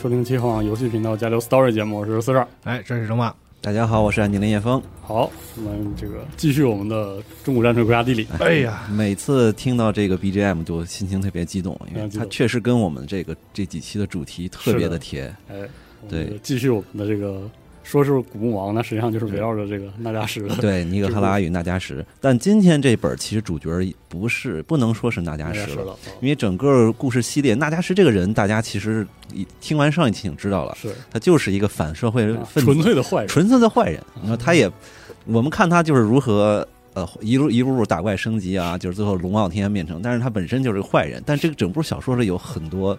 [0.00, 2.48] 收听七号游戏频道加流 Story 节目，我是四十二。
[2.64, 3.34] 哎，这是龙马。
[3.60, 4.82] 大家好，我是安吉林叶峰。
[5.02, 8.26] 好，我们这个继续我们的中古战锤国家地理。
[8.38, 15.24] 哎呀，每次听到这个 BGM 就心情特别激动，因为它确实跟我们这个这几期的主题特别的贴。
[15.50, 15.68] 哎，
[16.08, 17.42] 对，继续我们的这个。
[17.90, 20.40] 说是古墓王，那实际上就是围绕着这个纳加什。
[20.60, 22.06] 对，尼格哈拉与纳加什。
[22.20, 23.68] 但今天这本其实主角
[24.08, 29.04] 不是，不能说是纳加什了，因为整个故事系列，纳加什这个人，大家其实
[29.60, 34.00] 听完上一期已经知道了，是他就是一个反社会分子，纯粹的坏人，纯粹的坏人。
[34.22, 34.70] 那他也，
[35.24, 41.20] 我们看他就是如何呃一路一路路打怪升级啊，就是最后龙傲天变成，但是他本身就是个坏人。
[41.26, 42.96] 但这个整部小说里有很多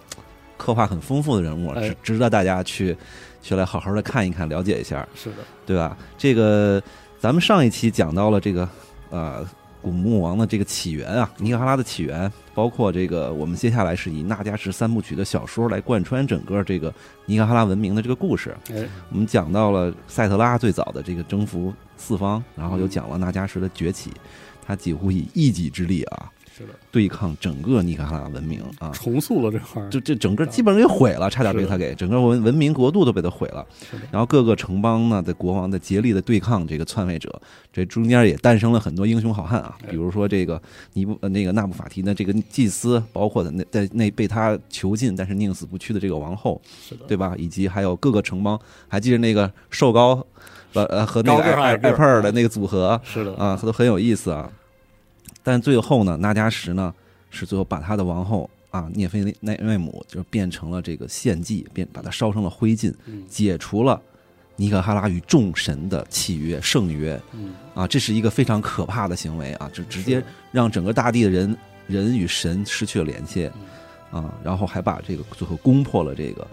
[0.57, 2.93] 刻画很丰富的人物，是值得大家去。
[3.41, 5.97] 去来好好的看一看，了解一下，是的，对吧？
[6.17, 6.81] 这个
[7.19, 8.69] 咱们上一期讲到了这个
[9.09, 9.45] 呃
[9.81, 16.93] 古墓王的这个起源啊，尼格哈拉的起源，包括这个我们接下来是以纳加什三部曲的小说来贯穿整个这个
[17.25, 18.55] 尼格哈拉文明的这个故事。
[18.69, 24.11] 哎，我们讲到了赛特拉最早的这个征服四方，然后又讲了纳加什的崛起，
[24.63, 26.29] 他几乎以一己之力啊。
[26.91, 33.65] 对抗整个尼卡拉文明啊，重塑了这块儿，就这整个基本上给毁了，差点被他给整个文文明国度都被他毁了。
[34.11, 40.61] 然后各个城邦呢在国王的竭力的对抗这个篡位者，这中间也诞生了很多英雄好汉啊，比如说这个
[40.93, 46.61] 尼布那个纳布法提的这个祭司，包括的那在那被他囚禁但是宁死不屈的这个王后，
[47.07, 47.33] 对吧？
[47.37, 50.25] 以及还有各个城邦，还记得那个瘦高
[50.73, 53.33] 呃呃和那个艾艾佩尔的那个组合，是的。
[53.35, 54.49] 啊，都很有意思啊。
[55.43, 56.93] 但最后呢，纳加什呢
[57.29, 62.93] 是最后把他的王后啊涅菲奈奈姆就变成了这个献祭，变把它烧成了灰烬，
[63.27, 63.99] 解除了
[64.55, 67.19] 尼可哈拉与众神的契约圣约，
[67.73, 73.49] 啊，这是一个非常可怕的行为啊，就直接让整个大地的人人与神失去了联系
[74.11, 76.45] 啊，然后还把这个最后攻破了这个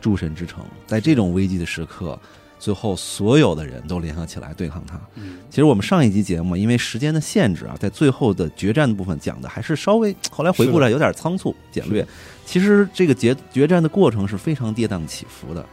[0.00, 2.18] 诸神之城，在这种危机的时刻。
[2.58, 5.00] 最后，所有的人都联合起来对抗他。
[5.48, 12.06] 其实我们上一集节目因为时间的限制啊，在最后的决战的部分讲的还是稍微后来回顾来有点仓促简略。
[12.44, 15.64] 其实这个决决战的过程是非常跌宕起伏的。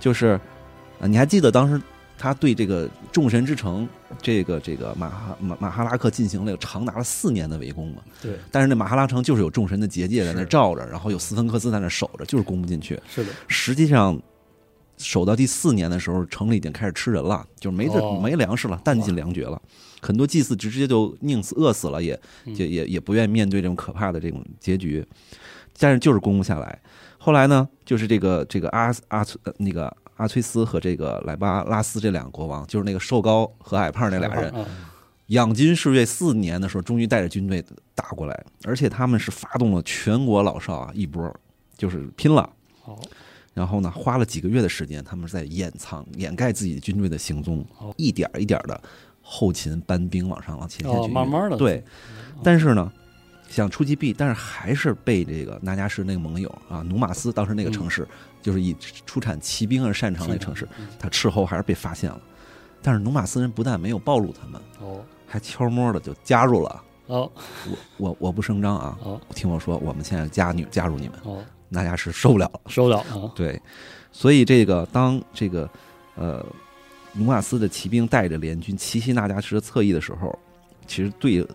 [0.00, 0.38] 就是
[1.00, 1.80] 啊，你还记得当时
[2.18, 3.88] 他对这个众神之城
[4.20, 8.02] 这个这个马哈马马哈拉克进行了长达了四年的围攻吗？
[8.20, 8.32] 对。
[8.50, 13.00] 但是那马哈拉城就是有众神的结界在那罩着，然后有斯芬克斯在那守着，就是攻不进去。
[13.08, 13.30] 是的。
[13.46, 14.20] 实际上。
[15.04, 19.60] 守到第四年的时候，城里已经开始吃人了，就是没这没粮食了，弹尽粮绝了。
[20.00, 25.06] 很多祭祀直接就宁死饿死了，也也也也不愿意面对这种可怕的这种结局。
[25.78, 26.80] 但是就是攻不下来。
[27.18, 29.24] 后来呢，就是这个这个阿阿
[29.58, 34.52] 那个阿崔斯和这个莱巴拉斯这两个国王，就是那个瘦高和矮胖那俩人，
[35.26, 41.34] 养军士锐四年的时候，终于带着军队打过来，而且他们是发动了全国老少啊一波，
[41.76, 42.48] 就是拼了。
[43.54, 43.60] 好。
[43.64, 47.64] 然后呢，花了几个月的时间，他们在掩藏、掩盖自己军队的行踪，
[47.96, 48.80] 一点一点的
[49.22, 51.82] 后勤搬兵往上往前线去，慢慢的对。
[52.42, 52.92] 但是呢，
[53.48, 58.06] 想出击 B，但是还是被这个纳加什那个盟友啊，努马斯当时那个城市，
[58.42, 58.74] 就是以
[59.06, 62.20] 出产骑兵而擅长的城市，他斥候还是被发现了。
[62.82, 66.82] 但是努马斯人不但没有暴露他们，哦，还悄摸的就加入了。
[67.06, 67.30] 哦，
[67.68, 71.18] 我我我不声张啊，哦，听我说，我们现在加女加入你们。
[71.22, 71.38] 哦。
[71.74, 73.32] 纳加什受不了了，受不了了。
[73.34, 73.60] 对，
[74.10, 75.68] 所以这个当这个
[76.14, 76.44] 呃
[77.12, 80.38] 努马斯的骑兵带着联军奇袭纳加什的侧翼的时候，
[80.86, 81.46] 其实对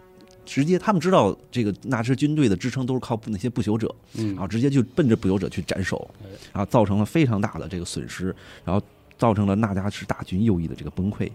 [0.45, 6.09] 直接他们知道这个纳什军队的支撑都是靠那些不朽者，然后直接就奔着不朽者去斩首，
[6.53, 8.81] 然后造成了非常大的这个损失，然后
[9.17, 11.29] 造成了纳加什大军右翼的这个崩溃。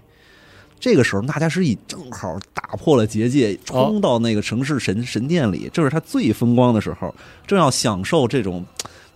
[0.80, 7.14] 这个时候，纳加什已正好打破了结界，冲到那个城市神神殿里，这是他最风光的时候，
[7.46, 8.62] 正要享受这种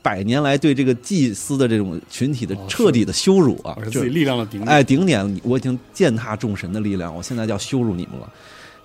[0.01, 3.77] 百年来对这个祭司的这种群体的彻底的羞辱啊！
[3.85, 8.33] 自己力量的顶点，哎，顶点，我已经践踏众神的力量，我现在要羞辱你们了，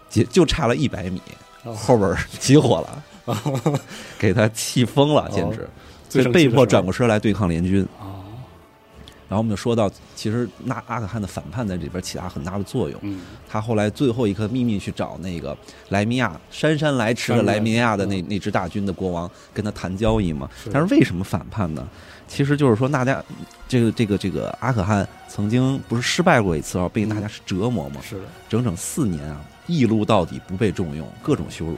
[0.09, 1.21] 就就差了一百米，
[1.63, 3.79] 后边起火了，
[4.19, 5.69] 给他气疯了，简直，
[6.09, 7.87] 所以被迫转过身来对抗联军。
[9.29, 12.99] 然后我们就说到，其实那阿可汗的反叛在里边起到很大的作用。
[13.01, 15.57] 嗯，他后来最后一刻秘密去找那个
[15.89, 20.47] 莱米亚姗姗来迟的莱米亚的那那支大军的国王，跟他谈交易嘛。
[20.71, 21.87] 但是为什么反叛呢？
[22.27, 23.23] 其实就是说，大家
[23.67, 28.01] 这个这个这个阿可汗曾经不是失败过一次啊，被大家是折磨嘛。
[28.01, 31.77] 是的，整整四年啊，一路到底，不被重用，各种羞辱。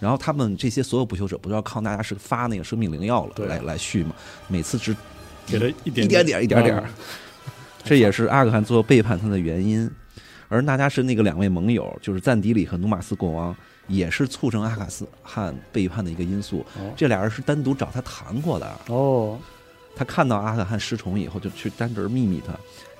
[0.00, 4.14] 然后他们这些所有不朽者，不都要靠大家是发那个生命灵药了来来续嘛？
[4.48, 4.94] 每次只。
[5.46, 6.82] 给他一点一点点一点点，
[7.84, 9.90] 这也是阿克汗最后背叛他的原因。
[10.48, 13.56] 而纳加什那个两位盟友，就是赞迪里和努马斯国王，
[13.88, 16.64] 也是促成阿卡斯汗背叛的一个因素。
[16.94, 18.80] 这俩人是单独找他谈过的。
[18.88, 19.38] 哦，
[19.96, 22.52] 他看到阿克汗失宠以后，就去单独秘密他，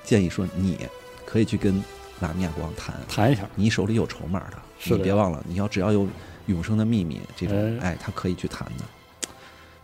[0.03, 0.77] 建议说你
[1.25, 1.81] 可以去跟
[2.19, 6.05] 拉米亚国王谈，谈一下，你手里有筹码的，是别忘了，你要只要有
[6.47, 7.91] 永生的秘密这种，哎。
[7.91, 8.83] 哎，他可以去谈的。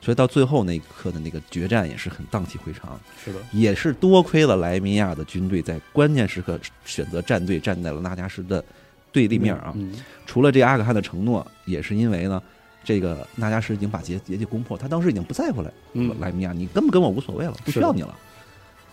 [0.01, 8.63] 所以到最后那一刻的那个决战也是很荡气回肠，是的，也是多亏了莱米亚的军队在关键时刻选择站队，站在了纳加什的
[9.12, 9.71] 对立面啊。
[9.75, 9.94] 嗯，
[10.25, 12.42] 除了这阿克汗的承诺，也是因为呢，
[12.83, 18.18] 这个纳加什已经把结结界攻破，他当时已经不在乎了，嗯莱米亚，你跟不跟我无所谓了，不需要你了，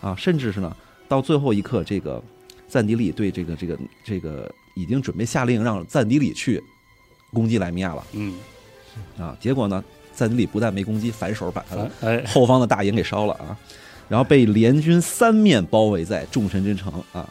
[0.01, 0.75] 啊，甚至是呢，
[1.07, 2.21] 到最后一刻，这个
[2.67, 6.61] 赞迪里对这个这个这个已经准备下令让赞迪里去
[7.33, 8.35] 攻击莱米亚了嗯，
[9.17, 9.83] 啊，结果呢，
[10.19, 13.57] 赞迪里不但没攻击，反手把他的后方的大营给烧了啊，
[14.09, 17.27] 然后被联军三面包围在众神之城啊，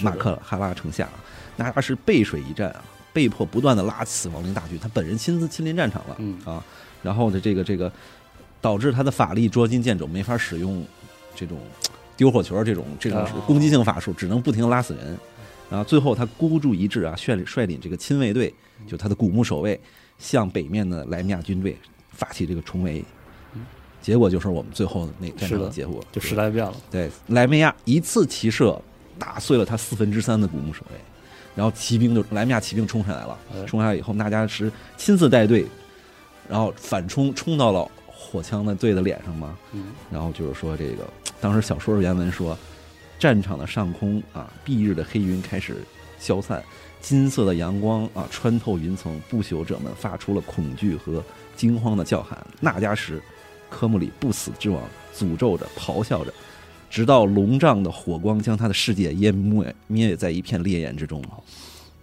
[0.00, 1.18] 马克哈拉城下啊，
[1.56, 6.38] 那他是背水一战啊，被迫不断的拉死亡灵大军，他本人亲自亲临战场了，嗯。
[6.44, 6.62] 啊，
[7.02, 7.90] 然后呢这个这个
[8.60, 10.84] 导致他的法力捉襟见肘，没法使用
[11.34, 11.58] 这种
[12.16, 15.18] 丢火球这种这种哦攻击性法术，只能不停地拉死人。
[15.70, 18.54] 然后最后他孤注一掷啊，率率领这个亲卫队，
[18.86, 19.78] 就他的古墓守卫，
[20.18, 21.76] 向北面的莱米亚军队
[22.18, 23.02] 发起这个重围。
[24.00, 28.80] 结果就是我们最后的那战争的场的结果，就时代变了，对，莱梅亚一次骑射
[29.18, 30.96] 打碎了他四分之三的古墓守卫，
[31.54, 33.64] 然后骑兵就莱梅亚骑兵冲上来了，哎。
[33.66, 35.66] 冲上来以后，纳加什亲自带队，
[36.48, 41.04] 然后反冲冲到了火枪的队的脸上嘛，嗯，然后就是说这个
[41.40, 42.56] 当时小说的原文说，
[43.18, 45.76] 战场的上空啊，蔽日的黑云开始
[46.20, 46.62] 消散，
[47.00, 51.22] 金色的阳光啊穿透云层，不朽者们发出了恐惧和
[51.58, 52.38] 惊慌的叫喊。
[52.60, 53.20] 纳加什，
[53.68, 54.80] 科穆里不死之王，
[55.14, 56.32] 诅咒着，咆哮着，
[56.88, 61.20] 直到龙杖的火光将他的世界淹没灭在一片烈焰之中。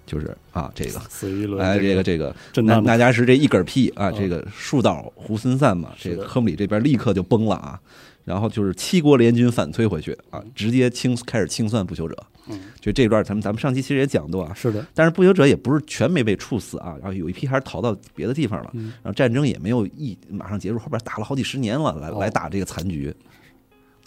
[0.05, 7.79] 就是啊，这个，死一轮，哎，这个这个震荡纳纳加什这一嗝屁啊，嗯这个树倒猢狲散嘛，这个科姆里这边立刻就崩了啊，
[8.23, 12.15] 然后就是七国联军反推回去啊，直接清开始清算不朽者。
[12.47, 23.13] 嗯，就这段咱们咱们上期其实也讲过啊，是的，但是不朽者也不是全没被处死啊，然后有一批还是逃到别的地方了，嗯然后战争也没有一马上结束，后边打了好几十年了，来哦来打这个残局。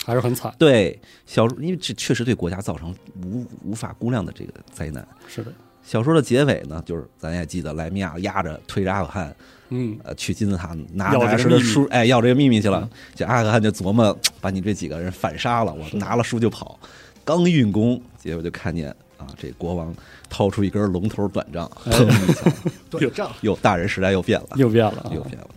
[0.04, 5.06] 还是很惨，对小，因为这确实对国家造成无无法估量的这个灾难。
[5.26, 5.52] 是的，
[5.88, 9.34] 小说的结尾呢，就是咱也记得莱米亚压着推着阿克汗，
[9.70, 12.86] 嗯，呃，去金字塔拿要这个拿着的书，哎，要这个秘密去了。
[13.14, 16.78] 这阿克汗就琢磨，把你这几个人反杀了，我拿了书就跑。
[17.24, 19.94] 刚运功，结果就看见啊，这国王
[20.28, 22.52] 掏出一根龙头短杖，哎砰一下，
[22.90, 25.48] 短杖，又大人时代又变了，又变了啊，又变了。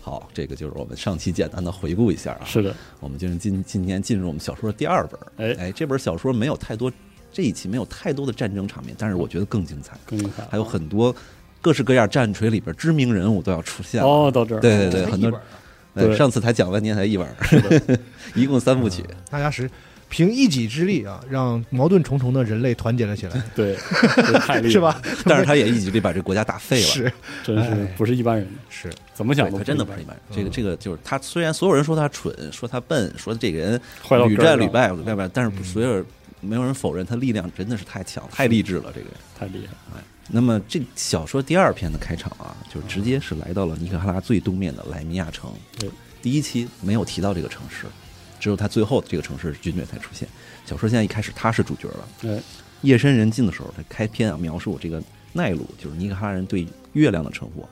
[0.00, 2.40] 好，这个就是我们上期简单的回顾一下啊。
[2.46, 5.20] 是的，我们就是今今天进入我们小说的第二本。
[5.36, 6.90] 哎哎，这本小说没有太多，
[7.36, 11.14] 这一期没有太多的战争场面，但是我觉得更精彩，更精彩，还有很多
[11.60, 14.08] 各式各样战锤里边知名人物都要出现了。
[14.08, 17.28] 哦，到这儿，对对对，很多上次才讲半天才一本，
[18.34, 19.04] 一共三部曲。
[19.28, 19.70] 大家是
[20.08, 23.76] 凭一己之力啊，让矛盾重重的人类团结了起来，对，
[24.40, 24.98] 太厉害 是吧？？
[25.26, 26.86] 但是他也一己力把这国家打废了。
[26.86, 27.12] 是
[27.44, 30.34] 真是哎不是一般人，是，怎么想都对他真的不是一般人。
[30.34, 33.78] 这个这个就是他，虽然所有人说他蠢，说他笨，说这个人
[34.26, 36.06] 屡战屡败，屡败败，但是嗯所有人
[36.40, 38.92] 没有人否认他力量真的是太强、太励志了。
[38.94, 39.14] 这个人。
[39.38, 45.90] 太厉害了，那么这小说第二篇的开场啊，就直接是来到了尼克哈拉最东面的莱米亚城对。
[46.22, 47.86] 第一期没有提到这个城市，
[48.40, 50.26] 只有他最后这个城市军队才出现。
[50.64, 52.08] 小说现在一开始他是主角了。
[52.20, 52.40] 对，
[52.82, 55.00] 夜深人静的时候，他开篇啊描述这个
[55.34, 57.64] 奈鲁，就是尼克哈拉人对月亮的称呼，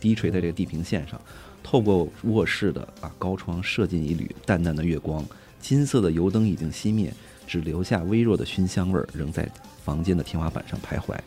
[0.00, 1.20] 低垂在这个地平线上，
[1.62, 5.24] 透过卧室的啊高窗射进一缕淡淡的月光，
[5.60, 7.12] 金色的油灯已经熄灭，
[7.50, 9.44] 只留下微弱的熏香味儿仍在
[9.84, 11.18] 房间的天花板上徘徊。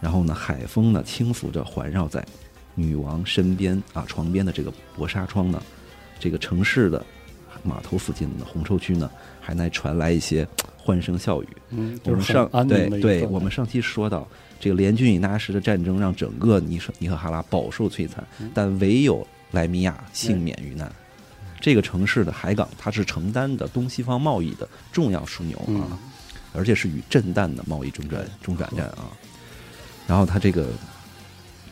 [0.00, 2.24] 然后呢，海风呢轻拂着环绕在
[2.74, 5.62] 女王身边啊床边的这个薄纱窗呢，
[6.18, 7.04] 这个城市的
[7.62, 9.10] 码头附近的红绸区呢，
[9.42, 10.48] 还在传来一些
[10.78, 11.48] 欢声笑语。
[11.68, 14.26] 嗯，我们就是很上对对，我们上期说到，
[14.58, 20.90] 这个联军与纳什的战争让整个尼什尼赫哈拉饱受摧残，嗯但唯有莱米亚幸免于难。
[21.60, 25.98] 这个城市的海港，它是承担的东西方贸易的重要枢纽嗯啊，
[26.52, 29.10] 而且是与震旦的贸易中转中转站啊。
[30.06, 30.68] 然后它这个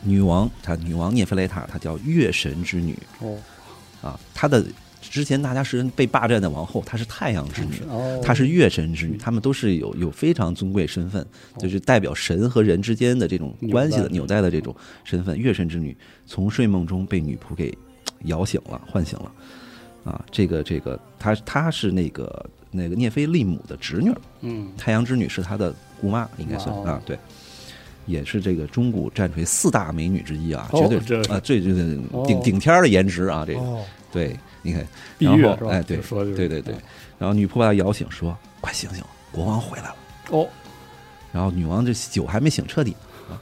[0.03, 3.37] 女王，她女王涅菲雷塔，她叫月神之女哦，
[4.01, 4.63] 啊，她的
[5.01, 7.81] 之前大家是被霸占的王后，她是太阳之女。
[7.89, 11.25] 哦，她是月神之女，她们都是有有非常尊贵身份，
[11.57, 15.37] 就是代表神和人之间的这种关系的纽纽带的这种身份。
[15.39, 17.75] 月神之女从睡梦中被女仆给
[18.25, 19.31] 摇醒了，唤醒了。
[20.07, 27.19] 啊，这个这个，她她是那个那个涅菲利姆的侄女，嗯，太阳之女是她的姑妈，应该算哦啊，对，
[28.05, 34.87] 也是这个中古战锤四大美女之一啊，哦绝对这啊，最最顶顶天的颜值啊，这个哦，对，你看，
[35.19, 35.57] 然？
[35.57, 36.73] 后哎对说就是对对对，
[37.19, 39.95] 然后女仆把她摇醒，说：“快醒醒，国王回来了。
[40.29, 40.47] 哦，”
[41.33, 42.95] 然后女王这酒还没醒彻底
[43.29, 43.35] 啊，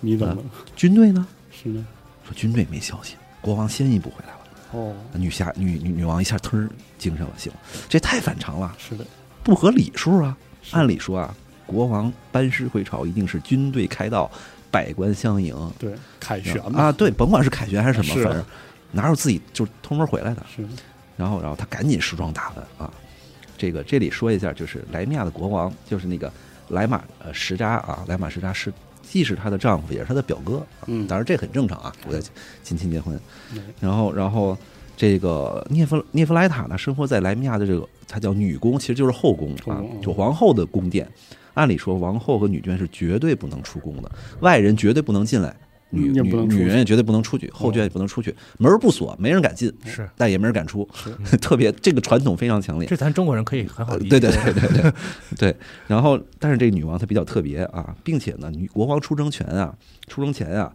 [0.00, 0.42] 你怎么
[0.76, 1.26] 军队呢？
[1.50, 1.86] 是呢？
[2.24, 4.29] 说军队没消息，国王先一步回来了。
[4.72, 7.52] 哦，女侠女女女王一下腾儿精神了，行，
[7.88, 9.04] 这太反常了，是的，
[9.42, 10.36] 不合理数啊！
[10.72, 11.34] 按理说啊，
[11.66, 14.30] 国王班师回朝一定是军队开道，
[14.70, 15.54] 百官相迎。
[15.78, 16.82] 对，凯旋嘛。
[16.84, 18.44] 啊，对，甭管是凯旋还是什么，反正
[18.92, 20.46] 哪有自己就偷摸回来的？
[20.54, 20.62] 是。
[21.16, 22.92] 然后，然后他赶紧梳妆打扮啊。
[23.58, 26.32] 这个这里说一下，就是莱米亚的国王，就是那个
[26.68, 28.72] 莱马呃什扎啊，莱马什扎是
[29.10, 30.64] 既是她的丈夫，也是她的表哥。
[30.86, 32.20] 嗯当然这很正常啊，我要
[32.62, 33.18] 近亲结婚。
[33.80, 34.56] 然后，然后
[34.96, 41.08] 这个涅夫涅夫莱塔呢，生活在莱米亚的这个，她叫女宫，其实就是后宫啊就皇后的宫殿。
[41.54, 45.54] 按理说，王后和女眷是绝对不能出宫的，外人绝对不能进来，
[45.90, 50.88] 女女女人也绝对不能出去，后院也不能出去，门儿不锁，没人敢进，是但也没人敢出，
[51.24, 52.88] 是特别这个传统非常强烈。
[52.88, 54.10] 这咱中国人可以很好理解。
[54.10, 54.92] 对对对对对
[55.36, 55.56] 对。
[55.86, 59.74] 然后，但是这个女王她比较特别啊，并且呢，女国王出征前啊，
[60.06, 60.72] 出征前啊，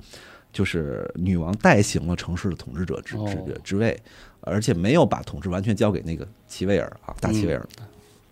[0.52, 3.98] 就是女王代行了城市的统治者之哦之之位，
[4.42, 7.66] 而且没有把统治完全交给那个齐威尔啊，大齐威尔。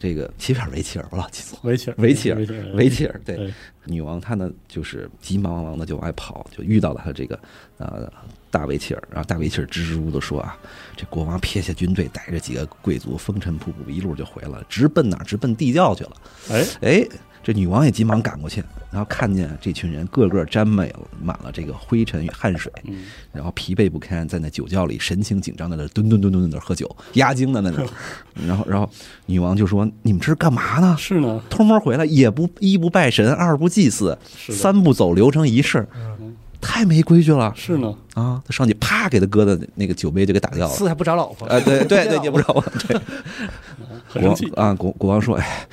[0.04, 3.38] 这个齐威尔维齐尔，我老记错，维切尔，维齐尔维切尔，维齐尔对。
[3.38, 3.54] 对，
[3.86, 7.40] 女王她呢就是急忙忙忙的就往外跑，就遇到了她这个
[7.78, 8.12] 呃
[8.54, 10.56] 大卫切尔，然后大卫切尔支支吾吾的说啊，
[10.96, 15.24] 这国王撇下军队，带着几个贵族风尘仆仆一路就回了，直奔哪儿？
[15.24, 16.12] 直奔地窖去了。
[16.52, 17.08] 哎，哎，
[17.42, 27.88] 这女王也急忙赶过去，然后看见这群人个个沾满了满了这个灰尘与汗水，嗯，然后疲惫不堪，在那酒窖里神情紧张的那蹲蹲蹲蹲在那儿喝酒，压惊的那种。
[28.48, 28.90] 然后，然后
[29.28, 30.96] 女王就说：“你们这是干嘛呢？
[30.98, 34.18] 是呢，偷摸回来，也不一不拜神，二不祭祀，
[34.50, 36.13] 三不走流程仪式，嗯
[36.64, 38.42] 太没规矩了是呢，啊！
[38.46, 40.74] 他上去啪给他哥的那个酒杯就给打掉了。
[40.74, 41.48] 四还不找老婆？
[41.48, 42.64] 哎，对对对，也不知道。
[42.88, 43.00] 对，
[44.22, 45.68] 国王啊，国国王说：“哎，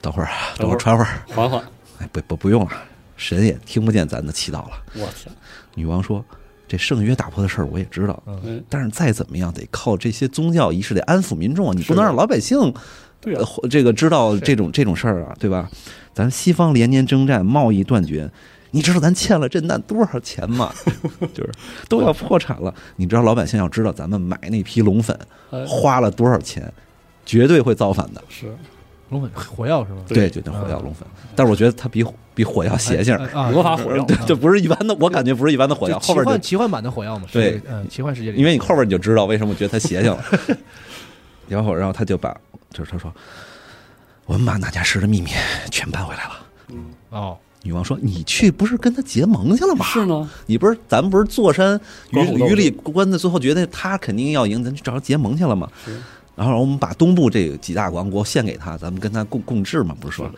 [0.00, 1.08] 等会儿啊，等会儿传会儿。
[1.34, 1.62] 缓缓，
[1.98, 2.70] 哎，不不不用了，
[3.16, 4.70] 神也听不见咱的祈祷了。
[4.94, 5.34] 我天，”
[5.74, 6.24] 女王说
[6.68, 8.22] ：“这圣约打破的事儿我也知道，
[8.68, 12.72] 但是再怎么样得靠这些宗教仪式得安抚民众啊，你不能让老百姓
[13.20, 15.68] 对啊，呃这个知道这种这种事儿啊，对吧？
[16.12, 18.30] 咱西方连年征战，贸易断绝，
[18.72, 20.72] 你知道咱欠了震旦多少钱吗？
[21.34, 21.50] 就是
[21.88, 22.72] 都要破产了。
[22.96, 25.18] 你知道老百姓要知道咱们买那批龙粉
[25.50, 26.72] 哎花了多少钱，
[27.26, 28.22] 绝对会造反的。
[28.28, 28.54] 是，
[29.08, 30.02] 龙粉火药是吗？
[30.06, 31.06] 对对，就叫火药龙粉。
[31.34, 33.16] 但是我觉得它比比火药邪性，
[33.52, 35.98] 魔法火药 对，这不是一般的，我感觉不是一般的火药。
[35.98, 37.26] 后边就幻奇幻版的火药嘛？
[37.32, 40.24] 对，嗯，奇幻世界里，因为你后边你就知道为什么我觉得它邪性了。
[41.48, 42.32] 然后，然后他就把，
[42.72, 43.12] 就是他说，
[44.26, 45.30] 我们把那家石的秘密
[45.72, 46.30] 全搬回来了。
[46.68, 49.84] 嗯哦，女王说：“你去不是跟他结盟去了吗？
[49.84, 51.78] 是呢，你不是咱们不是坐山
[52.10, 55.68] 鱼关虎斗鱼里关的，最后觉得他肯定要赢，咱去找他结盟去了吗？
[56.36, 59.94] 然后我们把东部这几大王国献给他，咱们跟他共共治嘛？
[60.00, 60.30] 不是说？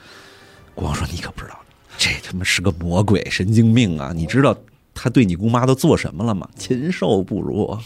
[0.75, 1.59] 国王说：你可不知道，
[1.97, 4.13] 这他妈是个魔鬼，神经病啊！
[4.13, 4.57] 你知道
[4.95, 6.49] 他对你姑妈都做什么了吗？
[6.57, 7.79] 禽兽不如。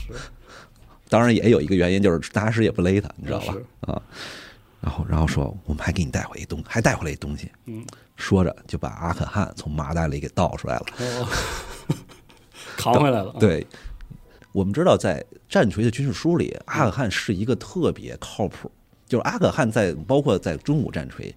[1.08, 3.54] 当然也有一个原因，就是大师也不勒他，你知道吧？
[3.80, 4.00] 啊，
[4.80, 7.50] 然后然后说我们还给你带回一东，还带回来一东西。
[7.66, 7.84] 嗯，
[8.16, 10.86] 说着就把阿可汗从麻袋里给倒出来了。
[10.98, 11.28] 哦，
[12.76, 13.66] 扛回来了，，对，
[14.52, 18.70] 我们知道在战锤的军事书里，阿可汗是一个特别靠谱，
[19.06, 21.34] 就是阿可汗在包括在中古战锤。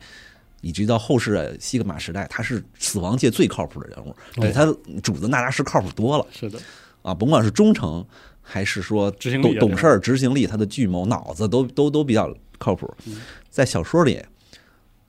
[0.62, 4.66] 以及到后世的西格玛时代，他是死亡界最靠谱的人物，比他
[5.02, 6.60] 主子纳达什靠谱多了是的，
[7.02, 7.14] 啊！
[7.14, 8.06] 甭管是忠诚，
[8.42, 9.10] 还是说
[9.42, 12.94] 懂懂事儿、执行力，他的计谋、脑子都都都比较靠谱。
[13.08, 14.22] 嗯在小说里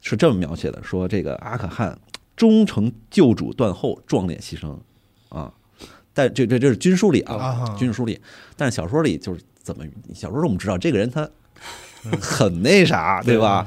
[0.00, 1.98] 是这么描写的：说这个阿可汗
[2.36, 4.76] 忠诚救主断后，壮烈牺牲
[5.28, 5.52] 啊。
[6.12, 8.20] 但这这这是军书里啊，啊军事书里，
[8.56, 9.84] 但是小说里就是怎么？
[10.14, 11.28] 小说里我们知道这个人他
[12.20, 13.66] 很那啥，对吧？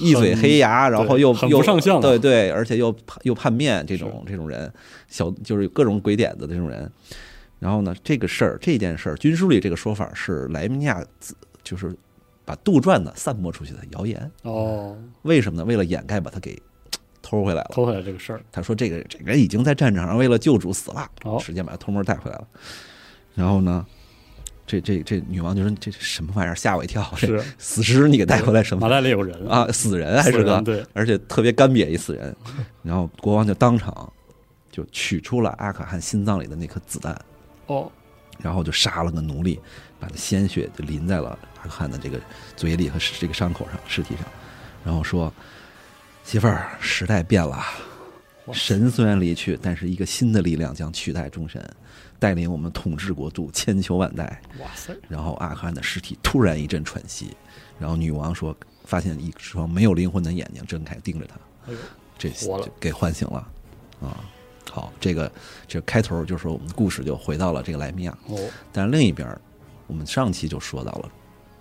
[0.00, 4.72] 一嘴黑牙，然后又又上相对对，而且又又叛变，这种这种人，
[5.08, 6.90] 小就是各种鬼点子的这种人。
[7.58, 11.94] 然后呢，这个事儿这件事儿，军书里这个说法是莱米尼亚自就是
[12.44, 14.30] 把杜撰的散播出去的谣言。
[14.42, 15.64] 哦，为什么呢？
[15.64, 16.60] 为了掩盖把他给
[17.20, 17.70] 偷回来了。
[17.72, 22.46] 偷回来这个事儿，他说这个这个人已经在战场上为了救主死了，哦时间把他偷摸带回来了。
[23.34, 23.86] 然后呢，
[24.66, 27.06] 这这这女王就说这这什么玩意儿，吓我一跳！
[27.16, 32.34] 这是死尸你给带回来什么麻袋里有人啊？，死人还是个，对，而且特别干瘪一死人。
[32.82, 34.12] 然后国王就当场
[34.70, 37.18] 就取出了阿卡汗心脏里的那颗子弹，
[37.66, 37.90] 哦，
[38.40, 39.60] 然后就杀了个奴隶，
[40.00, 42.20] 把那鲜血就淋在了阿克汗的这个
[42.56, 44.24] 嘴里和这个伤口上、尸体上，
[44.84, 45.32] 然后说
[46.24, 47.64] ：“媳妇儿，时代变了，
[48.52, 51.64] 神虽然离去，但是一个新的力量将取代众神，
[52.18, 54.42] 带领我们统治国度千秋万代。
[54.58, 57.36] 哇塞，然后阿克汗的尸体突然一阵喘息，
[57.78, 61.72] 然后女王说，发现一双没有灵魂的眼睛睁开盯着他，
[62.18, 62.30] 这
[62.80, 63.48] 给唤醒了。
[64.00, 64.18] 啊。
[64.70, 65.30] 好，这个
[65.66, 68.38] 这开头就是说我们的故事就回到了这个莱米亚，哦，
[68.72, 69.28] 但是另一边，
[69.86, 71.10] 我们上期就说到了，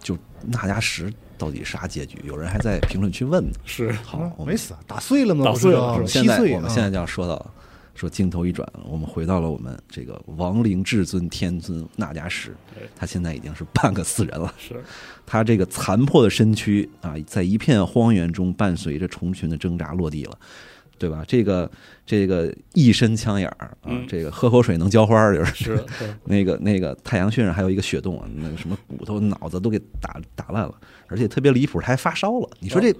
[0.01, 2.17] 就纳加什到底啥结局？
[2.23, 3.51] 有人还在评论区问呢。
[3.65, 5.45] 是好啊，我们没死啊，打碎了吗？
[5.45, 7.51] 打碎了现在我们现在就要说到了，
[7.95, 12.55] 说镜头一转，我们回到了我们这个亡灵至尊天尊纳加什，
[12.95, 14.53] 他现在已经是半个死人了。
[14.57, 14.81] 是，
[15.25, 20.37] 他这个残破的身躯啊，在一片荒原中，伴随着虫群的挣扎落地了，
[21.01, 21.23] 对吧？
[21.27, 21.69] 这个
[22.05, 25.85] 这个一身枪眼儿啊嗯，这个喝口水能浇花儿，就是是，
[26.25, 30.73] 那个那个太阳穴上还有一个血洞啊，那个什么骨头、脑子都给打打烂了，
[31.07, 32.49] 而且特别离谱，他还发烧了。
[32.59, 32.93] 你说这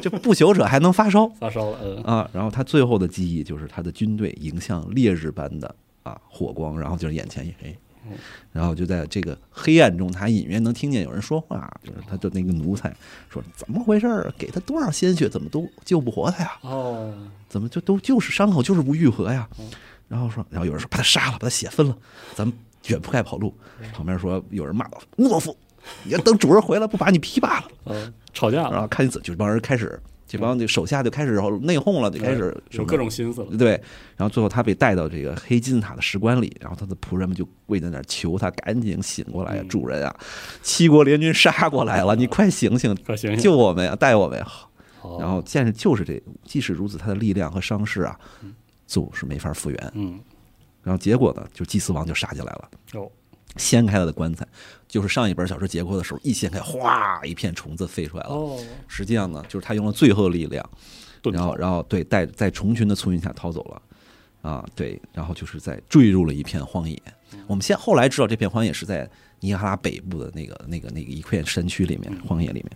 [0.00, 2.30] 这不朽者还能发烧 发烧了，嗯，啊？
[2.32, 7.76] 然后他最后的记忆就是他的军队迎向烈日般的啊火光，然后就是眼前一黑嗯。
[8.52, 12.94] 然后就在这个黑暗中，他隐约能听见有人说话，就是他就那个奴才
[13.28, 14.32] 说：“怎么回事儿？
[14.38, 16.52] 给他多少鲜血，怎么都救不活他呀？
[16.62, 17.12] 哦，
[17.48, 19.68] 怎么就都就是伤口就是不愈合呀嗯？”
[20.08, 21.96] 然后说，然后有人说把他杀了，把他血分了，
[22.34, 23.54] 咱们卷铺盖跑路。
[23.92, 25.56] 旁边说有人骂道：“懦夫！
[26.04, 33.70] 你要等主人回来，不把你劈罢了。”嗯，吵架然后，看你怎，就帮人开始，这帮这手下就开始后内讧了，就开始有各种心思了，对，
[34.14, 40.14] 然后最后他被带到这个黑金字塔的石棺里，然后他的仆人们就跪在那儿求他赶紧醒过来主人啊，
[40.62, 44.46] 七国联军杀过来了，你快醒醒，快醒醒，救我们呀，带我们呀。
[45.00, 48.18] 好然后，但是就是这，即使如此，他的力量和伤势啊
[48.86, 49.92] 总，是没法复原。
[49.94, 50.18] 嗯，
[50.82, 52.68] 然后结果呢，就祭司王就杀进来了。
[52.94, 53.08] 哦，
[53.58, 54.46] 掀开了的棺材，
[54.86, 58.30] 就是上一本小说结构的时候，一掀开，哗，一片虫子飞出来了。
[58.30, 60.70] 哦，实际上呢，就是他用了最后的力量，
[61.24, 63.82] 然后然后对带在虫群的簇拥下逃走了，
[64.50, 66.96] 啊对，然后就是在坠入了一片荒野。
[67.46, 69.08] 我们现后来知道这片荒野是在
[69.40, 72.70] 尼亚哈拉北部的那个那个那个一片山区里面，荒野里面。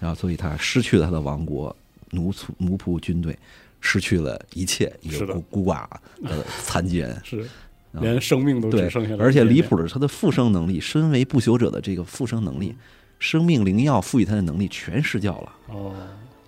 [0.00, 1.74] 然后所以他失去了他的王国、
[2.10, 3.38] 奴仆奴仆军队，
[3.80, 5.86] 失去了一切，一个孤孤寡
[6.22, 7.18] 的残疾人。
[7.24, 7.48] 是，啊
[8.00, 12.74] 连生命都对只剩下，了，而且离谱的是他的复生能力，身为不朽者的这个复生能力，
[13.18, 15.52] 生命灵药赋予他的能力全失掉了。
[15.68, 15.94] 哦，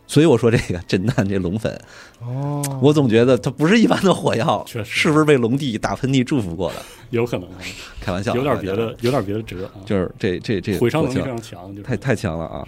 [0.06, 1.80] 所以我说这个震旦这龙粉，
[2.20, 4.90] 哦，我总觉得它不是一般的火药，确实。
[4.90, 6.82] 是不是被龙帝打喷嚏祝福过的？
[7.10, 7.58] 有可能啊。
[8.00, 12.66] 开玩笑，有点别的，，有点别的辙啊，就是这这这毁伤能力非常强，就是太太强了啊！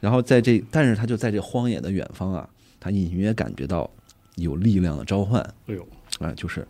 [0.00, 3.90] 然后在这，但是他就在这荒野的远方啊，他隐约感觉到
[4.36, 5.40] 有力量的召唤。
[5.66, 5.86] 哎呦，
[6.18, 6.66] 啊，就是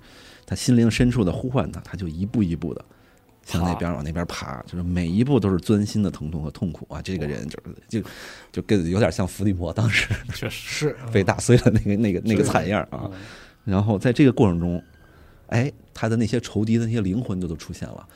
[0.51, 2.85] 他心灵深处的呼唤他，他就一步一步的。
[3.45, 7.01] 向那边往那边爬，就是每一步都是钻心的疼痛和痛苦啊！
[7.01, 8.09] 这个人就是就
[8.53, 13.03] 就跟有点像伏地魔当时 确实是啊 被打碎了那个那个那个惨样啊！
[13.05, 13.13] 嗯
[13.65, 14.83] 然后在这个过程中，
[15.49, 18.09] 哎，他的那些仇敌的那些灵魂就都出现了。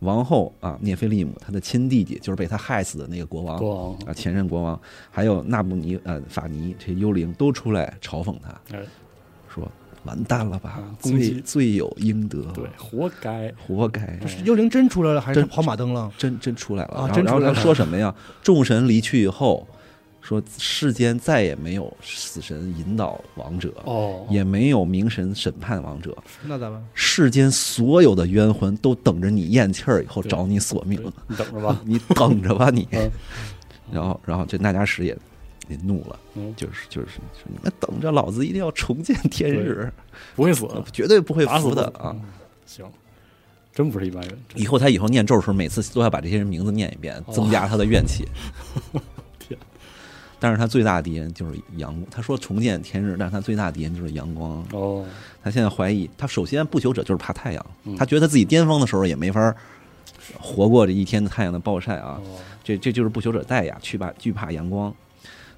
[0.00, 8.78] 王后啊，涅菲利姆，他的亲弟弟就是被他害死的那个国王国王，啊，前任国王，还有纳布尼呃法尼这些幽灵都出来嘲讽他，
[10.04, 16.10] 完蛋了吧罪罪有应得，对，活该，活该，幽灵真出来了还是跑马灯了？
[16.18, 16.94] 真真出来了。
[16.94, 18.14] 啊然后然后他真出来了说什么呀？
[18.42, 19.66] 众神离去以后，
[20.20, 26.16] 说世间再也没有死神引导王者，哦，也没有明神审判王者。
[26.44, 26.84] 那咋办？
[26.94, 32.86] 世间所有的冤魂都等着你咽气儿以后找你索命对，你等着吧， 你等着吧你。
[32.92, 33.10] 嗯
[33.92, 35.14] 然后，然后这那加什也
[35.68, 39.90] 也怒了，嗯，就是就是说你们等着，老子一定要重见天日，
[40.34, 42.10] 不会死，绝对不会死的啊！！
[42.14, 42.20] 嗯
[42.66, 42.86] 行，
[43.74, 48.24] 真不是一般人，以后他以后念咒的时候，每次都要把这些人名字念一遍，哦增加他的怨气。
[49.38, 49.58] 天，
[50.40, 52.06] 但是他最大的敌人就是阳光。
[52.10, 54.64] 他说重见天日，但是他最大的敌人就是阳光。
[54.72, 55.04] 哦，
[55.42, 59.54] 他现在怀疑，他首先不朽者就是怕太阳，嗯他觉得他自己巅峰的时候也没法
[60.38, 62.20] 活过这一天的太阳的暴晒啊。
[62.24, 64.94] 哦，这这就是不朽者代呀，惧怕惧怕阳光，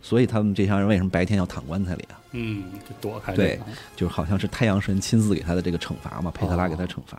[0.04, 2.20] 所以他们这帮人为什么白天要躺棺材里啊？
[2.32, 3.58] 嗯，就躲开对
[3.96, 7.18] 就好像是太阳神亲自给他的这个惩罚嘛，佩特拉给他惩罚，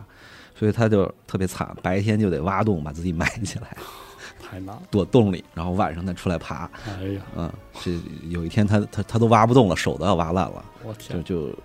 [0.55, 3.75] 所以他就特别惨，白天就得挖洞把自己埋起来，
[4.39, 6.69] 太难了，躲洞里，然后晚上再出来爬。
[6.85, 7.91] 哎呀，嗯，这
[8.29, 11.55] 有一天他他他都挖不动了，手都要挖烂了，我天，就就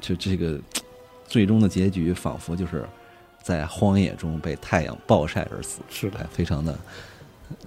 [0.00, 0.60] 就这个
[1.26, 2.84] 最终的结局仿佛就是
[3.42, 6.18] 在荒野中被太阳暴晒而死，是的。
[6.18, 6.78] 哎，，非常的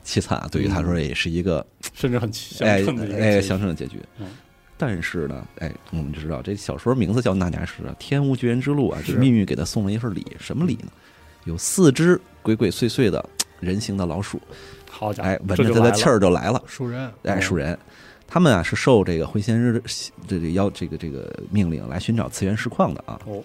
[0.03, 0.47] 凄惨啊。
[0.51, 2.83] 对于他说也是一个甚至很相哎
[3.19, 3.99] 哎相称的结局。
[4.19, 4.27] 嗯
[4.81, 10.89] 但是呢，哎，我们就知道这小说名字叫《纳迦什》啊，天无绝人之路啊，是这命运给他送了一份礼，什么礼呢？
[11.43, 13.21] 有四只鬼鬼祟祟的
[13.59, 14.41] 人形的老鼠，
[14.89, 17.77] 好家伙，哎，闻着他的气儿就来了，鼠人，哎，鼠人。
[18.25, 19.81] 他们啊是受这个灰仙日的
[20.25, 23.19] 这个要这个这个命令来寻找次元石矿的啊。
[23.25, 23.43] 哦，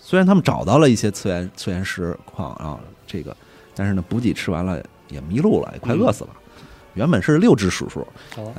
[0.00, 3.36] 虽然他们找到了一些次元次元石矿啊，这个，
[3.74, 6.30] 但是呢补给吃完了也迷路了，也快饿死了。
[6.94, 8.04] 原本是六只鼠鼠，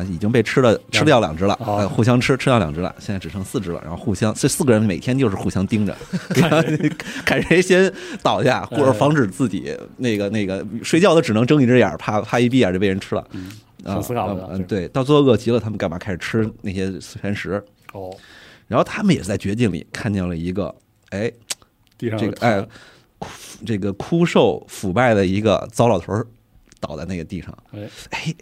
[0.09, 3.81] 已经被吃了吃掉两只了，哦呃，互相吃吃掉两只了，现在只剩四只了。
[3.81, 5.93] 然后互相这四个人每天就是互相盯着，
[7.25, 13.27] 看谁先倒下，或者防止自己那个那个睡觉都只能睁一只眼儿，怕怕一闭眼就被人吃了。
[13.31, 17.61] 嗯，思考的嗯，对，到最后饿极了，他们干嘛开始吃那些全食？
[17.91, 18.15] 哦，
[18.67, 20.73] 然后他们也是在绝境里看见了一个，
[21.09, 21.29] 哎，
[21.97, 22.65] 地上这个哎，
[23.17, 23.29] 枯
[23.65, 26.25] 这个枯瘦腐败的一个糟老头儿
[26.79, 27.79] 倒在那个地上，哎，
[28.11, 28.35] 哎，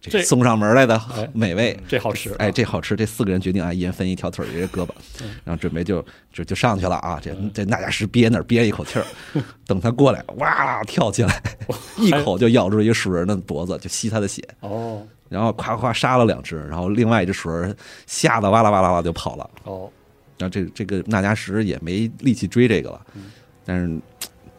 [0.00, 2.96] 这这送上门来的哎美味，这好吃，哎，这好吃。
[2.96, 4.88] 这四个人决定啊，一人分一条腿儿，一人胳膊。
[5.22, 7.20] 嗯，然后准备就就就上去了啊。
[7.22, 9.04] 这这那家石憋那憋一口气儿，
[9.66, 11.42] 等他过来，哇，跳起来，
[11.98, 15.06] 一口就咬住一个鼠人的脖子，就吸他的血，哦。
[15.28, 19.48] 然后夸夸杀了两只，然后另外一只鼠人吓得哇啦哇啦哇就跑了。
[19.62, 19.88] 哦，
[20.36, 23.06] 然后这这个纳加什也没力气追这个了。
[23.14, 23.30] 嗯，
[23.64, 23.96] 但是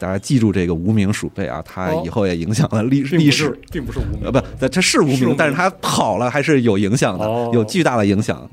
[0.01, 3.99] 大家记住这个无名鼠辈啊，他哦以后也影响了历历史并不是。
[3.99, 8.49] 无名，呃，不，他是无是无名，但是他跑了还是有影响的，哦有巨大的影响，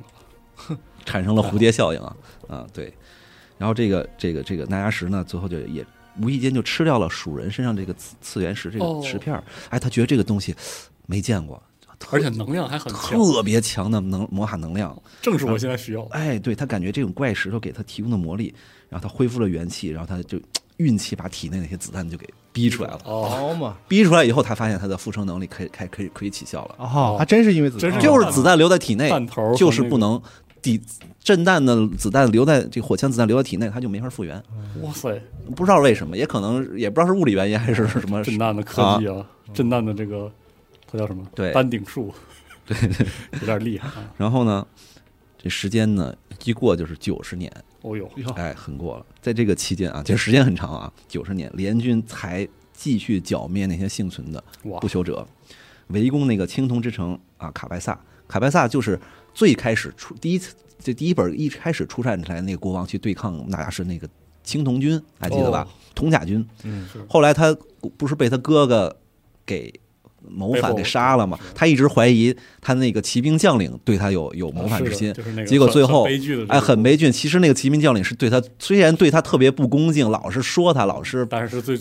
[1.07, 2.15] 产生了蝴蝶效应啊
[2.49, 2.93] 啊，对。
[3.57, 5.83] 然后这个这个这个纳牙石呢，最后就也
[6.21, 10.55] 无意间就吃掉了鼠人身上这个次次元石这哦个石片儿，哎，他觉得这个东西
[11.07, 11.63] 没见过，
[12.11, 16.11] 而且能量还很，特别强的能魔法能量，正是我现在需要的。
[16.11, 18.55] 哎，对他感觉这种怪石头给他提供的魔力，
[18.91, 20.39] 然后他恢复了元气，然后他就
[20.79, 23.01] 运气把体内那些子弹就给逼出来了。
[23.05, 29.11] 哦，嘛，逼出来以后，他发现他的复生能力可以开可以可以起效了，哦，还真是因为子弹，就是子弹留在体内，
[29.57, 30.21] 就是不能
[30.61, 30.81] 抵
[31.21, 34.43] 震弹的子弹留在这火枪子弹留在体内，它就没法复原。
[34.83, 35.21] 哇塞，
[35.55, 38.23] 不知道为什么，也可能也不知道是物理原因还是什么。
[38.25, 40.31] 震弹的科技啊，震弹的这个
[40.91, 41.25] 它叫什么？
[41.35, 41.53] 对。
[41.53, 42.13] 丹顶术，
[42.65, 43.07] 对对，
[43.41, 44.11] 有点厉害啊。
[44.17, 44.67] 然后呢，
[45.37, 46.15] 这时间呢
[46.45, 49.07] 一过就是九十年，哦呦，哟哎，很过了。
[49.21, 54.43] 在这个期间啊，其实时间很长啊，九十年，联军才继续剿灭那些幸存的
[54.81, 55.27] 不朽者，
[55.89, 57.99] 围攻那个青铜之城啊，卡拜萨。
[58.27, 58.99] 卡拜萨就是
[59.33, 64.09] 最开始出第一次，这第一本一开始出战来那个国王去对抗纳加什那个
[64.43, 65.63] 青铜军，还记得吧？
[65.63, 66.47] 哦铜甲军。
[66.63, 67.57] 嗯后来他
[67.97, 68.97] 不是被他哥哥
[69.45, 69.73] 给
[70.27, 71.39] 谋反给杀了嘛？
[71.55, 75.15] 他一直怀疑他那个骑兵将领对他有有谋反之心
[75.47, 76.07] 结果最后
[76.49, 77.11] 哎，很悲剧。
[77.11, 81.27] 其实那个骑兵将领是对他，虽然对他特别不恭敬，老是说他，老是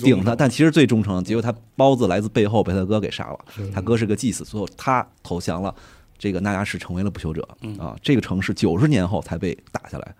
[0.01, 1.23] 顶他，但其实最忠诚。
[1.23, 3.39] 结果他包子来自背后被他哥给杀了，
[3.73, 5.73] 他哥是个祭司，最后他投降了。
[6.19, 10.15] 这个纳加什成为了不朽者嗯啊，这个城市九十年后才被打下来，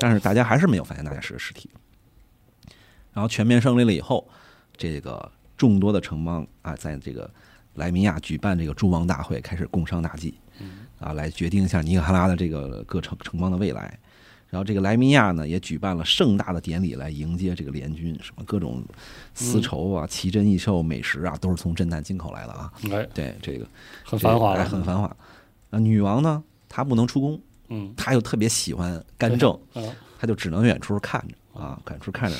[0.00, 1.70] 但是大家还是没有发现纳加什的尸体。
[3.12, 4.28] 然后全面胜利了以后，
[4.76, 7.30] 这个众多的城邦啊，在这个
[7.74, 10.32] 莱米亚举办这个诸王大会，开始共商大计，
[10.98, 13.98] 啊，来决定一下尼可哈拉的这个各城城邦的未来。
[14.48, 18.82] 然后这个莱米亚呢，也举办了盛大的典礼来迎接这个联军，什么各种
[19.34, 22.72] 丝绸啊、奇珍异兽、美食啊，都是从震旦进口来的啊。
[22.90, 23.68] 哎，对，这个
[24.02, 25.14] 很繁华很繁华。
[25.68, 29.84] 啊，女王呢，她不能出宫，嗯，她又特别喜欢干政，啊，
[30.18, 32.36] 他就只能远处看着啊，远处看着。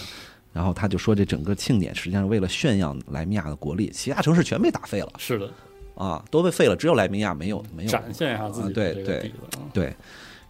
[0.52, 5.12] 然后他就说，这整个庆典实际上为了炫耀莱米亚的国力，其他城市全被打废了。
[5.18, 5.48] 是的，
[5.94, 7.88] 啊，都被废了，只有莱米亚没有没有。
[7.88, 9.32] 展现一下自己啊对对。
[9.72, 9.94] 对，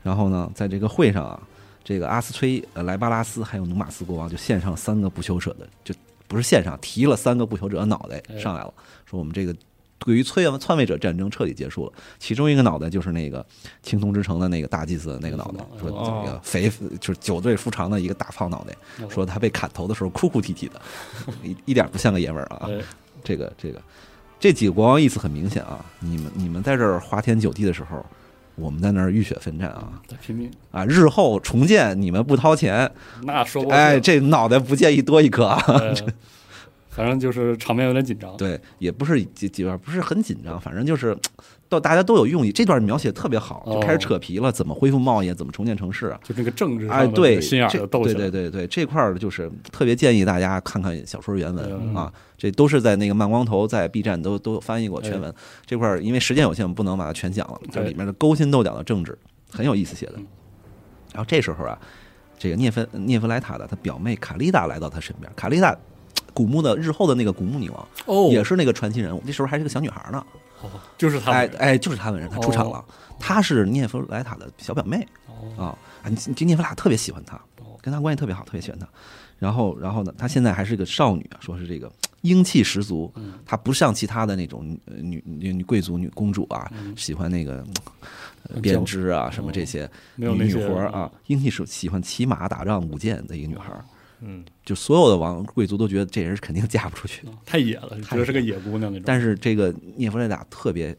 [0.03, 1.43] 然后呢，在这个会上啊，
[1.85, 5.95] 这个阿斯崔、呃莱巴拉斯还有努马斯国王就献上三个不朽者的，就
[6.27, 8.39] 不是献上，提了三个不朽者的脑袋哎。
[8.39, 8.73] 上来了，
[9.05, 9.55] 说我们这个
[10.01, 11.93] 对于篡篡位者战争彻底结束了。
[12.19, 13.45] 其中一个脑袋就是那个
[13.83, 20.81] 青铜之城的那个大祭司的那个脑袋，说哦这个肥就是九对腹长的一个大胖脑袋，哦说他被砍头的时候哭哭啼啼的，
[21.45, 22.67] 一一点不像个爷们儿啊。
[22.69, 22.81] 哎，
[23.23, 23.81] 这个这个
[24.39, 28.05] 这几个国王意思很明显啊，你们你们在这儿花天酒地的时候，
[28.55, 30.85] 我们在那儿浴血奋战啊在拼命，啊！
[30.87, 32.91] 日后重建你们不掏钱，
[33.25, 35.63] 那说不哎，这脑袋不介意多一颗啊。
[37.01, 41.17] 哎反正就是场面有点紧张，对，也不是几几段不是很紧张，反正就是
[41.69, 42.53] 到大家都有用意。
[42.53, 46.21] 这段描写特别好，就开始哦扯皮了，怎么恢复贸易，怎么重建城市啊。
[46.23, 55.33] 就这个政治哎，对，心眼儿斗对对对对，这块儿就是特别建议大家看看小说原文嗯啊，这都是在那个慢光头在 B 站都都翻译过全文。
[55.65, 59.17] 这块儿因为时间有限，我们不能把它全讲了，就哎里面的勾心斗角的政治
[59.51, 60.27] 很有意思写的嗯。
[61.15, 61.79] 然后这时候啊，
[62.39, 65.77] 这个涅芬涅弗莱塔的他表妹卡丽达来到他身边，卡丽达。
[66.33, 70.25] 古墓的日后的那个古墓女王，哦，也是那个传奇人物，那时候还是个小女孩呢。
[70.63, 72.77] 哦就是他们，哎哎，就是他本人，他出场了。
[72.77, 72.85] 哦。
[73.19, 75.07] 她是涅弗莱塔的小表妹。
[75.27, 75.33] 哦。
[75.57, 75.65] 啊，
[76.03, 77.79] 啊，你这涅弗莱塔特别喜欢她，哦。
[77.81, 78.87] 跟她关系特别好，特别喜欢她。
[79.39, 83.33] 然后然后呢，她现在还是个少女啊，说是这个英气十足，嗯。
[83.47, 86.95] 她不像其他的那种呃女女女贵族女公主啊，嗯。
[86.95, 87.65] 喜欢那个
[88.61, 93.83] 编织啊什么这些女女活啊，，英气是喜欢骑马打仗舞剑的一个女孩儿。
[94.21, 99.03] 嗯，就所有的王贵族都觉得这人肯定嫁不出去，嗯太野了，觉得是个野姑娘那种。
[99.05, 100.97] 但是这个涅弗雷达特别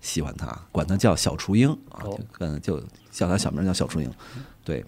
[0.00, 4.10] 喜欢她，管她叫小雏鹰啊，哦就跟就叫她小名叫小雏鹰，
[4.64, 4.84] 对。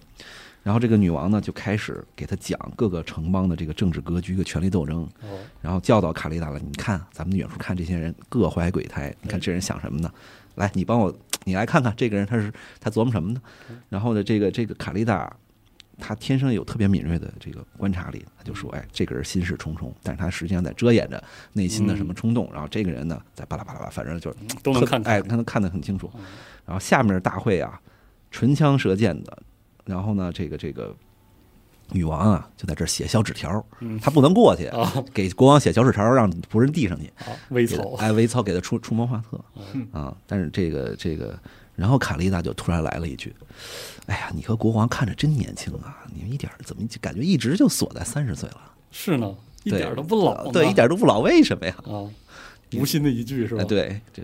[0.63, 6.59] 然后这个女王呢就开始给他讲各个城邦的这个政治格局和权力斗争，哦，然后教导卡丽达了。
[6.59, 10.11] 你看，咱们远处看这些人各怀鬼胎，你看这人想什么呢？
[10.55, 12.51] 来，你帮我，你来看看这个人他是
[12.81, 13.41] 他琢磨什么呢？
[13.87, 15.33] 然后呢，这个这个卡丽达，
[15.99, 21.21] 他天生有特别敏锐的这个观察力，他就说，哎，这个人心事重重，但是他实际上在遮掩着
[21.53, 22.49] 内心的什么冲动。
[22.53, 26.21] 然后这个人呢，在巴拉巴拉巴，反正就是都能看 哎，他能看得很清楚嗯。
[26.65, 27.81] 然后下面的大会啊，
[28.29, 29.37] 唇枪舌剑的，
[29.85, 30.95] 然后呢，这个这个
[31.91, 39.39] 女王啊，就在这儿写小纸条，嗯她不能过去，啊给国王写小纸条，让仆人递上去，啊，微给他草，哎，微操给他出出谋划策
[39.73, 40.15] 嗯啊。
[40.27, 41.39] 但是这个这个，
[41.77, 43.33] 然后卡丽娜就突然来了一句
[44.07, 48.59] ：“哎呀，你和国王看着真年轻啊，你们一点儿怎么就感觉一直就锁在三十岁了？
[48.91, 52.09] 是呢，一点都不老呢，对，一点都不老，为什么呀？”啊，
[52.73, 53.61] 无心的一句是吧？
[53.61, 54.23] 哎，，对，这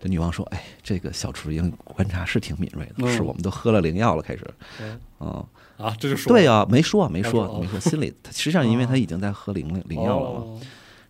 [0.00, 4.42] 这女王说：“哎，这个小雏鹰观察是挺敏锐的，嗯是我们都喝了灵药了，开始，
[4.80, 10.60] 嗯嗯，啊，这就说对啊、没说没说说没说，心里他实际上因为他已经在喝灵灵药了嘛，哦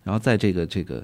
[0.03, 1.03] 然后在这个这个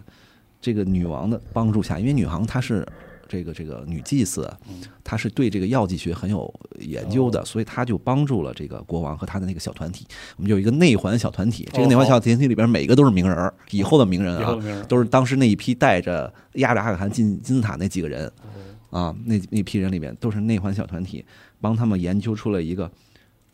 [0.61, 2.87] 这个女王的帮助下，因为女王她是
[3.31, 7.45] 这个这个女祭司嗯，她是对这个药剂学很有研究的，哦。
[7.45, 10.05] 所以她就帮助了这个国王和他的那个小团体。
[10.35, 18.27] 我们有一个内环小团体，这个哦内环小团体里边每个都是名人儿，以后的名人啊都是当时那一批带着亚扎尔汗进金字塔那几个人。
[18.27, 18.99] 哦。
[18.99, 21.23] 啊，那那批人里面都是内环小团体，
[21.61, 22.91] 帮他们研究出了一个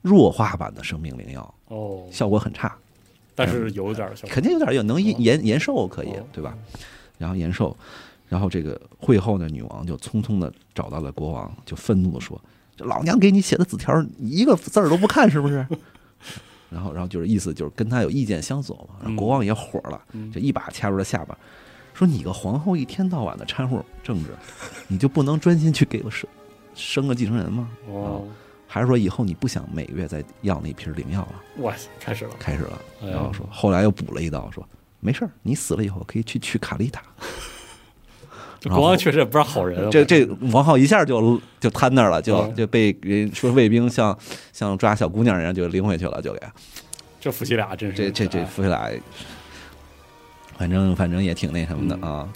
[0.02, 2.76] 弱化版的生命灵药，哦，效果很差。
[3.36, 5.20] 但是有点小肯定有点有能延哦。
[5.20, 6.58] 延延寿可以哦，对吧？
[7.20, 7.78] 然后延寿，
[8.28, 12.40] 然后这个会后呢，女王就匆匆的找到了国王，就愤怒的说
[12.76, 15.66] ：“这老娘给你写的纸条，你一个字儿都不看，是不是？”
[16.70, 18.96] 然后，然后就是意思就是跟他有意见相左嘛。
[19.02, 21.38] 然后国王也火了，嗯就一把掐住了下巴，
[21.94, 24.32] 说：“你个皇后一天到晚的掺和政治，
[24.90, 26.28] 你就不能专心去给我生
[26.76, 27.70] 生个继承人吗？
[27.88, 28.28] 哦，
[28.68, 34.68] 还是说以后你不想每个月再要那瓶灵药了？”哇，开始了，开始了，然后说，后来又补了一刀，说
[35.00, 37.02] 没事儿，你死了以后可以去去卡利塔。
[38.60, 44.18] 这国王确实也不是好人啊，这这王浩一下就就瘫那儿了，就嗯就被人说卫兵像
[44.52, 46.40] 像抓小姑娘一样就拎回去了，就给
[47.20, 48.90] 这夫妻俩真是这这这哎夫妻俩，
[50.58, 52.30] 反正反正也挺那什么的嗯啊。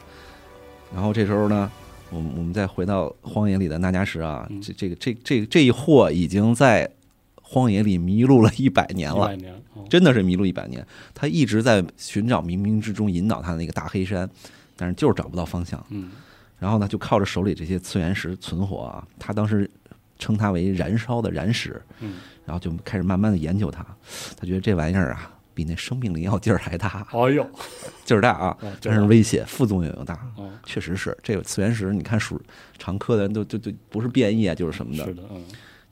[0.94, 1.72] 然后这时候呢，
[2.10, 6.90] 我们我们再回到荒野里的纳加什啊，嗯这这个这这这一货已经在
[7.42, 9.36] 荒野里迷路了一百年了。
[9.36, 10.86] 年，哦真的是迷路一百年。
[11.14, 14.30] 他一直在寻找冥冥之中引导他的那个大黑山，
[14.82, 15.86] 但是就是找不到方向。
[15.90, 16.10] 嗯
[16.58, 19.70] 然后呢，就靠着手里这些次元石存活啊，他当时
[20.20, 23.84] 称它为燃烧的燃石，嗯，然后就开始慢慢的研究它。
[24.38, 27.50] 他觉得这玩意儿啊，比那生命灵药劲儿还大，哎呦，
[28.06, 30.14] 劲儿大啊哦，但是危险，副作用又大。
[30.36, 32.40] 哦，确实是这个次元石，你看属
[32.78, 35.16] 常科的人都就就不是变异啊，就是什么的是。
[35.16, 35.44] 的，嗯，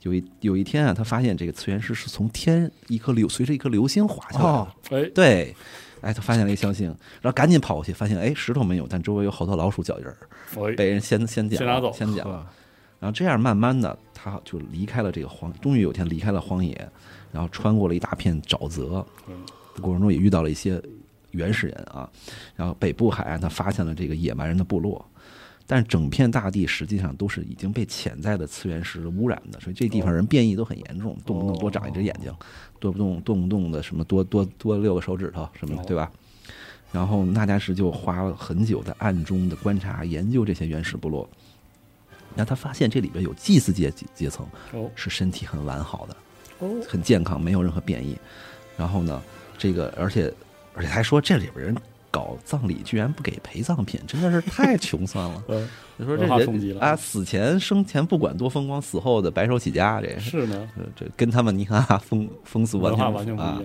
[0.02, 4.48] 有一有一天啊，他发现这个次元石是从天一颗流随着一颗流星滑下来的。
[4.48, 5.56] 哦，哎，对，
[6.00, 6.86] 哎，他发现了一个星星，
[7.20, 12.46] 然后赶紧跑过去，发现哎石头没有，但周围有好多老鼠脚印儿，被人先先捡了，先拿走先捡了。
[12.98, 16.88] 然后这样慢慢的，他就离开了这个荒，终于有一天离开了荒野，
[17.32, 19.34] 然后穿过了一大片沼泽，嗯
[19.80, 20.82] 过程中也遇到了一些
[21.30, 22.08] 原始人啊，
[22.56, 25.04] 然后北部海岸他发现了这个野蛮人的部落。
[25.72, 32.34] 但是整片大地实际上都是已经被潜在的次元石污染的，所以这地方人变异都很严重，动不动多长一只眼睛，
[32.80, 36.10] 动不动动不动的什么多多多六个手指头什么的，对吧？
[36.90, 41.30] 然后纳加什就花了很久在暗中的观察研究这些原始部落，
[42.34, 46.16] 然后他发现这里边有祭祀阶阶层哦是身体很完好的，
[46.58, 48.18] 哦，很健康，没有任何变异。
[48.76, 49.22] 然后呢，
[49.56, 50.34] 这个而且
[50.74, 51.76] 而且还说这里边人
[52.10, 55.42] 搞葬礼居然不给陪葬品，真的是太 穷酸了。
[55.46, 55.68] 呃，
[55.98, 60.46] 就说这人啊，死前生前不管多风光，死后的白手起家，这是。
[60.46, 63.64] 呢，这这跟他们你看啊风风俗完全不一样，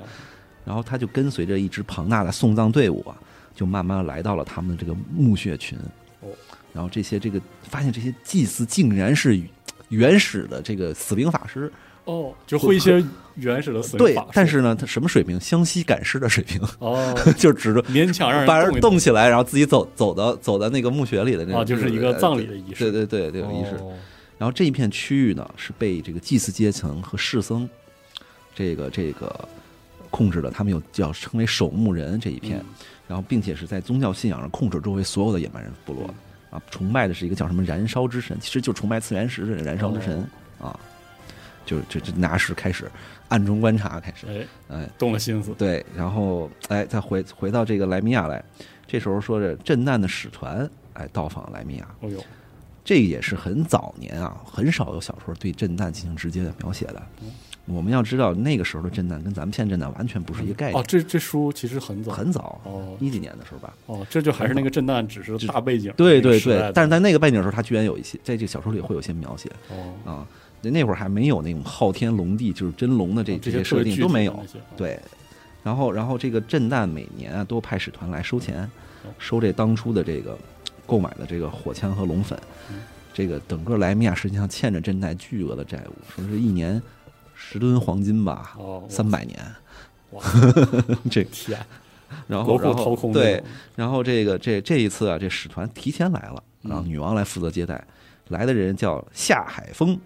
[0.64, 3.18] 然后他就跟随着一支庞大的送葬队伍啊，
[3.56, 5.78] 就慢慢来到了他们的这个墓穴群。
[6.22, 6.30] 哦，
[6.74, 9.42] 然后这些这个发现这些祭祀竟然是
[9.90, 11.72] 原始的这个死灵法师，
[12.06, 13.04] 哦，就会一些
[13.36, 15.40] 原始的死对法术，但是呢，他什么水平？
[15.40, 23.76] 湘西赶尸的水平，哦， 就指着勉强让人把人动起来，然后自己走走到走到那个墓穴里的那种，啊，就是一个葬礼的仪式，对对对，这个仪式。
[23.78, 23.94] 哦
[24.38, 27.68] 然后这一片区域呢，是被这个祭祀阶层和士僧，
[28.54, 29.34] 这个这个
[30.10, 32.66] 控制的他们有叫称为守墓人这一片，嗯
[33.08, 36.14] 然后并且是在宗教信仰上控制周围所有的野蛮人部落
[36.50, 40.80] 啊，崇拜的是一个叫什么燃烧之神，其实就崇拜次元石的燃烧之神哦啊，
[41.66, 42.90] 就就就拿石开始
[43.30, 48.44] 暗中观察，开始哎，哎动了心思，对，然后哎再回回到这个莱米亚来，
[48.88, 52.24] 这时候说着震旦的使团哎到访莱米亚，哦呦，
[52.84, 57.02] 这也是很早年啊，很少有小说对震旦进行直接的描写的。
[57.68, 63.74] 我们要知道，那个时候的震旦跟咱们现在震旦完全不是一个概念，哦，这这书其实很早，很早，哦一几年的时候吧。
[63.88, 70.28] 哦，这就还是那个震旦，只是大背景，对对对但是在那个背景的时候，他居然有一些在这个小说里会有一些描写哦，啊。
[70.45, 75.00] 那那会儿还没有那种昊天龙帝，就是真龙的这哦这些设定都没有对，
[75.64, 78.70] 然后然后这个震旦每年啊都派使团来收钱
[79.04, 80.38] 哦，收这当初的这个
[80.86, 82.40] 购买的这个火枪和龙粉
[82.72, 82.82] 嗯。
[83.14, 86.82] 这个整个莱米亚实际上欠着震旦巨额的债务，说是一年
[87.34, 89.40] 十吨黄金吧，哦，三百年。
[90.12, 90.22] 哇，
[91.10, 91.58] 这天，
[92.28, 93.42] 然后然后对
[93.74, 97.82] 然后这个这这一次啊，这使团提前来了，嗯然后女王来负责接待。
[98.28, 99.98] 来的人叫夏海峰，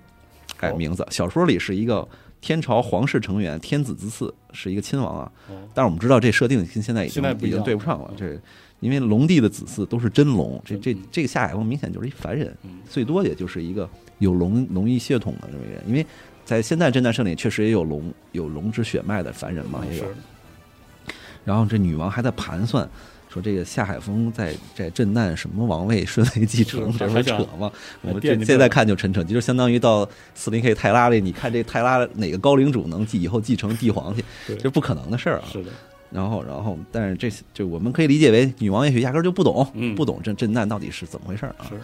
[0.60, 1.06] 哎，哦名字。
[1.10, 2.08] 小说里是一个
[2.42, 5.32] 天朝皇室成员，天子之嗣，是一个亲王啊。
[5.50, 8.42] 哦，但是我们知道这设定跟现在已经已经对不上了嗯，这
[8.80, 11.00] 因为龙帝的子嗣都是真龙，这这嗯。
[11.12, 16.06] 这个夏海峰明显就是一凡人，嗯，最多也就是一个有龙龙裔血统的这么一个人，因为
[16.46, 20.16] 在现在侦探社里确实也有龙有龙之血脉的凡人嘛，也有是。
[21.44, 22.88] 然后这女王还在盘算，
[23.30, 27.72] 说这个夏海峰在在震旦什么王位顺位继承，这不是扯吗？
[28.02, 35.46] 我们这现在看就陈扯，就是相当于到四零 K 泰拉里，你看这泰拉哪个高领主能继以后继承帝皇去，对这不可能的事儿啊。
[35.52, 35.70] 是的，
[36.12, 41.70] 然后，然后，但是这就我们可以理解为女王也许压根儿就不懂，嗯不懂这震旦到底是怎么回事儿啊。
[41.70, 41.76] 是，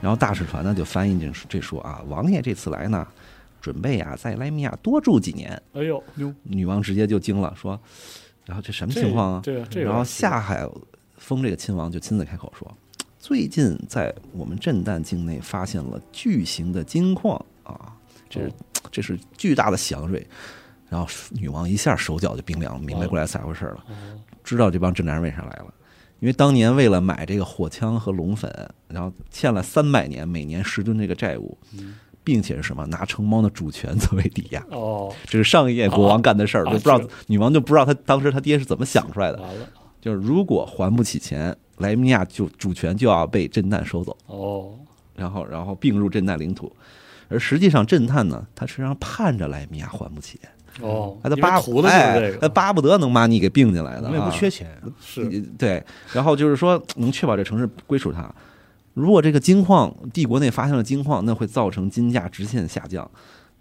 [0.00, 3.04] 然后大使团呢就翻译这这说啊，王爷这次来呢，
[3.60, 5.60] 准备啊在莱米亚多住几年。
[5.72, 7.80] 哎呦呦，女王直接就惊了，说，
[8.48, 9.42] 然后这什么情况啊？
[9.84, 10.66] 然后夏海
[11.18, 12.66] 峰这个亲王就亲自开口说，
[13.18, 17.94] 最近在我们震旦境内发现了巨型的金矿啊，
[18.30, 18.52] 这是哦
[18.90, 20.26] 这是巨大的祥瑞。
[20.88, 23.94] 然后女王一下手脚就冰凉了，明白过来咋回事了，哦，
[24.42, 25.74] 知道这帮震旦人为啥来了。
[26.20, 28.50] 因为当年为了买这个火枪和龙粉，
[28.88, 31.96] 然后欠了三百年每年十吨这个债务，嗯
[32.28, 32.84] 并且是什么？
[32.88, 39.40] 拿城邦的主权作为抵押，哦，这是上一届国王干的事儿，啊就不知道女王就不知道他当时他爹是怎么想出来的。
[39.98, 44.74] 就是如果还不起钱，莱米亚就主权就要被震旦收走，哦，
[45.16, 46.70] 然后然后并入震旦领土。
[47.28, 50.38] 而实际上，震旦呢，他实际上盼着莱米亚还不起，
[50.82, 54.28] 哦，他巴图的他巴不得能把你给并进来的我们也啊。
[54.28, 55.26] 不缺钱，是，
[55.58, 58.30] 对，然后就是说能确保这城市归属他。
[58.98, 63.08] 如果这个金矿帝国内发现了金矿，那会造成金价直线下降，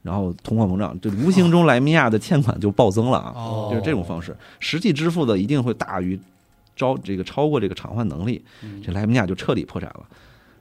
[0.02, 3.34] 然后通货膨胀，这无形中莱米亚的欠款就暴增了啊。
[3.36, 6.20] 哦就是这种方式，实际支付的一定会大于
[6.76, 10.02] 招这个超过这个偿还能力，嗯这莱米亚就彻底破产了。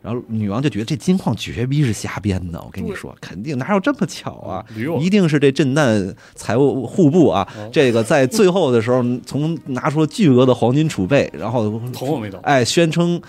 [0.07, 4.65] 然后女王就觉得这金矿绝逼是瞎编的，我跟你说，肯定哪有这么巧啊！
[5.01, 13.21] 一定是这震旦财务户部啊，哦这个在最后的时候从拿出了巨额的黄金储备，然后头我没懂，哎宣称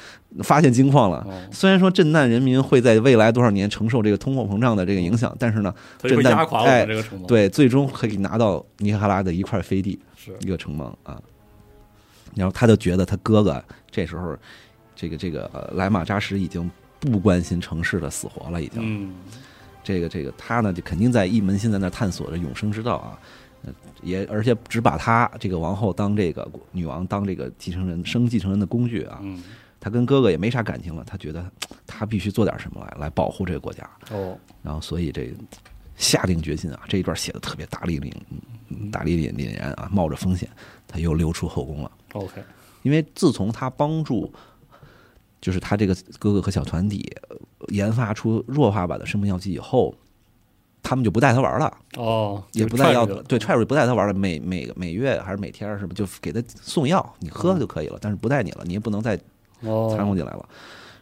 [0.43, 1.25] 发现金矿了。
[1.27, 6.87] 哦，虽然说震旦人民会在未来多少年承受这个通货膨胀的这个影响，但是呢，震旦压垮我哎
[7.27, 9.99] 对，最终可以拿到尼赫拉的一块飞地。
[10.15, 11.19] 是，一个城邦啊。
[12.35, 13.59] 然后他就觉得他哥哥
[13.89, 14.37] 这时候，
[14.97, 18.81] 这个这个呃莱马扎什已经不关心城市的死活了，已经。
[18.83, 19.13] 嗯，
[19.83, 23.17] 这个这个他呢，就肯定在一门心在那探索着永生之道啊。
[23.63, 29.19] 呃也而且只把他这个王后当这个女王当这个继承人生继承人的工具啊。
[29.21, 29.41] 嗯，
[29.79, 31.43] 他跟哥哥也没啥感情了，他觉得
[31.85, 33.89] 他必须做点什么来来保护这个国家。
[34.11, 35.33] 哦，然后所以这
[35.95, 38.13] 下定决心啊，这一段写的特别大力凛
[38.69, 40.47] 嗯大力凛凛然啊，冒着风险，
[40.87, 41.91] 他又溜出后宫了。
[42.13, 42.43] OK，
[42.83, 44.31] 因为自从他帮助，
[45.41, 47.37] 就是他这个哥哥和小团体呃
[47.69, 49.93] 研发出弱化版的生命药剂以后，
[50.81, 59.19] 他们就不带他玩了，哦，也不带要就踹出去了对踹出去不带他玩了，每每个每月还是每天是吧，就给他送药，你喝就可以了，但是不带你了，你也不能再
[59.61, 60.49] 哦，掺和进来了。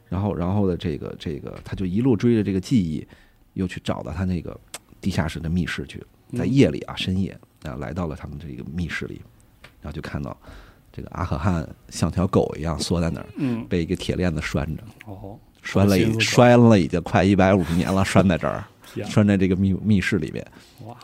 [0.08, 3.06] 然后，然后的这个这个，他就一路追着这个记忆，
[3.54, 4.58] 又去找到他那个
[5.02, 6.00] 地下室的密室去，
[6.38, 9.20] 在嗯夜里啊，深夜啊，来到了他们这个密室里，
[9.82, 10.38] 然后就看到
[10.96, 15.98] 这个阿可汗像条狗一样缩在那儿，嗯，被一个铁链子拴着，哦，拴了
[16.70, 18.64] 了已经快一百五十年了，拴在这儿，
[19.04, 20.46] 拴在这个密密室里边。
[20.86, 20.96] 哇，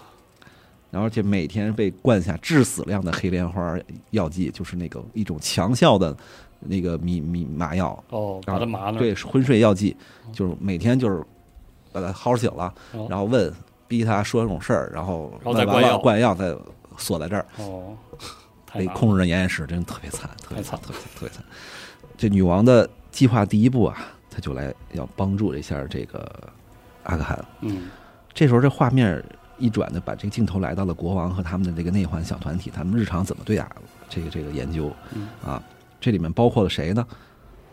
[0.91, 3.77] 然后而且每天被灌下致死量的黑莲花
[4.11, 6.15] 药剂，就是那个一种强效的
[6.59, 9.95] 那个迷迷麻药，哦，把他麻了，对昏睡药剂，
[10.31, 11.21] 就是每天就是
[11.91, 13.53] 把他薅醒了，哦，然后问
[13.89, 16.55] 逼他说这种事儿，然后然后再灌药灌药再
[16.97, 17.45] 锁在这儿，
[18.73, 21.43] 被控制着严严实，真的特别惨，特别惨特别特别惨。
[22.17, 23.97] 这女王的计划第一步啊，
[24.29, 26.29] 她就来要帮助一下这个
[27.03, 27.45] 阿克汗。
[27.61, 27.89] 嗯
[28.33, 29.23] 这时候这画面
[29.57, 33.69] 一转呢，把这个镜头来到了国王和他们的这个内环小团体，他们日常怎么对啊
[34.09, 35.61] 这个这个研究嗯啊？
[35.99, 37.05] 这里面包括了谁呢？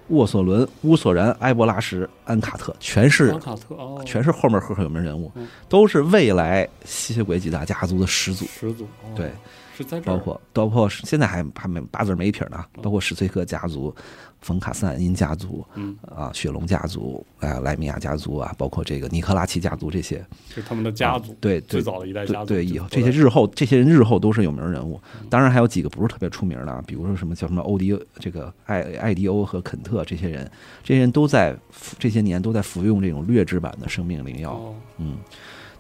[0.09, 8.47] 沃索伦、乌索然、埃博拉什、安卡特，全是阿卡特哦，全是后面赫赫有名人物嗯，都是未来吸血鬼几大家族的始祖。
[8.47, 9.31] 始祖，哦对，
[9.79, 10.17] 是在这儿。
[10.17, 13.95] 包括包括现在还还没八字没撇呢，包括史崔克家族、
[14.41, 25.01] 冯卡斯坦因家族嗯，啊、雪龙家族啊、莱米亚家族啊，包括这个尼克拉奇家族这些是他们的家族啊，对对最早的一代家族，对对，以后这些日后这些人日后都是有名人物，
[25.31, 30.51] 当然还有几个不是特别出名的啊，比如说什么叫什么欧迪这个艾艾迪欧和肯特这些人，
[30.83, 35.19] 这些人都在服这些年都在服用这种劣质版的生命灵药，哦，嗯，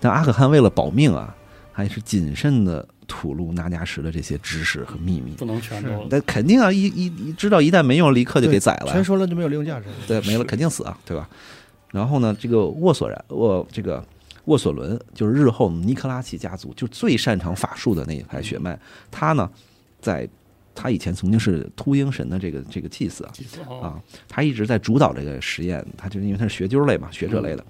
[0.01, 1.35] 但阿可汗为了保命啊，
[1.79, 5.31] 还是谨慎的吐露纳加什的这些知识和秘密。
[5.35, 9.05] 不能全都那肯定啊，一一一知道一旦没用，立刻就给宰了全。
[9.05, 9.87] 说了就没有利用价值。
[10.05, 11.29] 对，没了肯定死啊，对吧？
[11.93, 14.05] 然后呢，这个沃索然沃这个
[14.47, 18.77] 沃索伦就是日后尼克拉奇家族就最擅长法术的那一派血脉，
[19.09, 19.49] 他呢，
[20.01, 20.29] 在
[20.75, 23.31] 他以前曾经是秃鹰神的这个这个祭司啊，
[23.81, 27.65] 啊，他一直在主导这个实验，他就是因为他是学究类嘛，学者类的。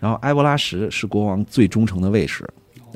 [0.00, 2.44] 然后埃博拉什是国王最忠诚的卫士，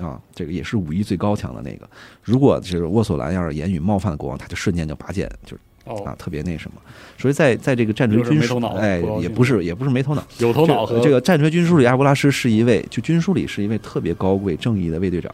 [0.01, 1.89] 啊，这个也是武艺最高强的那个。
[2.23, 6.77] 如果就是沃索兰要是言语冒犯了国王，他就瞬间就拔剑，就是啊哦，特别那什么。
[7.17, 15.33] 所以在在这个战锤军书，没头脑哎也不是也不是没头脑，有头脑和这这个战锤军书里，阿布拉什是一位，就军书里是一位特别高贵正义的卫队长，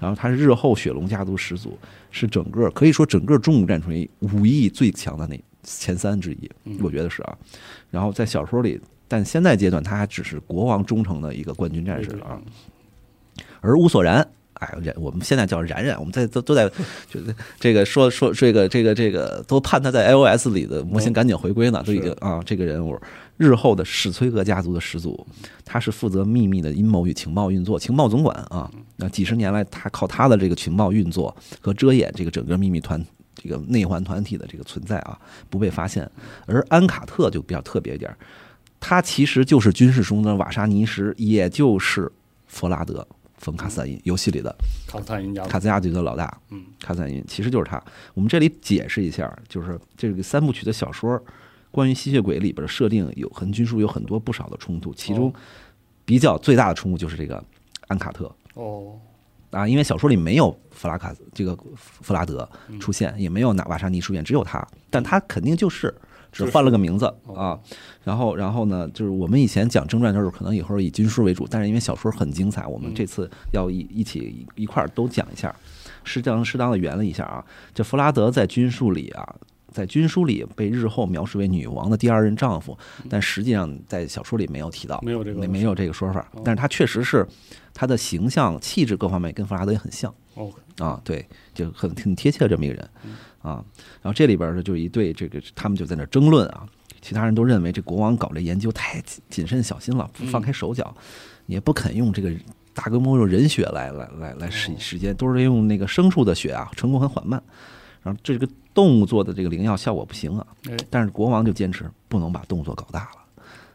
[0.00, 1.78] 然后他是日后雪龙家族始祖，
[2.10, 7.38] 是整个可以说整个中古战锤武艺最强的那前三之一嗯，我觉得是啊。
[7.90, 12.40] 然后在小说里，但现在阶段他还只是国王忠诚的一个冠军战士啊。
[13.62, 14.16] 而乌索然，
[14.52, 16.68] 哎，然我们现在叫然然，我们在都都在
[17.08, 23.00] 就是这个说说这个这个这个都盼他在 iOS 里的模型赶紧回归呢，都已经啊这个人物
[23.38, 25.26] 日后的史崔格家族的始祖，
[25.64, 28.70] 他是负责秘密的阴谋与情报运作，情报总管啊。
[28.96, 33.02] 那几十年来，他靠他的这个情报运作和遮掩这个整个秘密团。
[33.34, 35.18] 这个内环团体的这个存在啊，
[35.50, 36.08] 不被发现。
[36.46, 38.14] 而安卡特就比较特别一点，
[38.78, 42.12] 他其实就是军事中的瓦沙尼什，也就是
[42.46, 43.04] 弗拉德·
[43.42, 44.54] 冯卡斯坦因游戏里的
[44.86, 46.40] 卡斯坦因家族卡兹亚族的老大。
[46.50, 47.82] 嗯，卡斯坦因其实就是他。
[48.14, 51.22] 我们这里解释一下，就是这个三部曲的小说
[51.70, 55.34] 关于吸血鬼里边的设定有和军书有很多不少的冲突，其中哦
[56.04, 57.44] 比较最大的冲突就是这个
[57.88, 58.32] 安卡特。
[58.54, 58.96] 哦，
[59.50, 65.92] 啊，因为小说里没有弗拉卡这个弗拉德嗯出现，也没有纳瓦沙尼出现，只有他，但他肯定就是
[66.32, 67.60] 只换了个名字哦啊。
[68.02, 75.54] 然后，然后呢，就是我们以前讲正传的时候，可能以后以军书为主，但是因为小说很精彩，我们嗯这次要一一起一块儿都讲一下，
[76.02, 77.44] 适当适当的圆了一下啊。
[77.72, 79.36] 这弗拉德在军书里啊。
[79.72, 82.76] 在军书里被日后描述为女王的第二任丈夫，
[83.08, 87.26] 但实际上在小说里没有提到，没有这个没没有这个说法哦，但是他确实是
[87.72, 90.14] 他的形象、气质各方面跟弗拉德也很像。
[90.78, 92.90] 啊，对，就很挺贴切的这么一个人
[93.42, 93.64] 啊。
[94.00, 96.66] 然后这里边呢，就一对这个他们就在那争论啊，
[97.00, 100.94] 其他人都认为这国王搞这研究太谨谨慎小心了，不放开手脚，
[101.46, 102.32] 也不肯用这个
[102.72, 107.42] 大规模用人血来来来来实哦实践，都是用那个牲畜的血啊，成功很缓慢。
[108.02, 113.21] 然后这个动物做的这个灵药效果不行啊，哎，但是国王就坚持不能把动作搞大了。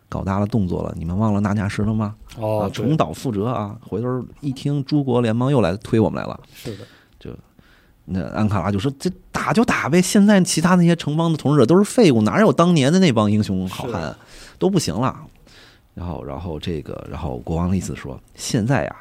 [0.10, 2.16] 搞大了动作了，你们忘了纳加什了吗？
[2.36, 3.78] 啊，哦，对重蹈覆辙啊！
[3.82, 6.86] 回头一听诸国联邦又来推我们来了，是的，
[7.20, 7.32] 就
[8.05, 14.16] 那安卡拉就说：“这打就打呗，现在其他那些城邦的统治者都是废物，哪有当年的那帮英雄好汉，
[14.58, 15.26] 都不行了。”
[15.93, 18.95] 然后，然后这个，然后国王的意思说：“现在呀，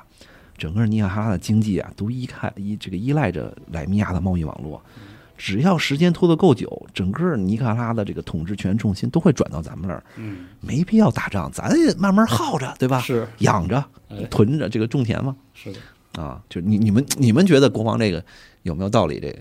[0.58, 4.82] 整个尼亚哈拉的经济啊，都依靠依这个依赖着莱米亚的贸易网络。
[5.36, 13.00] 只要时间拖得够久，整个尼卡拉的这个统治权重心都会转到咱们那儿，嗯，没必要打仗，咱也慢慢耗着，对吧？
[13.00, 15.36] 是，养着、哎，囤着，这个种田嘛。
[15.54, 15.78] 是的。
[16.20, 18.24] 啊，就你你们你们觉得国王这个
[18.62, 19.20] 有没有道理？
[19.20, 19.38] 这个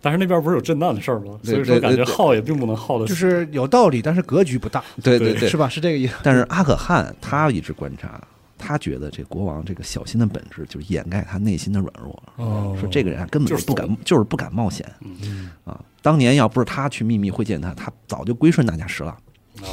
[0.00, 1.36] 但是那边不是有震荡的事儿吗？
[1.42, 5.68] 所以说感觉耗也并不能耗的就是有道理，但是格局不大，对对对是吧？
[5.68, 6.14] 是这个意思。
[6.22, 8.22] 但是阿可汗他一直观察，
[8.58, 12.22] 他觉得这国王这个小心的本质就是掩盖他内心的软弱。
[12.36, 15.82] 哦说这个人啊根本就就是不敢，就是不敢冒险嗯啊！
[16.02, 19.16] 当年要不是他去秘密会见他，他早就归顺纳加什了。
[19.62, 19.66] 哦，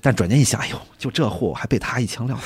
[0.00, 2.42] 但转念一想，哎呦，就这货还被他一枪撂倒，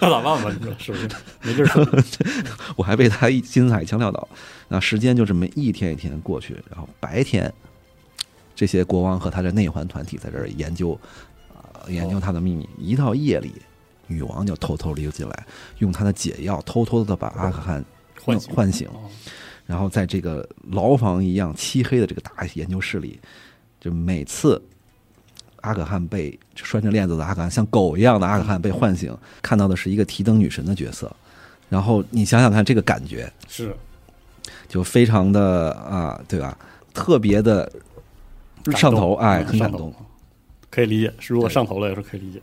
[0.00, 0.52] 那咋办吧？
[0.58, 1.08] 你说是不是？
[1.42, 1.84] 没地儿说。
[2.76, 4.26] 我还被他一金字塔一枪撂倒。
[4.68, 7.52] 那时间就这么一天一天过去，然后白天，
[8.54, 10.98] 这些国王和他的内环团体在这儿研究，
[11.52, 12.68] 啊、研究他的秘密。
[12.78, 13.52] 一到夜里，
[14.14, 15.46] 女王就偷偷溜进来，
[15.78, 17.84] 用她的解药偷偷的把阿可汗
[18.22, 19.10] 唤醒唤醒，哦
[19.66, 23.18] 然后在这个牢房一样漆黑的这个大研究室里，
[23.80, 24.60] 就每次
[25.62, 31.10] 阿可汗被拴着链子的阿可汗，像狗一样的阿可汗被唤醒，看到的是一个提灯女神的角色。
[31.70, 33.74] 然后你想想看，这个感觉是
[34.68, 36.56] 就非常的啊，对吧？
[36.92, 37.72] 特别的
[38.76, 39.92] 上头，哎，很感动。
[40.68, 41.10] 可以理解。
[41.18, 42.42] 是如果上头了也是可以理解。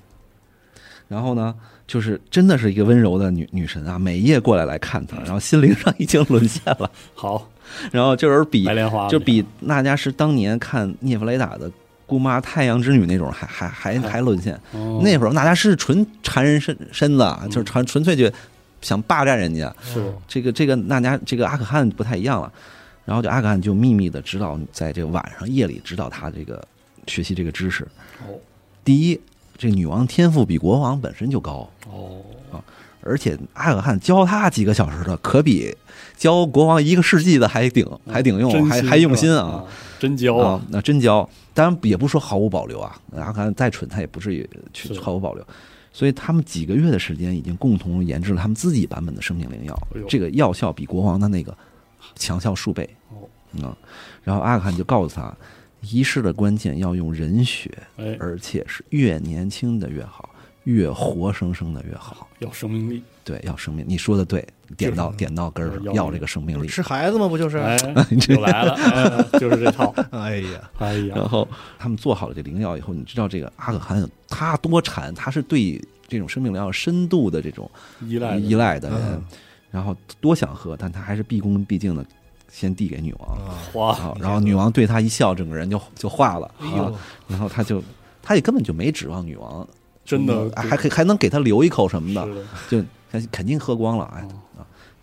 [1.12, 1.54] 然后呢，
[1.86, 6.90] 就是真的是一个温柔的女女神啊，每夜过来来看他，然后心灵上已经沦陷了。
[7.14, 7.52] 好，
[7.92, 11.70] 然后就是比白莲花就比那加什当年看涅弗雷达的
[12.08, 14.22] 姑妈太阳之女那种还还还还还。
[14.22, 14.54] 沦陷。
[14.72, 15.02] 哦。
[15.04, 18.32] 那会儿那家是纯缠人身身子，啊就是纯纯粹就
[18.82, 19.74] 想霸占人家。
[19.82, 20.14] 是。
[20.30, 22.50] 这个这个那家这个阿可汗不太一样了，
[23.04, 26.66] 然后就阿可汗就秘密的指导，在这个晚上夜里指导他这个
[27.06, 27.84] 学习这个知识。
[28.22, 28.32] 哦。
[28.84, 29.22] 第一，
[29.62, 32.20] 这女王天赋比国王本身就高，哦，
[33.04, 35.72] 而且阿可汗教他几个小时的，可比
[36.18, 39.64] 教国王一个世纪的还顶还顶用，还还用心啊！，
[40.00, 43.00] 真教啊啊，，那真教，当然也不说毫无保留啊。
[43.16, 45.46] 阿可汗再蠢，他也不至于去毫无保留。
[45.94, 51.56] 所以他们几个月的时间，已经共同研制了他们自己版本的生命灵药哎，这个药效比国王的那个
[52.16, 52.90] 强效数倍。
[53.10, 53.76] 哦嗯，
[54.24, 55.32] 然后阿可汗就告诉他，
[55.82, 60.30] 仪式的关键要用人血，哎，而且是越年轻的越好，
[60.66, 62.28] 越活生生的越好。
[62.40, 63.86] 要生命力，对，要生命。
[63.88, 64.46] 你说的对，
[64.78, 66.68] 点到点到根儿上，要要这个生命力。
[66.68, 67.28] 是孩子吗？
[67.28, 67.58] 不就是？
[67.62, 67.78] 哎，
[68.20, 77.70] 这又来了，哎，就是这套， 哎呀，哎呀然，后他们做好了这灵药以后，你知道这个阿可汗他多馋，他是对这种生命灵药深度的这种
[78.02, 79.24] 依赖依赖的人嗯，
[79.72, 82.06] 然后多想喝，但他还是毕恭毕敬的
[82.52, 83.38] 先递给女王。
[84.20, 86.92] 然后，女王对他一笑，整个人就就化了啊
[87.28, 87.82] 然后他就
[88.22, 89.68] 他也根本就没指望女王
[90.06, 92.28] 真的嗯还可以还能给他留一口什么的，
[92.70, 94.28] 就他肯定喝光了，哎！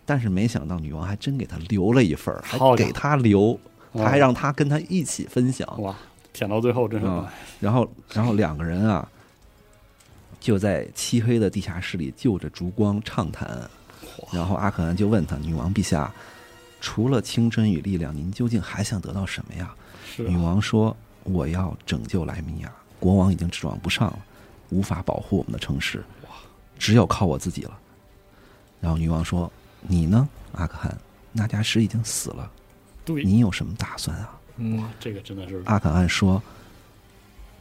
[0.05, 3.59] 但是没想到女王还真给他留了一份，还给他留，
[3.93, 5.67] 哦他还让他跟他一起分享。
[5.83, 5.95] 哇，
[6.33, 7.07] 舔到最后真是，
[7.61, 9.07] 然后，然后两个人啊，
[10.41, 13.69] 就在漆黑的地下室里就着烛光畅谈。
[14.33, 16.13] 然后阿可汗就问他：“女王陛下，
[16.81, 19.75] 除了青春与力量，您究竟还想得到什么呀？”
[20.17, 24.19] 女王说：“我要拯救莱米亚，国王已经指望不上了，
[24.71, 26.05] 无法保护我们的城市，
[26.79, 27.79] 只有靠我自己了。”
[28.81, 29.53] 然后女王说
[29.83, 30.97] ：“你呢，阿克汗？
[31.31, 32.51] 那加什已经死了，
[33.05, 36.43] 对，你有什么打算啊嗯，这个真的是，阿克汗说：“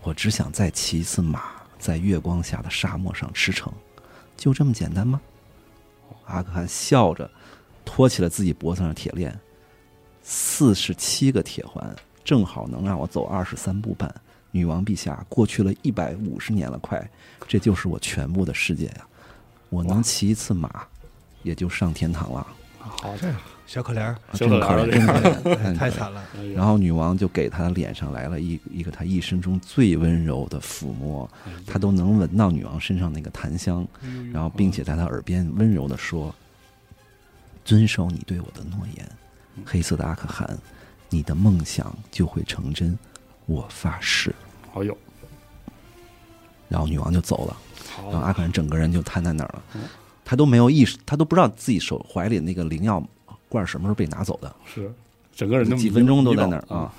[0.02, 1.44] 我只想再骑一次马，
[1.78, 3.72] 在月光下的沙漠上驰骋，
[4.36, 5.22] 就这么简单吗？”
[6.26, 7.30] 阿克汗笑着
[7.88, 9.34] 托起了自己脖子上的铁链，
[10.22, 14.14] 四十七个铁环，正好能让我走二十三步半。
[14.52, 17.10] 女王陛下，过去了一百五十年了，快，
[17.48, 19.08] 这就是我全部的世界呀！
[19.70, 20.86] 我能骑一次马，
[21.44, 22.46] 也就上天堂了。
[22.80, 23.32] 好这
[23.66, 26.24] 小可怜儿，啊真可怜，真可怜，真可怜太惨了。
[26.56, 31.30] 然后女王就给他脸上来了一一个他一生中最温柔的抚摸，
[31.66, 33.86] 他都能闻到女王身上那个檀香，
[34.34, 36.34] 然后并且在他耳边温柔的说
[37.68, 39.12] ：“遵守你对我的诺言，
[39.66, 40.58] 黑色的阿克汗，
[41.10, 42.98] 你的梦想就会成真，
[43.46, 44.34] 我发誓。
[44.72, 44.98] 好友，”
[46.70, 47.58] 然后女王就走了，
[48.10, 49.82] 然后，阿克汗整个人就瘫在那儿了嗯，
[50.24, 53.06] 他都没有意识，他都不知道自己手怀里那个灵药
[53.50, 54.90] 罐什么时候被拿走的，是
[55.36, 56.90] 整个人都几分钟都在那儿啊。，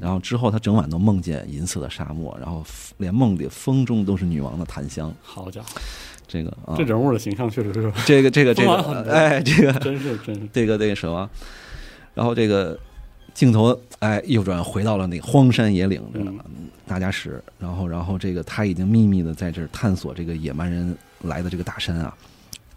[0.00, 2.64] 然后之后他整晚都梦见银色的沙漠，然后
[2.96, 5.14] 连梦里风中都是女王的檀香。
[5.20, 5.68] 好家伙，
[6.28, 6.74] 这个啊。
[6.76, 11.28] 这，人物的形象确实是，这个这个这个哎，这个真是真是，这个这个什么，
[12.14, 12.78] 然后这个
[13.34, 16.38] 镜头哎右转回到了那个荒山野岭这嗯。
[16.88, 22.16] 纳加什，然后然后这个他已经秘密的在这儿探索这个野蛮人来的这个大山啊。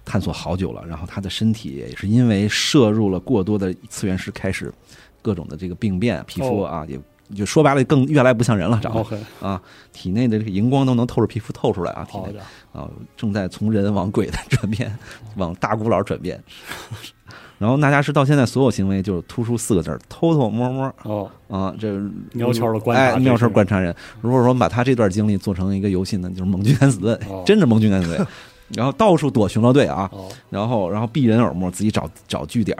[0.03, 4.73] 探索好久了，然后他的身体也是因为摄入了过多的次元石，开始
[5.21, 6.99] 各种的这个病变，皮肤啊、也
[7.35, 9.61] 就说白了更越来不像人了，长得啊，
[9.93, 12.33] 体内的这个荧光都能透着皮肤透出来啊，体内
[12.73, 14.95] 啊，正在从人往鬼的转变，
[15.37, 16.41] 往大古老转变。
[17.59, 20.95] 然后纳加什到现在所有行为就是突出四个字儿：偷偷摸摸。
[21.03, 21.93] 哦，啊，这
[22.39, 23.93] 悄悄的观察哎，这悄观察人。
[24.21, 28.25] 如果说把他这段经历做成一个游戏呢，就是盟军敢死队哦，真的盟军敢死队。
[28.77, 32.77] 然后到处躲巡逻队啊，哦，然后然后避人耳目，自己找找据点，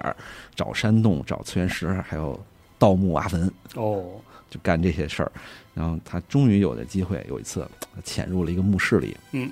[0.56, 2.40] 找山洞，找次元石，还有
[2.78, 3.52] 盗墓挖坟。
[3.76, 4.06] 哦，
[4.50, 5.32] 就干这些事儿。
[5.74, 7.66] 然后他终于有了机会，有一次
[8.04, 9.50] 潜入了一个墓室里，嗯，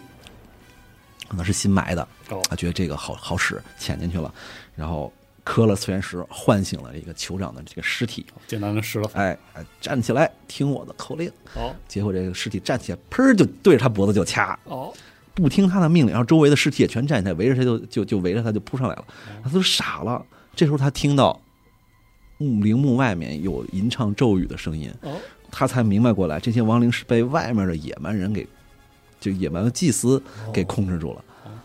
[1.30, 4.34] 可能是新埋的，哦，他觉得这个好好使，潜进去了，
[4.76, 8.26] 然后磕了次元石，唤醒了这个酋长的这个尸体。
[8.46, 9.38] 简单的施了哎，
[9.80, 11.32] 站起来，听我的口令。
[11.56, 14.94] 哦结果这个尸体站起来，砰就对着他脖子就掐，哦，
[15.34, 19.06] 不听他的命令，然后周围的尸体也全站起来，围着他就就就围着他就扑上来了。
[19.42, 21.40] 他都傻了，这时候他听到
[22.38, 25.12] 墓陵墓外面有吟唱咒语的声音，哦
[25.50, 28.46] 他才明白过来，这些亡灵是被外面的野蛮人给，
[29.20, 30.22] 就野蛮的祭司
[30.54, 31.24] 给控制住了，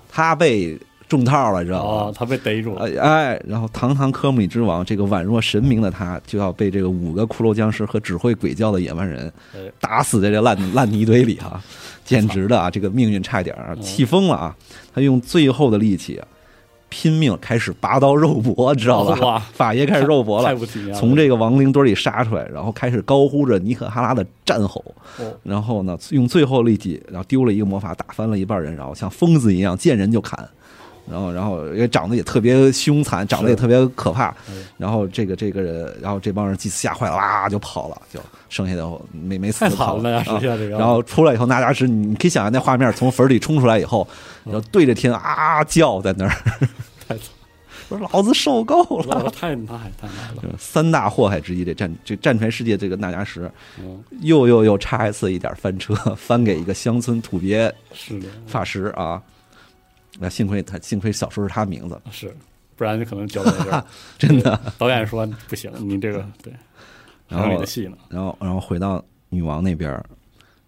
[0.09, 1.91] 他被中套了，知道吗？
[1.91, 11.63] 哦，他被逮住了，哎哎，然后堂堂科姆里之王，这个宛若神明的他，就要被这个五个骷髅僵尸和只会鬼叫的野蛮人哎打死在这烂 烂泥堆里啊！
[12.05, 14.57] 简直的啊，这个命运差点啊，气疯了啊！
[14.95, 16.27] 他用最后的力气啊，
[16.93, 19.39] 拼命开始拔刀肉搏，知道吧？
[19.55, 20.55] 法爷开始肉搏了，
[20.95, 24.85] 从这个亡灵堆里杀出来，然后开始高呼着尼克哈拉的战吼，
[25.19, 25.25] 哦。
[25.43, 30.47] 然后呢，用最后力气，然后丢了一个魔法，打翻了一半人，然后像疯子一样见人就砍，
[31.11, 44.07] 然后然后也长得也特别凶残，长得也特别可怕嗯，然后这个这个人，然后这帮人祭司吓坏了，哇就跑了，就剩下的没没死然后出来以后，那家是你可以想象那画面，从坟里冲出来以后，
[44.45, 46.31] 然后对着天啊叫，在那儿。
[47.09, 47.21] 太惨
[47.89, 49.31] 说老子受够了，了。
[49.31, 49.67] 太太
[50.01, 59.21] 太难了，三大祸害之一，这战这战全世界这个纳迦石嗯，又又又差一次一点翻车，翻给一个乡村土鳖是，法师啊。
[60.19, 62.35] 那幸亏他幸亏小说是他名字，是，
[62.77, 63.85] 不然就可能交代。
[64.19, 64.61] 真的。
[64.79, 66.53] 导演说不行，你这个 对，
[67.29, 70.05] 然后你的戏呢，然后然后回到女王那边儿，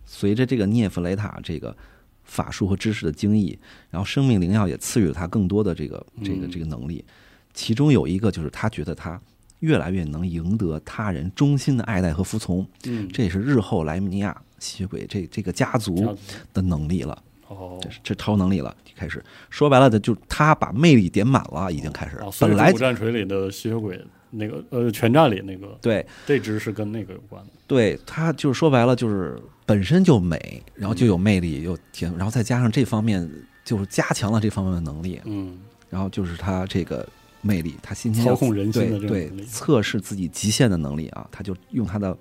[0.07, 1.77] 随着这个涅弗雷塔这个
[2.25, 3.59] 法术和知识的精益，
[3.91, 7.05] 然后生命灵药也赐予了他更多的这个这个嗯这个能力。
[7.53, 9.21] 其中有一个就是他觉得他
[9.61, 16.17] 越来越能赢得他人衷心的爱戴和服从，嗯，这也是日后莱米尼亚吸血鬼这这个家族
[16.53, 17.23] 的能力了。
[17.49, 17.79] 哦。
[17.83, 19.23] 这，是这超能力了，开始。
[19.51, 22.33] 说白了的，就他把魅力点满了，已经开始哦，。
[22.41, 26.05] 本来古战锤里的吸血鬼那个呃全战里那个对。
[26.27, 33.31] 这只是跟那个有关的，对，他就是说白了，就是本身就美，然后就有魅力，又甜，然后再加上这方面，
[33.65, 37.07] 就是加强了这方面的能力，嗯，然后就是他这个
[37.41, 42.17] 魅力，他今天操控人心的对测试自己极限的能力啊，他就用他的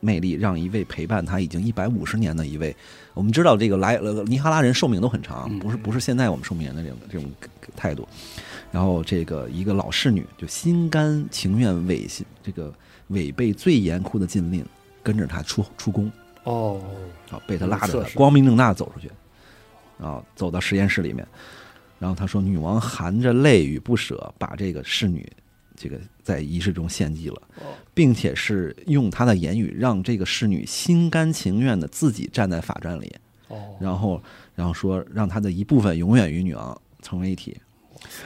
[0.00, 2.74] 魅力让一位陪伴他已经一百五十年的一位，
[3.16, 5.58] 我们知道这个来呃尼哈拉人寿命都很长，嗯。
[5.58, 7.30] 不是不是现在我们寿命人的这种这种
[7.74, 8.06] 态度。
[8.70, 12.70] 然后这个一个老侍女就心甘情愿违心这个
[13.06, 14.62] 违背最严酷的禁令，
[15.02, 16.12] 跟着他出出宫，
[16.42, 16.78] 哦，
[17.30, 19.10] 啊，被他拉着他光明正大走出去，
[19.98, 21.26] 然后，走到实验室里面，
[21.98, 25.26] 然后他说，女王含着泪与不舍，把这个侍女
[25.74, 33.10] 这个在仪式中献祭了，哦并且是用他的言语让这个侍女心甘情愿的自己站在法站里，
[33.48, 34.22] 哦，然后
[34.54, 37.56] 然后说让她的一部分永远与女王成为一体。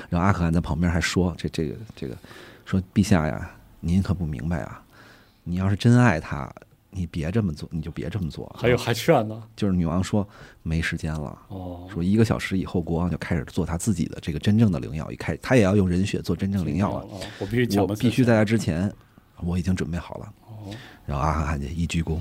[0.08, 2.16] 然后阿可汗在旁边还说：“这这个这个，
[2.64, 3.48] 说陛下呀，
[3.78, 4.82] 您可不明白啊，
[5.44, 6.52] 你要是真爱她，
[6.90, 10.28] 你别这么做，你就别这么做。”还有还劝呢，就是女王说
[10.64, 17.04] 没时间了，哦，说一个小时以后，国王就开始做他自己的这个真正的灵药，一开他也要用人血做真正灵药了。
[17.04, 18.92] 哦，我必须我到必须在他之前，
[19.44, 20.32] 我已经准备好了。
[20.46, 20.74] 哦，
[21.06, 22.18] 然后阿汗汗就一鞠躬，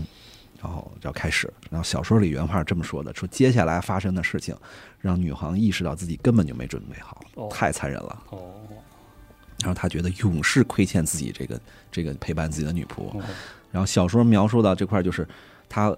[0.61, 1.51] 然后要开始。
[1.70, 4.55] 然后小说里原话是这么说的：说接下来发生的事情，
[4.99, 8.24] 让女皇意识到自己根本就没准备好哦，太残忍了。
[8.30, 8.51] 哦，
[9.59, 11.61] 然后他觉得永世亏欠自己这个
[11.91, 13.09] 这个陪伴自己的女仆。
[13.17, 13.24] 哦
[13.72, 15.28] 然后小说描述到这块，就是
[15.70, 15.95] 他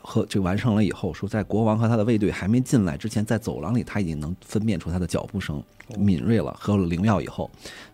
[0.00, 5.56] 和这完成了以后，说在国王和他的卫队还没进来之前，在走廊里他已经能分辨出他的脚步声，
[5.88, 6.56] 哦敏锐了。
[6.60, 7.50] 喝了灵药以后，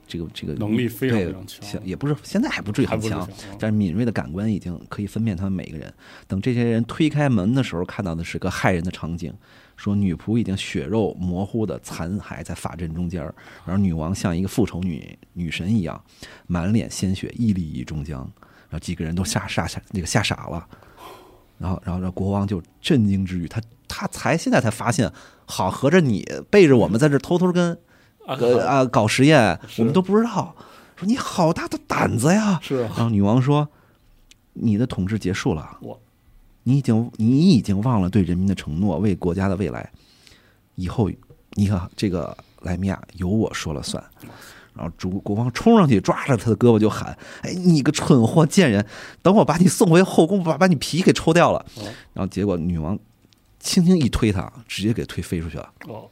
[0.08, 5.92] 这个这个能力非常非常强也不是现在还不至于很强，强但是敏锐的感官已经可以分辨他们每个人。
[6.26, 9.32] 等这些人推开门的时候，看到的是个骇人的场景。
[9.76, 13.32] 说女仆已经血肉模糊的残骸在法阵中间儿，
[13.64, 16.02] 然后女王像一个复仇女女神一样，
[16.48, 18.22] 满脸鲜血屹立于中央，
[18.68, 20.66] 然后几个人都吓吓吓那个吓傻了，
[21.58, 25.08] 然后然后让国王就震惊之余，他他才现在才发现，
[25.46, 27.78] 好合着你背着我们在这偷偷跟啊
[28.34, 30.54] 呃啊搞实验，我们都不知道，
[30.96, 32.58] 说你好大的胆子呀！
[32.62, 33.68] 是啊，然后女王说
[34.54, 35.98] ：“你的统治结束了我，
[36.64, 39.90] 你已经你已经忘了对人民的承诺，为国家的未来，
[40.74, 41.10] 以后
[41.52, 44.02] 你看这个莱米亚由我说了算。”
[44.74, 48.86] 然后主国王冲上去抓着他的胳膊就喊：“哎，你个蠢货贱人！
[49.22, 51.58] 等我把你送回后宫，把把你皮给抽掉了。
[51.76, 51.82] 哦”
[52.14, 52.96] 然后结果女王
[53.58, 55.68] 轻轻一推他，直接给推飞出去了。
[55.88, 56.08] 哦，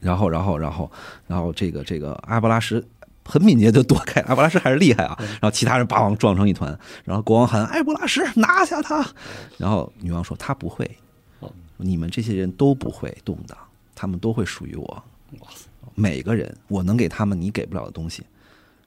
[0.00, 0.90] 然后，然后，然后，
[1.26, 2.82] 然后这个这个阿布拉什
[3.24, 5.16] 很敏捷就躲开，阿布拉什还是厉害啊。
[5.18, 9.06] 然后其他人把王撞成一团，然后国王喊埃布拉什拿下他，
[9.56, 10.90] 然后女王说他不会。
[11.40, 13.56] 哦，你们这些人都不会动的，
[13.94, 15.04] 他们都会属于我，
[15.94, 18.24] 每个人我能给他们你给不了的东西。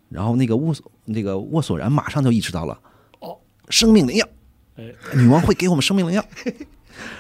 [0.10, 2.78] 然后那个沃索那个沃索然马上就意识到了，
[3.20, 3.38] 哦，
[3.70, 4.28] 生命灵药，
[4.76, 4.84] 哎，
[5.14, 6.26] 女王会给我们生命灵药。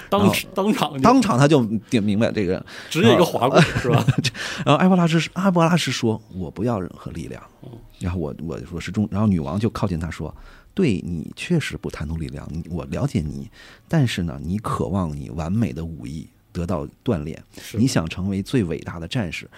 [0.09, 4.05] 当当场当场他就点明白这个，直接一个滑过是吧？
[4.65, 7.41] 然后埃博拉斯阿波拉斯说：“我不要任何力量。
[7.61, 7.69] 哦”
[7.99, 10.35] 然后我我我是中，然后女王就靠近他说
[10.73, 13.49] ：“对你确实不贪图力量，我了解你，
[13.87, 17.41] 但是呢，你渴望你完美的武艺得到锻炼，
[17.73, 19.49] 你想成为最伟大的战士，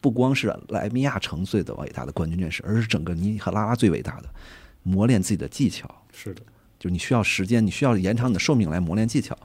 [0.00, 4.28] 不光是莱米亚城最的伟大的冠军战士，而是整个尼赫拉拉最伟大的，
[4.82, 5.88] 磨练自己的技巧。
[6.12, 6.42] 是的，
[6.78, 9.36] 就是你需要时间，你需要延长你的寿命来磨练技巧。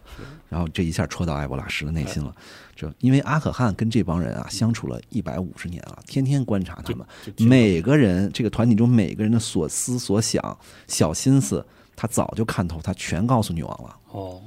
[0.49, 2.35] 然后这一下戳到埃博拉什的内心了，
[2.75, 10.57] 这因为阿可汗跟这帮人啊相处了一百五十年了，天天观察他们，就就每个人这个团体中每个人的所思所想、
[10.87, 11.65] 小心思，
[11.95, 13.97] 他早就看透，他全告诉女王了。
[14.11, 14.41] 哦，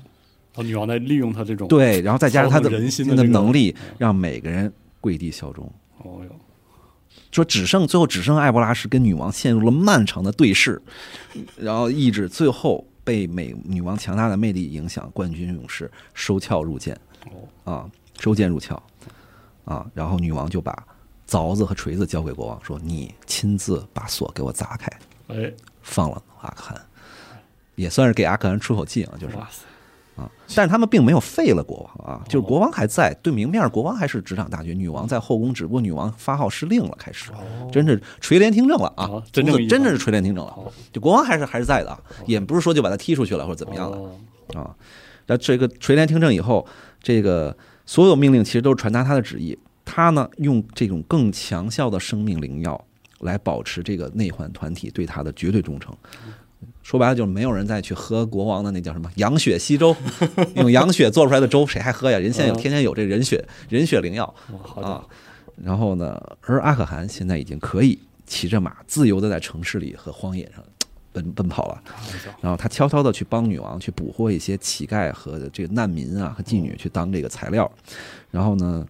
[0.57, 4.71] 女王在利用他这种对，然后再加上他的人心的能力，让每个人
[5.01, 5.65] 跪地效忠。
[6.03, 6.37] 哦哟，
[7.35, 10.81] 说只剩最后只剩艾博拉什跟女王陷入了漫长的对视，
[11.57, 16.97] 然后意志最后被美女王强大的魅力影响，冠军勇士收鞘入剑。
[17.65, 17.73] 哦。
[17.73, 18.81] 啊，收剑入鞘。
[19.65, 20.87] 啊，然后女王就把
[21.27, 24.93] 凿子和锤子交给国王，说你亲自把锁给我砸开，
[25.29, 26.81] 哎，放了阿克汗，
[27.75, 29.37] 也算是给阿克汗出口气啊，就是。
[29.37, 29.65] 哇塞，
[30.17, 37.33] 啊，但是他们并没有废了国王啊，就是国王还在，对明面国王还是执掌大局，女王在后宫，只不过女王发号施令了，开始
[37.73, 40.57] 真是垂帘听政了啊哦，真正真的是垂帘听政了，
[40.93, 44.11] 就国王还是还是在的啊，也不是说就把他踢出去了或者怎么样的哦。
[44.55, 44.77] 啊。
[45.27, 46.67] 那这个垂帘听政以后，
[47.03, 47.57] 这个
[47.87, 52.85] 所有命令其实都是传达他的旨意，他呢用这种更强效的生命灵药
[53.21, 55.97] 来保持这个内环团体对他的绝对忠诚。
[56.83, 59.95] 说白了就是没有人再去喝国王的那叫什么 羊血稀粥，
[60.57, 62.19] 用羊血做出来的粥，谁还喝呀？
[62.19, 64.35] 人现在有嗯天天有这人血 人血灵药
[64.83, 65.05] 啊。
[65.63, 70.65] 然后呢，而阿可汗现在已经可以骑着马自由的在城市里和荒野上
[71.13, 71.81] 奔奔跑了。
[72.41, 77.71] 然后他悄悄的去帮女王去捕获一些乞丐和这个难民啊和妓女去当这个材料，
[78.33, 78.85] 然后呢，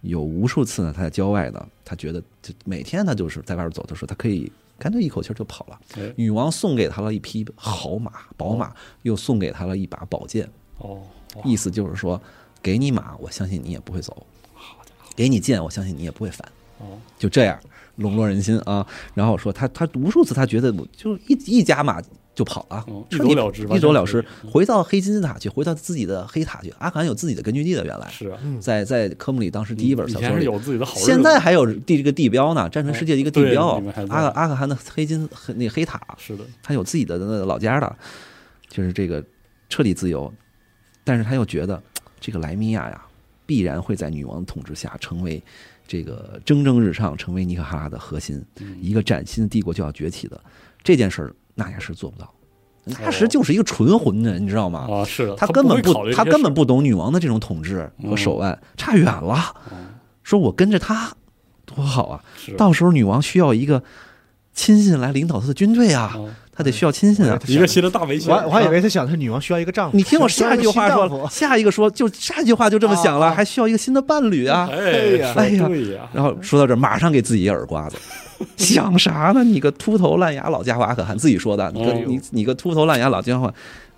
[0.00, 4.50] 有无数次呢他在郊外呢，他觉得就每天他就是在外边走，的时候他可以
[4.80, 5.78] 干脆一口气儿就跑了。
[5.96, 11.02] 哎女王送给他了一匹好马宝马，又送给他了一把宝剑，哦，
[11.44, 12.20] 意思就是说，
[12.62, 14.12] 给你马，我相信你也不会走；
[15.14, 16.48] 给你剑，我相信你也不会反。
[16.78, 17.60] 哦，就这样
[17.96, 18.86] 笼络人心啊。
[19.12, 22.02] 然后说他他无数次他觉得我就一一家马
[22.40, 26.72] 就跑了嗯，一走了之一走了之回到黑金字塔去，回到自己的黑塔去。
[26.78, 30.46] 阿汗有自己的根据地的，原来是啊，在在科姆里当时第一本小说里。
[30.46, 37.94] 有自己的好，现在还有地这个地标呢，战锤世界的一个地标阿阿克汗的黑金那个黑塔，是的，他有自己的那个老家的，
[38.70, 39.22] 就是这个
[39.68, 40.32] 彻底自由，
[41.04, 41.82] 但是他又觉得
[42.18, 43.02] 这个莱米亚呀，
[43.44, 45.42] 必然会在女王统治下成为
[45.86, 50.40] 这个蒸蒸日上，成为尼可哈拉的核心，嗯一个崭新的帝国就要崛起的
[50.82, 52.32] 这件事儿，纳亚什做不到。
[52.84, 54.88] 纳什就是一个纯混的，你知道吗？
[54.90, 59.54] 啊，是的，他根本不他根本不懂女王的这种统治和手腕，差远了。
[59.70, 59.86] 嗯
[60.22, 61.12] 说我跟着他
[61.64, 62.22] 多好啊！
[62.56, 63.82] 到时候女王需要一个
[64.54, 66.14] 亲信来领导他的军队啊，
[66.52, 67.38] 他得需要亲信啊。
[67.46, 74.68] 一个新的大围裙我，还我还以为他想的是女王需要一个丈夫，你听我下一句话说，下一个说就下一句话就这么想了，还需要一个新的伴侣啊。
[74.70, 74.76] 哎
[75.16, 75.34] 呀。
[75.36, 77.96] 哎呀说对呀，然后说到这，马上给自己一耳刮子，
[78.56, 79.42] 想啥呢？
[79.42, 83.52] 你个秃头烂牙老家伙阿可汗自己说的，你个你你个秃头烂牙老家伙，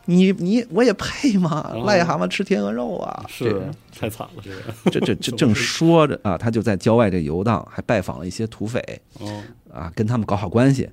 [0.06, 1.70] 你你我也配吗？
[1.74, 3.24] 哦癞蛤蟆吃天鹅肉啊！
[3.28, 3.62] 是
[3.98, 8.80] 太惨了，这个，这这这正说着啊，他就在郊外这游荡，还拜访了一些土匪
[9.20, 9.42] 哦
[9.72, 10.88] 啊，跟他们搞好关系。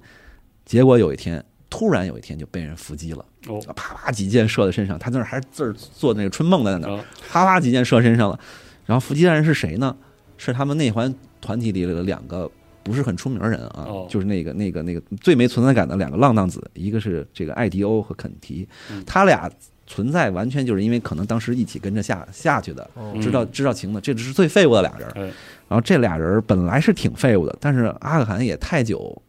[0.65, 8.39] 结果有一天，突然有一天就被人伏击了，哦啪啪几箭射在身上，他在那儿还自儿做那个春梦在那儿，啊啪啪几箭射身上了。
[8.85, 9.95] 然后伏击的人是谁呢？
[10.37, 12.49] 是他们内环团体里的两个
[12.83, 14.07] 不是很出名的人啊，哦。
[14.09, 19.03] 就是那个那个那个最没存在感的两个浪荡子，一个是这个艾迪欧和肯提，嗯。
[19.05, 19.49] 他俩
[19.87, 23.13] 存在完全就是因为可能当时一起跟着下下去的，哦。
[23.21, 25.07] 知道知道情的，这只是最废物的俩人。
[25.15, 25.21] 哎。
[25.67, 29.21] 然后这俩人本来是挺废物的，但是阿克汗也太久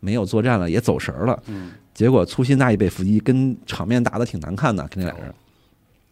[0.00, 1.42] 没有作战了，也走神儿了。
[1.46, 1.72] 嗯。
[1.94, 5.26] 结果粗心大意被伏击，跟场面打的挺难看的，跟这俩人，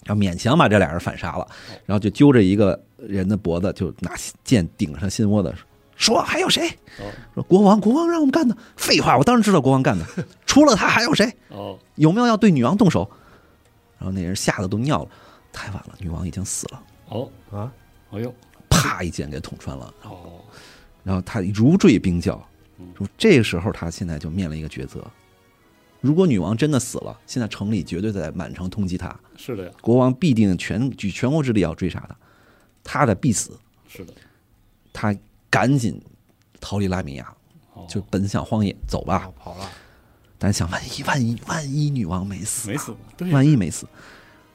[0.04, 1.46] 然后勉强把这俩人反杀了，
[1.86, 4.12] 然后就揪着一个人的脖子，就拿
[4.44, 5.54] 剑顶上心窝子，
[6.00, 6.66] 说还有谁？
[6.98, 7.04] 哦。
[7.34, 8.56] 说国王，国王让我们干的。
[8.76, 10.04] 废话，我当然知道国王干的，
[10.46, 11.32] 除了他还有谁？
[11.48, 11.78] 哦。
[11.96, 13.08] 有没有要对女王动手？
[13.98, 15.10] 然后那人吓得都尿了，
[15.52, 17.30] 太晚了，女王已经死了，哦。
[17.52, 17.70] 啊，
[18.12, 18.34] 哎呦。
[18.70, 19.94] 啪一剑给捅穿了。
[20.04, 20.40] 哦。
[21.04, 22.42] 然后他如坠冰窖。
[23.18, 25.04] 这个时候他现在就面临一个抉择：
[26.00, 29.72] 如果女王真的死了，现在城里绝对在满城通缉他，是的呀。
[29.82, 32.16] 国王必定全举全国之力要追杀他，
[32.82, 33.58] 他的必死。
[33.86, 34.14] 是的。
[34.94, 35.14] 他
[35.50, 36.00] 赶紧
[36.60, 37.34] 逃离拉米亚，
[37.74, 37.84] 哦。
[37.88, 39.16] 就奔向荒野，走吧。
[39.16, 39.68] 啊。，跑了，
[40.38, 43.30] 但想万一万一万一女王没死，没死对。
[43.30, 43.86] 万一没死，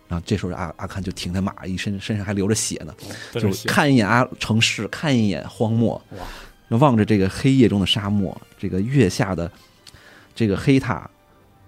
[0.07, 2.95] 然后这时候阿阿汗就停在马，一身身上还流着血呢，
[3.31, 6.01] 就是看一眼阿城市，看一眼荒漠，
[6.69, 9.51] 哇，望着这个黑夜中的沙漠，这个月下的
[10.33, 11.09] 这个黑塔，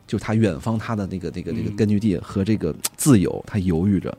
[0.07, 1.75] 就他远方他的那个那个那个嗯。
[1.75, 4.17] 根据地和这个自由，他犹豫着，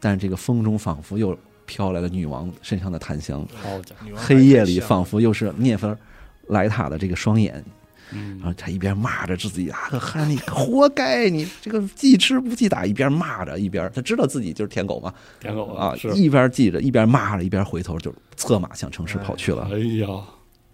[0.00, 1.36] 但是这个风中仿佛又
[1.66, 3.46] 飘来了女王身上的檀香，
[4.14, 5.96] 黑夜里仿佛又是涅芬
[6.48, 7.64] 莱塔的这个双眼，
[8.12, 8.38] 嗯。
[8.38, 15.12] 然后他一边骂着自己啊，汉你活该，你这个记吃不记打，一边骂着一边他知道自己就是舔狗嘛。
[15.40, 19.68] 舔狗啊，一边记着一边骂着一边回头就策马向城市跑去了。
[19.72, 20.08] 哎呀，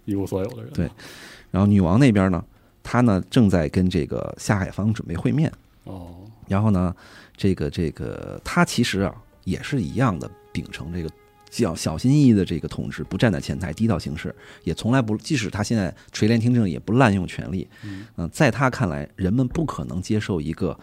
[0.05, 0.89] 一无所有的人，对。
[1.51, 2.43] 然后女王那边呢，
[2.83, 5.51] 她呢正在跟这个夏海芳准备会面，
[5.83, 6.15] 哦，
[6.47, 6.95] 然后呢，
[7.35, 9.13] 这个这个她其实啊
[9.43, 11.09] 也是一样的，秉承这个
[11.49, 14.33] 叫小心翼翼的这个统治，不站在前台，低调行事，
[14.63, 17.67] 也从来不，即使他现在垂帘听政，也不滥用权力。
[17.83, 20.77] 嗯嗯、在他看来，人们不可能接受一个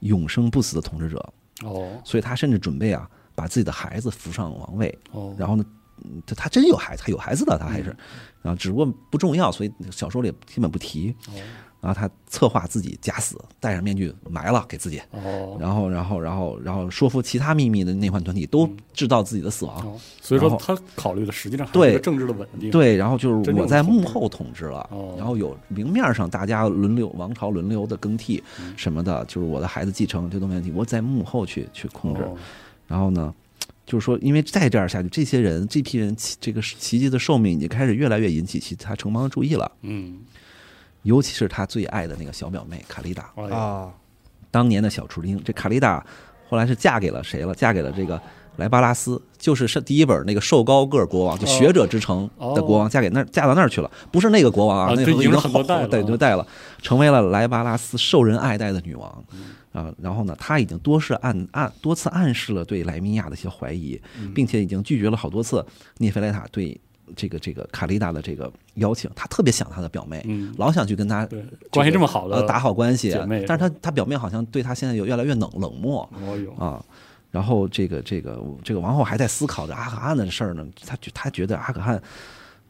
[0.00, 1.32] 永生不死的统治者，
[1.62, 5.64] 哦所以他甚至准备啊把自己的孩子扶上王位，哦，然后呢，
[6.04, 7.96] 嗯他他真有孩子，他有孩子的，他还是，
[8.42, 11.14] 然后只不过不重要，所以小说里基本不提。
[11.80, 15.56] 哦然后他策划自己假死，戴上面具埋了给自己，哦。
[15.58, 19.78] 然后然后然后然后说服其他秘密的内患团体都制造自己的死亡。
[19.86, 28.74] 哦，所以说他考虑的实际上还对政治的稳定，对，然后就是我在幕后统治了哦，然后有明面上大家轮流王朝轮流的更替嗯。
[28.76, 32.20] 什么的，就是我的孩子继承这都没问题，我在幕后去去控制。
[32.22, 32.36] 哦。
[32.86, 33.32] 然后呢，
[33.86, 40.18] 就是说，因为再这样下去，这些人这批人奇这个奇迹的寿命已经开始越来越引起其他城邦的注意了，嗯，
[41.02, 43.90] 尤其是他最爱的那个小表妹卡丽达，啊，
[44.50, 45.40] 当年的小雏鹰。
[45.44, 46.04] 这卡丽达
[46.48, 47.54] 后来是嫁给了谁了？
[47.54, 48.20] 嫁给了这个
[48.56, 56.46] 莱巴拉斯，就是是第一本那个瘦高个国王，就学者之城的国王，嫁给那儿嫁到那儿去了，不是那个国王啊，啊那已经是后很多代了对，就带了，
[56.82, 59.24] 成为了莱巴拉斯受人爱戴的女王。
[59.32, 65.64] 嗯啊，然后呢，他已经多次暗暗多次暗示了对莱米亚的一些怀疑，嗯并且已经拒绝了好多次
[65.98, 66.78] 涅菲莱塔对
[67.16, 69.10] 这个这个卡丽娜的这个邀请。
[69.14, 73.10] 他特别想他的表妹，嗯，老想去跟他对，关系这么好的呃打好关系
[73.46, 76.08] 但是他他表妹好像对他现在有越来越冷冷漠
[76.58, 76.84] 啊。
[77.30, 82.02] 然后这个这个这个王后还在思考着阿可汗的事儿呢，他觉他觉得阿可汗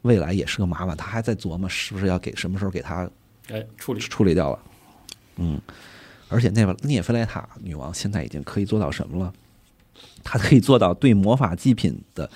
[0.03, 3.09] 未来也是个麻烦，他还在琢磨是不是要给什么时候给他
[3.49, 4.59] 哎，处理处理掉了。
[5.37, 5.61] 嗯，
[6.29, 9.33] 而且那个涅菲莱塔女王现在已经可以做到什么了？
[10.23, 12.31] 她可以做到对魔法祭品的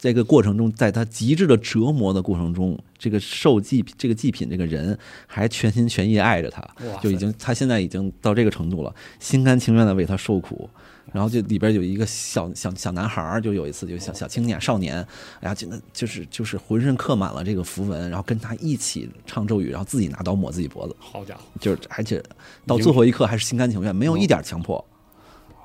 [0.00, 6.66] 这个过程中，在他极致的折磨的过程中，这个受祭这个祭品这个人还全心全意爱着他，
[7.02, 10.68] 就已经他现在已经到这个程度了，心甘情愿的为他受苦。
[11.12, 15.04] 然后就里边有一个小小小男孩儿，就有一次就小小青年少年，
[15.40, 22.22] 哎呀，就那就是就是浑身刻满了这个符文，然后跟他一起唱咒语，然后自己拿刀抹自己脖子，好家伙，就是而且
[22.64, 24.76] 到最后一刻还是心甘情愿，没有一点强迫。
[24.78, 24.84] 哦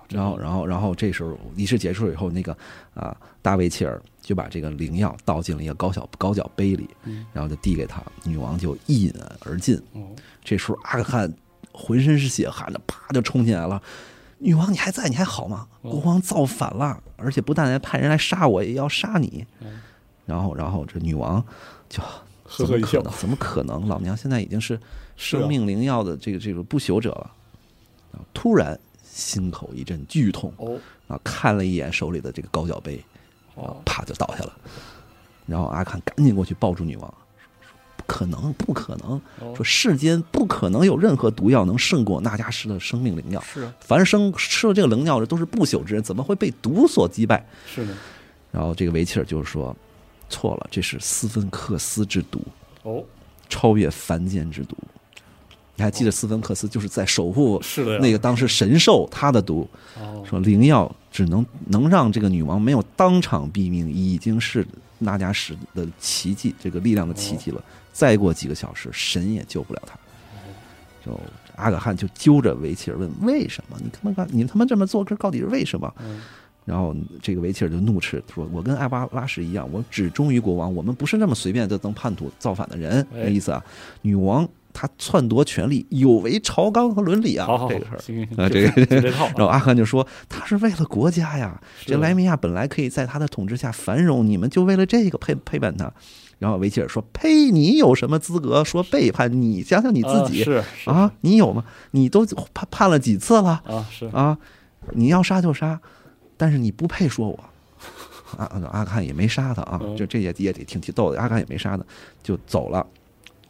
[0.07, 2.55] 然后，然后，然后这时候仪式结束以后，那个
[2.93, 9.79] 啊，大卫切尔就把这个灵药倒进了一个高脚高脚杯里，嗯然后就递给他，女王就一饮而尽。
[9.93, 10.01] 哦，
[10.43, 11.31] 这时候阿克汗
[11.71, 13.79] 浑身是血，喊着啪就冲进来了。
[14.39, 15.07] 女王，你还在？
[15.07, 15.67] 你还好吗？
[15.83, 19.45] 哦国王造反了，而且不但来派人来杀我，也要杀你。
[19.61, 19.79] 嗯
[20.25, 21.45] 然后，然后这女王
[21.87, 22.01] 就
[22.45, 23.19] 呵呵一笑怎么可能？
[23.19, 23.87] 怎么可能？
[23.87, 24.79] 老娘现在已经是
[25.15, 27.31] 生命灵药的这个这个不朽者了。
[28.33, 32.99] 突然心口一阵剧痛，哦啊，看了一眼手里的这个高脚杯，
[33.55, 34.53] 然后哦，啪就倒下了。
[35.45, 37.13] 然后阿坎赶紧过去抱住女王，
[37.61, 39.21] 说：“不可能，不可能！
[39.39, 43.39] 哦说世间不可能有任何毒药能胜过那加什的生命灵药。
[43.41, 47.93] 是啊，凡生吃了这个灵药的都是不朽之人，怎么会被毒所击败？”是的，
[48.51, 49.75] 然后这个维切尔就是说
[50.29, 52.41] ：“错了，这是斯芬克斯之毒。”
[52.83, 53.03] 哦，
[53.47, 54.75] 超越凡间之毒。
[55.75, 57.61] 你还记得斯芬克斯就是在守护
[57.99, 59.67] 那个当时神兽他的毒，
[59.99, 64.65] 哦，说灵药只能能让这个女王没有当场毙命，已经是
[64.99, 67.61] 那加什的奇迹，这个力量的奇迹了。
[67.91, 69.97] 再过几个小时，神也救不了他。
[71.05, 71.19] 就
[71.55, 73.77] 阿可汗就揪着维切尔问：“为什么？
[73.83, 76.21] 你他妈干你他妈这么做，这到底是为什么？”嗯
[76.65, 83.01] 然后这个维切尔就怒斥说：“我跟艾巴拉什一样，我只忠于国王，我们不是那么随便就能叛徒造反的人。
[83.13, 83.63] 哎那意思啊，
[84.01, 88.43] 女王她篡夺权力有违朝纲和伦理啊，好好好这个事儿。
[88.43, 95.89] 啊这个 这套啊，然后阿汗就说：“他是为了国家呀，这莱米亚本来可以在他的统治下繁荣，你们就为了这个陪陪伴他。”
[96.37, 97.49] 然后维吉尔说：“呸！
[97.49, 99.31] 你有什么资格说背叛？
[99.41, 101.63] 你想想你自己啊是是啊，你有吗？
[101.91, 103.63] 你都判判了几次了？
[103.65, 104.37] 啊是啊，
[104.91, 105.79] 你要杀就杀，
[106.35, 107.39] 但是你不配说我。
[108.37, 111.17] 阿 阿汗也没杀他啊，嗯就这也也挺挺逗的。
[111.21, 111.83] 阿汗也没杀他，
[112.21, 112.85] 就走了。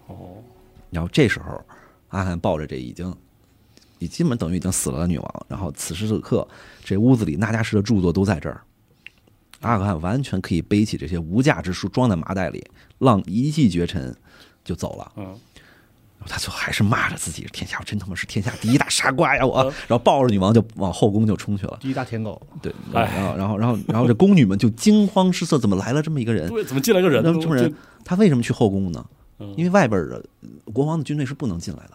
[0.05, 0.37] 哦
[0.89, 1.63] 然后这时候，
[2.09, 3.13] 阿汉抱着这已经
[3.99, 5.45] 你基本等于已经死了的女王。
[5.47, 6.47] 然后此时此刻，
[6.83, 8.61] 这屋子里那加什的著作都在这儿，
[9.61, 12.63] 阿可汗完全可以背起这些无价之书装在麻袋里，
[12.99, 14.15] 浪一骑绝尘
[14.63, 15.11] 就走了。
[15.15, 15.37] 嗯，
[16.27, 21.77] 他最后还是骂着自己：“天下我真他妈是天下第一大傻瓜呀！”我，嗯然后抱着女王就往后宫就冲去了。
[21.81, 26.49] 第一大舔狗，对，哎然后然后然后然后这宫女们就惊慌失色，怎么来了这么一个人？
[26.49, 27.21] 对，怎么进来个人？
[27.23, 27.73] 那这么人，
[28.03, 29.05] 他为什么去后宫呢？
[29.39, 30.23] 嗯因为外边的
[30.73, 31.91] 国王的军队是不能进来的，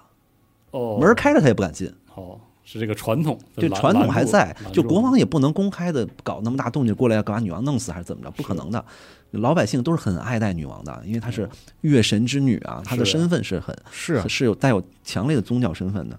[0.72, 1.92] 哦，门开着他也不敢进。
[2.14, 8.30] 哦，是这个传统，拦这传统还在，就国，王也不能公开的搞那么大动静过来要把女王弄死还是怎么着？
[8.32, 8.84] 不可能的。
[9.32, 11.48] 老百姓都是很爱戴女王的，因为她是
[11.82, 16.18] 月神之女啊，她的身份是很是啊，是有带有强烈的宗教身份的。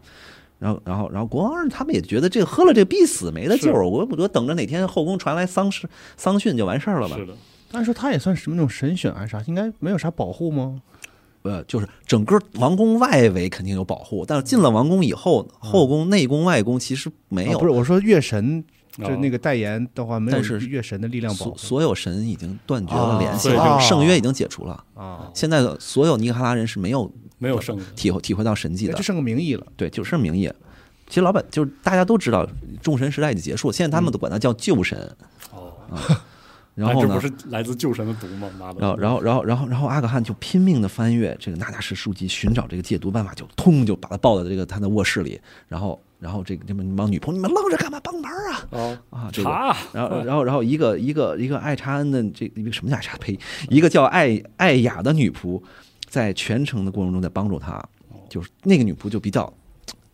[0.57, 7.21] 然后，然后，然后国王他们也觉得这个喝了这必死没得救儿，我我等着哪天后宫传来丧事丧讯就完事儿了吧住？
[7.21, 7.33] 是的，
[7.73, 10.81] 按说他也算什么那种神选还是啥，应该没有啥保护吗？
[11.43, 17.57] 呃，就是整个王宫外围肯定有保护，但是进了王宫以后，后宫、内宫、外宫其实没有。
[17.57, 18.63] 啊不是，我说月神
[18.97, 24.83] 就哦那个代言的话，没有但是月神的力量保护所所有神已经断绝了啊联系圣约已经解除了。
[24.93, 29.65] 啊，现在的所有尼格哈拉人是没有没有圣，体会体会到神迹的就，剩个名义了。
[29.75, 30.51] 对，就剩名义。
[31.07, 32.47] 其实老板就是大家都知道，
[32.81, 34.97] 众神时代已经结束，现在他们都管它叫旧神。
[35.51, 35.73] 哦，
[36.73, 38.49] 然后呢这不，是来自旧神的毒吗？
[38.57, 47.99] 妈的，然后然后然后然后然后阿可汗就拼命的翻阅这个纳达什书籍，寻找这个戒毒办法，就通就把他抱到这个他的卧室里，然后然后这个这么帮女仆，你们愣着干嘛？
[47.99, 48.67] 帮忙啊！
[48.69, 53.17] 哦，啊，这个查，然后，然后，然后一个一个一个爱查恩的这一个什么叫爱查？
[53.17, 53.37] 呸，
[53.69, 55.61] 一个叫艾艾雅的女仆，
[56.07, 57.83] 在全程的过程中在帮助他，
[58.29, 59.51] 就是那个女仆就比较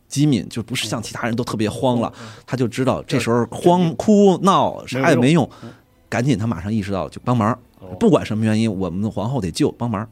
[0.08, 2.12] 机敏，就不是像其他人都特别慌了，
[2.46, 5.48] 她就知道这时候慌哭闹啥也没用，
[6.10, 7.96] 赶紧他马上意识到就帮忙，哦。
[8.00, 10.08] 不管什么原因，我们的皇后得救，帮忙。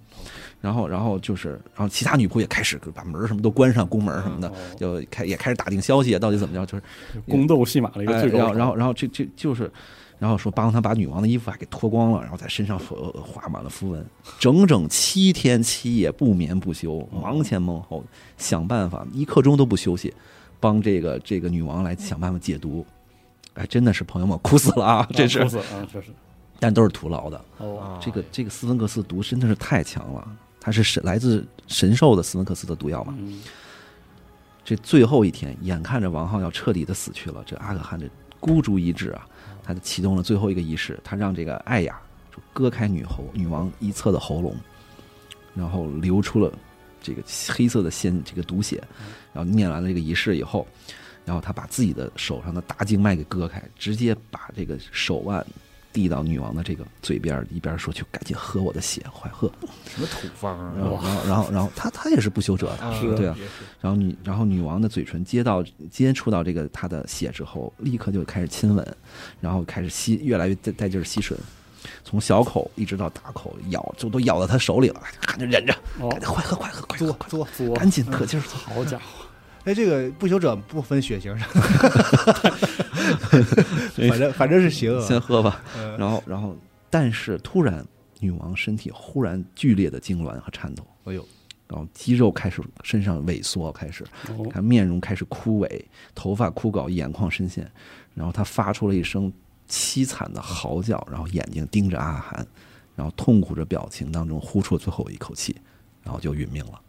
[0.62, 4.54] 然后，然后就是，然后其他女仆也开始把门什么都关上，宫门什么的，哦。
[4.78, 6.84] 就开也开始打听消息，到底怎么着，就是
[7.30, 9.72] 宫斗戏码的一个哎最高潮，然后然后然后这这就是，
[10.18, 14.04] 然后说帮他把女王的衣服还给脱光了，然后在身上呃画满了符文，
[14.40, 18.04] 整整七天七夜不眠不休，忙前忙后
[18.38, 20.12] 想办法，一刻钟都不休息，
[20.60, 22.84] 帮这个这个女王来想办法解毒。
[23.56, 25.08] 哎，真的是朋友们哭死了啊！
[25.14, 26.12] 这是啊，死啊，确实，
[26.60, 27.44] 但都是徒劳的。
[28.00, 30.28] 这个这个斯芬克斯毒真的是太强了，
[30.60, 33.16] 它是神来自神兽的斯芬克斯的毒药嘛。
[33.18, 33.42] 嗯，
[34.64, 39.26] 这最后一天，眼看着王浩要彻底的死去了，这阿可汗这孤注一掷啊，
[39.64, 42.00] 他就启动了最后一个仪式，他让这个艾雅
[42.32, 44.56] 就割开女喉女王一侧的喉咙，
[45.54, 46.52] 然后流出了
[47.02, 48.84] 这个黑色的鲜这个毒血，
[49.32, 50.68] 然后念完了这个仪式以后，
[51.26, 55.46] 然后他把自己的手上的大静脉给割开，直接把这个手腕
[55.92, 59.50] 递到女王的这个嘴边，一边说：“去赶紧喝我的血，快喝。
[59.88, 60.74] 什么土方”啊？
[60.78, 63.36] 然后，然后，然后，他他也是不休者的，啊是对啊
[63.82, 68.98] 然后女，然后女王的嘴唇接到接触到这个他的血之后，立刻就开始亲吻，
[69.40, 71.34] 然后开始吸，越来越带带劲儿吸吮，
[72.04, 77.48] 从小口一直到大口咬，就都咬到他手里了，赶紧忍着，哦赶，紧快喝快喝快喝，作快作。
[77.56, 78.58] 作，赶紧可劲儿做。
[78.60, 79.25] 好家伙，
[79.66, 81.36] 哎，这个不朽者不分血型，
[84.10, 85.02] 反正反正是邪恶。
[85.02, 85.98] 先喝吧，呃。
[85.98, 86.56] 然后然后，
[86.90, 87.86] 但是突然
[88.20, 91.28] 女王身体忽然剧烈的痉挛和颤抖，哎呦，
[91.68, 95.82] 然后肌肉开始身上萎缩，开始哦看面容开始枯萎，
[96.14, 97.70] 头发枯槁，眼眶深陷，
[98.14, 99.32] 然后他发出了一声
[99.68, 102.46] 凄惨的嚎叫，然后眼睛盯着阿寒，
[102.96, 105.56] 然后痛苦着表情当中呼出了最后一口气，
[106.04, 106.80] 然后就殒命了，哦，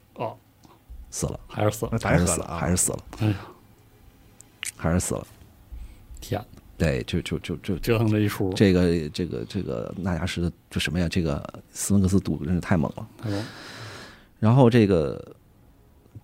[1.16, 2.46] 死了，还是死了，还是死了！
[2.58, 3.34] 还是死了，哎呀，
[4.76, 5.26] 还是死了。
[6.20, 6.44] 天，
[6.76, 11.08] 对，就就就就折腾这一出，这个这个这个纳加什的就什么呀？
[11.08, 11.42] 这个
[11.72, 13.08] 斯文克斯赌真是太猛了。
[13.16, 13.46] 太猛了
[14.38, 15.34] 然后这个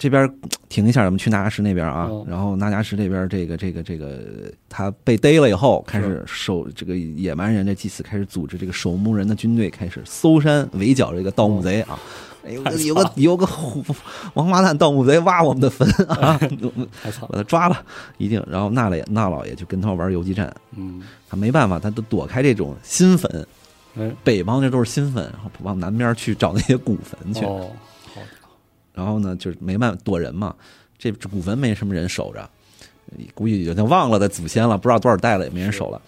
[0.03, 0.29] 这边
[0.69, 2.09] 停一下，我们去纳加什那边啊。
[2.11, 11.97] 嗯然后纳加什这边这个这个这个他被逮了以后，开始守这个野蛮人的祭司开始组织这个守墓人的军队，开始搜山围剿这个盗墓贼啊。
[12.49, 13.49] 有个有个有 个
[14.35, 16.37] 王八蛋盗墓贼挖我们的坟啊，
[17.29, 17.85] 把他抓了，
[18.19, 18.45] 一定。
[18.51, 21.01] 然后纳老爷纳老爷就跟他玩游击战，嗯，
[21.31, 23.47] 他没办法，他都躲开这种新坟，
[23.97, 27.47] 哎，北方这都是新坟，然后往南边去找那些古坟去。
[28.95, 30.55] 然后呢，就是没办法躲人嘛，
[30.99, 32.49] 这这古坟没什么人守着，
[33.35, 36.01] 估计已经忘了的祖先了，不知道多少代了，也没人守了。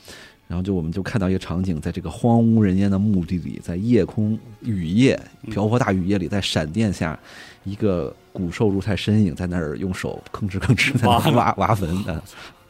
[0.47, 5.19] 然后就我们就看到一个场景，在这个荒无人烟的墓地里，在夜空雨夜
[5.51, 7.19] 瓢泼大雨夜里，在闪电下，
[7.65, 12.23] 一个骨瘦如柴身影在那儿用手吭哧吭哧 在那挖挖坟的，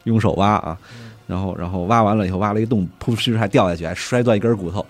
[0.04, 0.78] 用手挖啊，
[1.26, 4.86] 然后然后挖完了以后挖了一个洞，噗嗤还掉下去，还摔断一根骨头，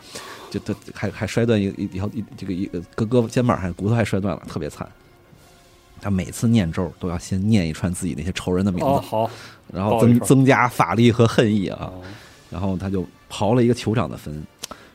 [0.50, 4.86] 就他还还摔断一一条一这个一个胳胳膊肩膀还骨头还摔断了，特别惨。
[6.04, 9.30] 他每次念咒都要先念一串自己那些仇人的名哦，字，好，
[9.72, 11.90] 然后增增加法力和恨意啊。
[11.92, 12.02] 哦
[12.50, 14.40] 然后他就刨了一个酋长的坟，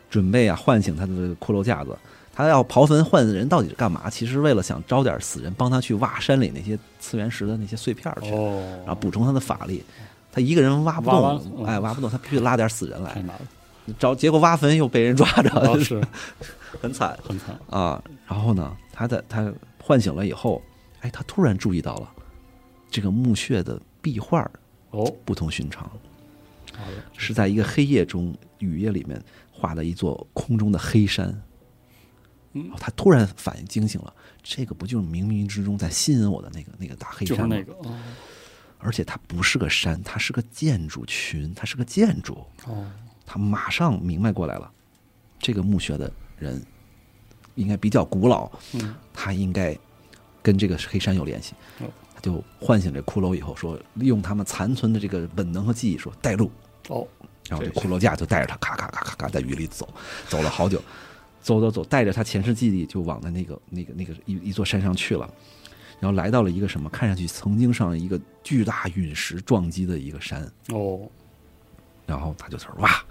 [0.10, 1.94] 准备啊唤醒他的骷髅架子。
[2.34, 4.10] 他要刨坟换人到底是干嘛？
[4.10, 9.84] 其实为了想招点死人帮他去挖山里那些次元石的那些碎片去，哦，然后补充他的法力。
[10.32, 13.22] 他一个人挖不动，嗯哎，挖不动，他必须拉点死人来
[13.98, 16.02] 找结果挖坟又被人抓着，哦是
[16.80, 18.02] 很惨很惨，啊。
[18.26, 19.52] 然后呢，他在他
[19.84, 20.62] 唤醒了以后，
[21.02, 22.12] 哎，他突然注意到了
[22.90, 24.50] 这个墓穴的壁画
[24.92, 25.90] 哦，不同寻常。
[27.18, 29.22] 是在一个黑夜中，雨夜里面
[29.52, 31.28] 画的一座空中的黑山。
[32.54, 37.56] 嗯哦他突然反应惊醒了，这个不就是冥冥之中在吸引我的那个那个大黑就是山吗？
[37.56, 37.96] 那个，哦
[38.80, 42.44] 而且它不是个山，它是个建筑群，它是个建筑。
[42.66, 42.90] 哦，
[43.26, 44.72] 他马上明白过来了，
[45.38, 46.66] 这个墓穴的人
[47.56, 49.78] 应该比较古老，嗯，他应该
[50.50, 51.54] 跟这个黑山有联系。
[51.80, 51.86] 哦。
[52.16, 56.52] 他就唤醒这骷髅以后说，利用他们残存的这个本能和记忆，说带路。
[56.90, 57.08] 哦，
[57.48, 59.88] 然后这骷髅架就带着他咔咔咔咔咔在雨里走，
[60.28, 60.82] 走了好久，
[61.40, 65.30] 走走走，带着他前世记忆就往那那个那个那个一一座山上去了，
[66.00, 71.08] 然后来到了一个什么，看上去曾经上一个巨大陨石撞击的一个山，哦，
[72.06, 73.06] 然后他就在那儿挖，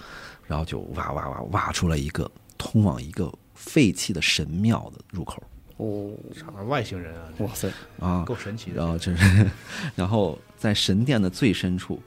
[0.46, 5.42] 然后就挖挖挖挖出了一个通往一个废弃的神庙的入口
[5.78, 7.68] 哦，啥玩意儿外星人啊，哇塞，
[7.98, 8.76] 啊，够神奇的。
[8.76, 9.50] 然后这是，
[9.96, 12.00] 然后在神殿的最深处，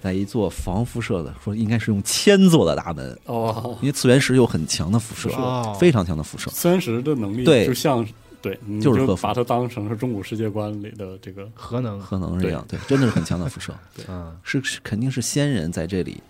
[0.00, 6.50] 在一座防辐射的，说应该是用铅做的大门，哦，因为次元石有很强的辐射，哦非常强的辐射。
[6.50, 8.06] 次元石的能力对就像
[8.42, 13.72] 对，就是把它当成是中古世界观里的这个核能，核能是这样，对，真的是很强的辐射，
[14.06, 16.20] 嗯，是是肯定是先人在这里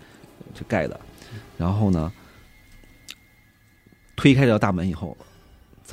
[0.54, 1.00] 就盖的。
[1.58, 2.12] 然后呢，
[4.14, 5.16] 推开这道大门以后，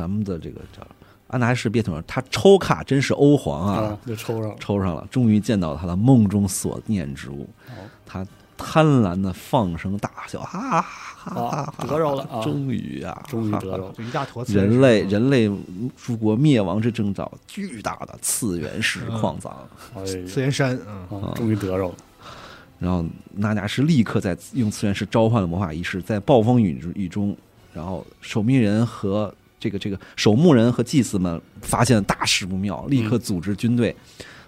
[0.02, 0.82] 咱们的这个叫
[1.28, 7.48] 安达士别统，他抽卡真是欧皇啊，啊，就抽上了，抽上了，终于见到他的梦中所念之物。
[7.68, 7.86] 哦。
[8.04, 8.26] 他
[8.58, 11.86] 贪婪的放声大笑，哈哈哈啊哈！
[11.88, 12.42] 得着了啊。
[12.42, 15.50] 终于啊，终于得着一大坨人类人类
[15.96, 19.56] 诸国灭亡之征兆，巨大的次元石矿藏。
[19.96, 20.76] 哎次元山，
[21.12, 21.96] 嗯，啊，终于得着了，
[22.80, 27.38] 然后纳迦是立刻在用次元石召唤了魔法仪式，在暴风雨雨中，
[27.74, 33.96] 然后守密人和这个这个守墓人和祭司们发现大事不妙，立刻组织军队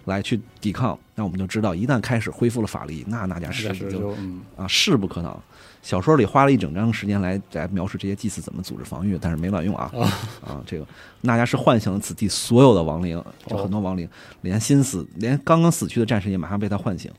[0.04, 0.98] 来去抵抗。
[1.14, 4.14] 那我们就知道，一旦开始恢复了法力，那那家是是是就
[4.56, 5.40] 啊势不可挡。
[5.80, 10.02] 小说里花了一整章时间来来描述这些祭司怎么组织防御，但是没卵用啊啊
[10.40, 10.62] 啊！
[10.66, 10.86] 这个
[11.20, 14.08] 那家是唤醒了此地所有的亡灵，就很多亡灵，
[14.40, 17.12] 连新死连刚刚死去的战士也马上被他唤醒。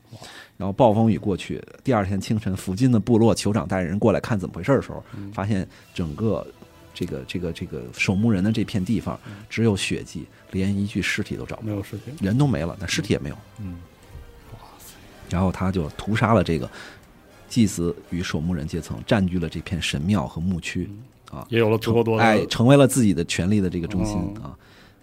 [0.56, 6.44] 然后暴风雨过去，第二天清晨，附近的部落酋长带人过来看怎么回事的时候，嗯发现整个
[6.96, 9.20] 这个这个这个守墓人的这片地方
[9.50, 13.36] 只有血迹，连一具尸体都找不到，没有事情，人都没了，但尸体也没有。
[13.60, 13.76] 嗯，
[15.28, 16.68] 然后他就屠杀了这个
[17.48, 20.90] 祭司与守墓人阶层，占据了这片神庙和墓区，
[21.30, 24.42] 啊，也有了足够多的哎，成为了自己的权力的这个中心哦。
[24.42, 24.58] 啊。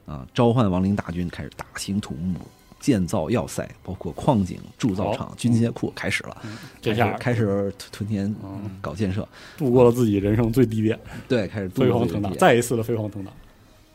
[0.06, 0.28] 啊！
[0.34, 2.38] 召唤亡灵大军，开始大兴土木，
[2.84, 5.36] 建造要塞，包括矿井、铸造厂、好。
[5.38, 6.36] 军械库，开始了。
[6.82, 8.70] 这下开始屯田嗯。
[8.82, 9.26] 搞建设，
[9.58, 13.32] 度过了自己人生最低点，对，开始飞黄腾达，再一次的飞黄腾达，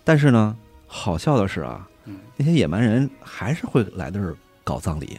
[0.05, 0.57] 但是呢，
[0.87, 4.35] 好笑的是啊嗯，那些野蛮人还是会来这儿
[4.65, 5.19] 搞葬礼。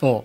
[0.00, 0.22] 哦，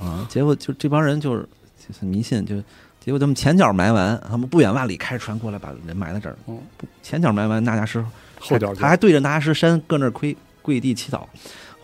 [0.00, 0.26] 啊。
[0.28, 1.48] 结果就这帮人就是
[1.78, 2.56] 就是迷信，就
[2.98, 6.36] 结果他们前脚埋完，他们不远万里开着船过来把人埋在这儿。
[6.48, 6.60] 嗯
[7.00, 8.04] 前脚埋完，纳迦师
[8.40, 11.24] 后脚他还对着纳迦师山搁那儿跪跪地祈祷，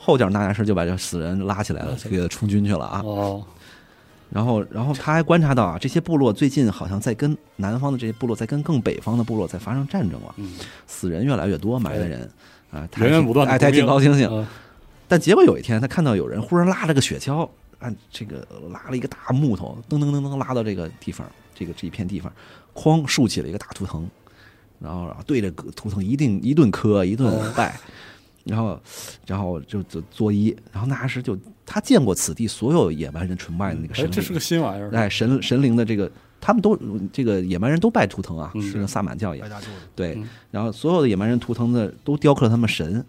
[0.03, 3.03] 后脚纳迦师就把这死人拉起来了，给他充军去了啊。
[3.05, 3.45] 哦，
[4.31, 10.55] 然后，然后他还观察到啊，这些部落最近好像在跟南方的这些部落在跟更北方的部落在发生战争了，嗯，
[10.87, 12.31] 死人越来越多，埋的人
[12.73, 14.29] 啊，源源不断哎，他还挺高兴兴。
[14.31, 14.47] 嗯。
[15.07, 17.49] 但结果有一天，他看到有人忽然拉着个雪橇，
[17.81, 22.33] 按这个拉了一个大木头，噔噔噔噔拉到这个地方，这个这一片地方，
[22.75, 24.09] 哐竖起了一个大图腾，
[24.79, 27.77] 然后然后对着图腾一定一顿磕一顿哦拜，
[28.45, 28.81] 然后
[29.27, 36.11] 然后就就作揖，然后那时就他见过此地所有野蛮人崇拜的那个哎，神灵，这是个新玩意儿，哎神神灵的这个。
[36.43, 36.75] 他们都
[37.13, 39.45] 这个野蛮人都拜图腾啊，嗯是个萨满教也。
[39.95, 43.05] 对嗯，然后所有的野蛮人图腾的都雕刻了他们神，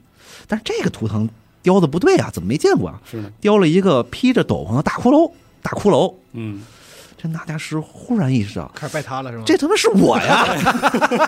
[0.49, 1.29] 但是这个图腾
[1.61, 3.01] 雕的不对啊，怎么没见过啊？
[3.09, 5.31] 是，雕了一个披着斗篷的大骷髅，
[5.61, 6.13] 大骷髅。
[6.33, 6.61] 嗯，
[7.21, 9.43] 这纳迦师忽然意识到，开始拜他了是吗？
[9.45, 10.45] 这他妈是我呀，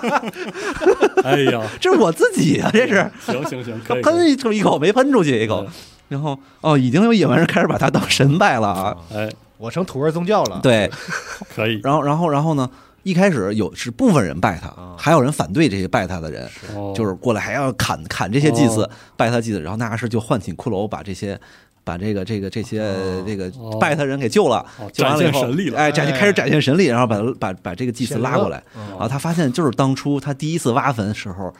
[1.24, 5.72] 哎呀，这是我自己呀，这是行行行，可以，喷一出一口没喷出去一口嗯，
[6.10, 8.98] 然后哦，已经有野蛮人开始把他当神拜了啊。
[9.14, 10.90] 哎，我成土味宗教了，，对，
[11.56, 12.68] 可以，然后然后然后呢，
[13.04, 19.62] 一开始有是部分人拜他啊，还有人反对这些拜他的人，哦就是过来还要砍砍这些祭祀哦，拜他祭祀。
[19.62, 21.40] 然后那亚士就唤醒骷髅，把这些
[21.84, 23.78] 把这个这个这些哦这个哦。
[23.80, 25.78] 拜他人给救了哦，救完了以后展现神力，了。
[25.78, 26.20] 哎，展现哎。
[26.20, 31.54] 开始展现神力，然后把把把这个祭司拉过来，嗯然后他发现就是当初他第一次挖坟的时候。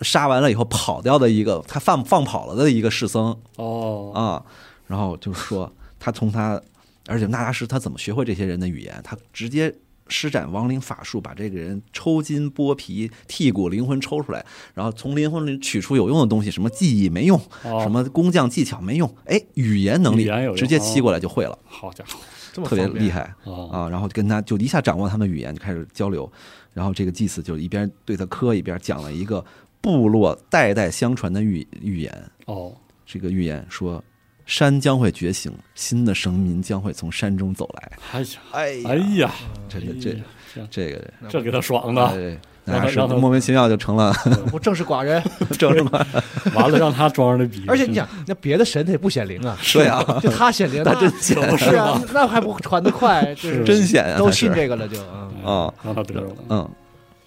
[0.00, 4.10] 杀完了以后跑掉的一个，他放放跑了的一个士僧哦。
[4.12, 4.42] 啊，
[4.88, 6.60] 然后就说他从他，
[7.06, 9.00] 而且纳达师他怎么学会这些人的语言？
[9.04, 9.72] 他直接
[10.08, 22.18] 施展亡灵法术，把这个人抽筋剥皮、剔骨、灵魂抽出来，然后从灵魂里取出有用的东西，什么技艺没用，哦什么工匠技巧没用，哎，语言能力言直接吸过来就会了，好家伙
[22.64, 23.88] 特别厉害啊啊！
[23.88, 26.30] 然后就跟他就一下掌握他们的语言，就开始交流。
[26.74, 29.42] 然后这个祭司就一边对他磕，一边讲了一个
[29.80, 32.30] 部落代代相传的预预言。
[32.46, 32.74] 哦
[33.06, 34.02] 这个预言说，
[34.46, 37.92] 山将会觉醒，新的神民将会从山中走来。
[38.12, 38.26] 哎呀。
[38.52, 39.30] 哎哎呀。
[39.68, 40.22] 这个这哎呀
[40.54, 41.10] 这这个。
[41.28, 44.12] 这给他爽的，哎，那是让他莫名其妙就成了。
[44.52, 45.22] 我正是寡人，
[45.58, 46.06] 正什么？
[46.54, 53.64] 完了让他装上那逼，而且你想，那别的神他也不显灵啊，对啊，就他显灵， 他那真显是啊，那还不传得快，就是。
[53.64, 55.28] 真显啊，都信这个了就啊。
[55.44, 56.68] 啊让他得了，嗯。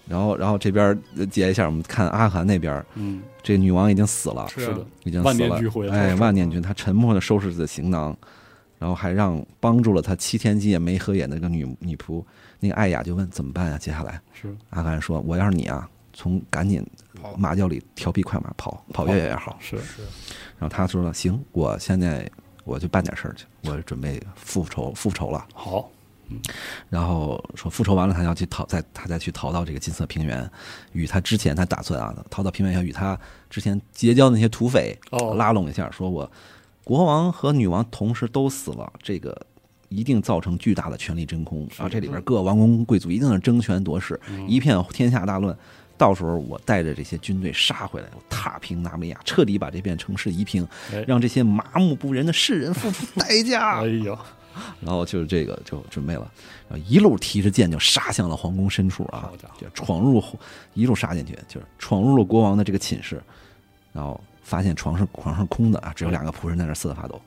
[0.08, 0.96] 然后，然后这边
[1.28, 5.86] 截一下，我们看阿含那边，嗯这女王已经死了，是啊是的，已经死了万念俱灰。
[5.86, 8.16] 了哎，万念俱，他沉默的收拾自己的行囊，
[8.76, 12.24] 然后还让帮助了他七天七夜没合眼的那个女女仆，
[12.58, 13.78] 那个艾雅就问怎么办呀？
[13.78, 16.84] 接下来，是阿甘说：“我要是你啊，从赶紧
[17.22, 19.56] 跑马厩里调匹快马跑，跑越远越好。
[19.60, 19.76] 是
[20.58, 22.28] 然后他说了：“行，我现在
[22.64, 25.46] 我就办点事儿去，我准备复仇复仇了。
[25.54, 25.88] 好，
[26.88, 30.50] 然后说复仇完了，他要去逃，再他再去逃到这个金色平原，
[30.92, 35.34] 与他之前他打算啊，逃到平原要与他之前结交的那些土匪哦。
[35.34, 36.30] 拉拢一下，说我
[36.84, 39.36] 国王和女王同时都死了，这个
[39.88, 44.48] 一定造成巨大的权力真空，然后这里边各王公贵族一定是争权夺势，嗯。
[44.48, 45.56] 一片天下大乱。
[45.98, 51.02] 到时候我带着这些军队杀回来，我踏平纳米亚，彻底把这片城市夷平，哎。
[51.08, 53.80] 让这些麻木不仁的世人付出代价。
[53.80, 53.86] 哎。
[54.04, 54.18] 呀，
[54.80, 56.30] 然后就是这个就准备了，
[56.68, 59.30] 然后一路提着剑就杀向了皇宫深处啊
[59.60, 60.22] 就闯入
[60.74, 63.22] 一路杀进去，就是闯入了国王的这个寝室，
[63.92, 67.20] 然后发现床上床上空的啊，只有两个仆人在那瑟瑟发抖。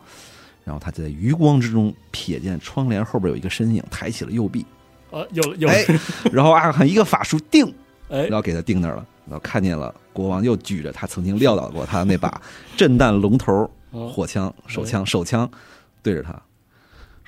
[0.65, 4.63] 然后他在余光之中瞥见窗帘后边有一个身影，抬起了右臂，
[5.09, 5.83] 啊，有有哎，
[6.31, 7.73] 然后阿汗一个法术定，
[8.09, 12.39] 哎然后给他定那儿了，然后看见了国王又举着他曾经撂倒过他的那把
[12.77, 15.49] 震弹龙头哦火枪、手枪、手枪
[16.03, 16.39] 对着他，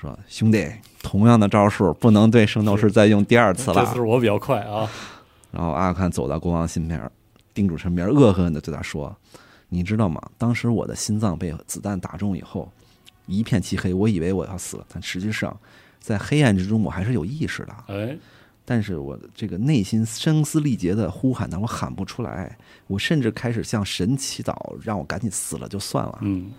[0.02, 0.68] 说：“兄弟，
[1.00, 4.00] 同样的招数不能对圣斗士再用第二次了这次。
[4.00, 4.90] 我比较快啊，”
[5.52, 7.00] 然后阿汗走到国王身边，
[7.54, 9.14] 盯住身边，恶狠狠地对他说
[9.70, 10.20] ：“你知道吗？
[10.36, 12.68] 当时我的心脏被子弹打中以后，
[13.26, 15.56] 一片漆黑，我以为我要死了，但实际上
[16.00, 17.72] 在黑暗之中我还是有意识的。
[17.86, 18.16] 哎，
[18.64, 22.58] 但是我的这个内心声嘶力竭的呼喊，但我喊不出来，
[22.88, 24.52] 我甚至开始向神祈祷，
[24.82, 26.18] 让我赶紧死了就算了。
[26.22, 26.50] 嗯，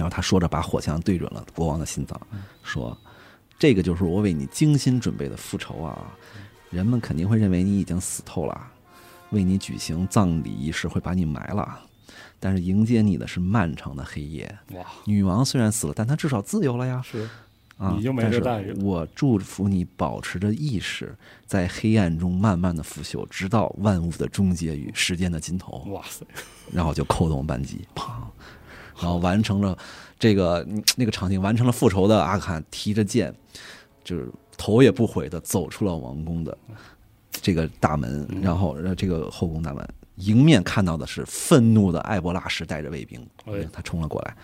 [0.00, 2.18] 然后他说着，把火枪对准了国王的心脏，
[2.62, 2.96] 说
[3.60, 6.10] ：“这个就是我为你精心准备的复仇啊！
[6.70, 8.58] 人们肯定会认为你已经死透了，
[9.28, 11.78] 为你举行葬礼仪式会把你埋了，
[12.38, 14.58] 但是迎接你的是漫长的黑夜。
[14.72, 17.02] 哇，女王虽然死了，但她至少自由了呀。
[17.04, 17.28] 是
[17.76, 21.16] 啊，你就没这待遇了我祝福你保持着意识，
[21.46, 25.78] 在黑暗中慢慢的腐朽，直到万物的终结与时间的尽头。
[25.88, 26.26] 哇塞，
[26.72, 28.10] 然后就扣动扳机，砰，
[29.00, 29.76] 然后完成了
[30.18, 33.34] 这个嗯那个场景，完成了复仇的阿坎提着剑，
[34.04, 36.56] 就是头也不回的走出了王宫的
[37.30, 44.36] 这个大门，嗯然后呃这个后宫大门，迎面看到的是愤怒的艾博拉什带着卫兵哎，他冲了过来。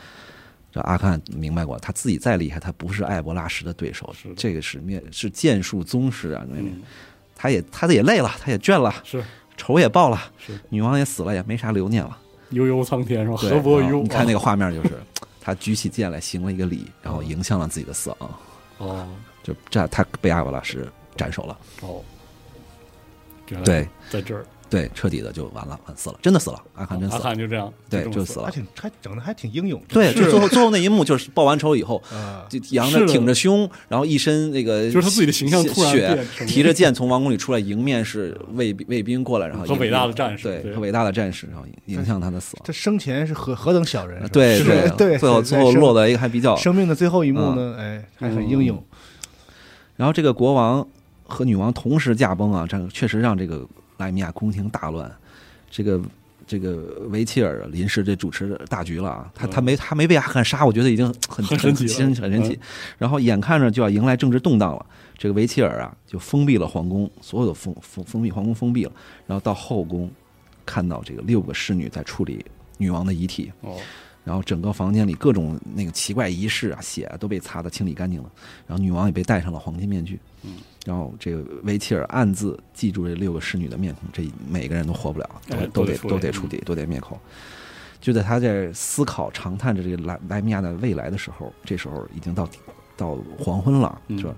[0.73, 4.35] 这阿坎明白过，他自己再厉害，他不是艾博拉什的对手是。
[4.37, 6.45] 这个是面是剑术宗师啊，
[7.35, 9.25] 他也他也累了，他也倦了，是
[9.57, 12.19] 仇也报了，是女王也死了，也没啥留念了。
[12.51, 13.37] 悠悠苍天是吧？
[13.41, 15.01] 对何伯庸，你看那个个画面，就是
[15.41, 18.31] 他举起剑来行了一个礼，然后迎向了自己的死亡，
[18.79, 19.09] 哦。
[19.43, 21.57] 就这他被阿瓦拉什斩首了。
[21.81, 22.03] 哦，
[23.65, 23.89] 对。
[24.11, 27.25] 在这儿，对，彻底的就完了，完死了，真的死了，阿汗真死阿了。
[27.25, 28.47] 汗就这样，对就死了。
[28.47, 40.75] 还挺还整的还挺英勇，对，就最后最后那一幕，就是报完仇以后，啊，就扬着挺着胸，然后一身那个就是他自己的形象突然提着剑从王宫里出来，迎面是卫卫兵过来，然后迎和伟大的战士对对。
[40.75, 42.63] 和伟大的战士，然后影向他的死亡。
[42.65, 48.83] 这生前是何何等小人，对对对，最后最后落在一个还比较生命的最后一幕呢，哎，还很英勇，
[49.97, 50.87] 然后这个国王
[51.25, 53.67] 和女王同时驾崩啊，这个确实让这个
[53.97, 55.11] 莱米亚宫廷大乱。
[55.71, 56.01] 这个
[56.47, 62.59] 这个维切尔临时这主持大局了啊，他嗯他没他没被阿汗杀，我觉得已经很很神奇很很神奇。
[62.99, 64.87] 然后眼看着就要迎来政治动荡了，
[65.19, 68.93] 这个维切尔啊就封闭了皇宫，所有的封封封闭皇宫封闭了，
[69.27, 70.09] 然后到后宫
[70.65, 72.45] 看到这个六个侍女在处理
[72.79, 73.77] 女王的遗体，哦，
[74.23, 78.31] 然后整个房间里各种那个奇怪仪式啊，血啊都被擦得清理干净了。
[78.69, 80.19] 然后女王也被戴上了黄金面具。
[80.45, 80.55] 嗯，
[80.87, 85.29] 然后这个维切尔暗自记住这六个侍女的面孔，这每个人都活不了，
[85.73, 87.19] 都得都得处理都得灭口。
[88.01, 92.49] 就在他在思考、长叹着这个莱莱米亚的未来的时候，这时候已经到
[92.97, 94.35] 到黄昏了，嗯是吧？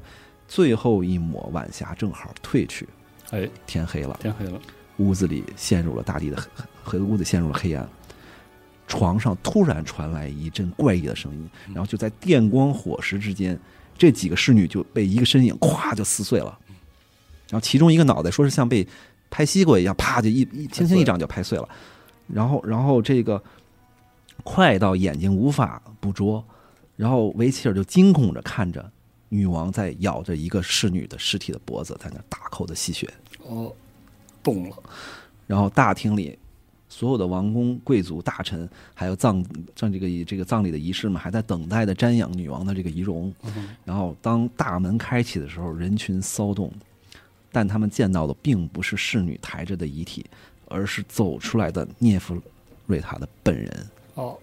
[0.47, 2.89] 最后一抹晚霞正好褪去，
[3.31, 4.17] 哎，天黑了。
[4.19, 4.59] 天黑了，
[4.97, 6.49] 屋子里陷入了大地的黑，
[6.83, 7.87] 黑屋子陷入了黑暗。
[8.87, 13.59] 床上突然传来一阵怪异的声音，然后就在电光火石之间，
[13.99, 16.59] 这几个侍女就被一个身影咵就撕碎了。
[17.51, 18.87] 然后其中一个脑袋说是像被
[19.29, 21.69] 拍西瓜一样，啪就一一轻轻一掌就拍碎了。
[22.27, 23.43] 然后，然后这个
[24.45, 26.45] 快到眼睛无法捕捉，
[26.95, 28.91] 然后维切尔就惊恐着看着
[29.31, 33.09] 女王在咬着一个侍女的尸体的脖子，在那大口的吸血。
[33.43, 33.75] 哦，
[34.43, 34.77] 动了，
[35.47, 36.39] 然后大厅里
[36.89, 39.45] 所有的王公贵族、大臣，还有葬
[39.77, 43.33] 葬这个这个葬礼的仪式们，还在等待的瞻仰女王的这个仪容。
[43.45, 46.73] 嗯然后当大门开启的时候，人群骚动，
[47.53, 50.25] 但他们见到的并不是侍女抬着的遗体，
[50.69, 52.41] 而是走出来的涅夫
[52.87, 53.87] 瑞塔的本人。
[54.15, 54.39] 哦，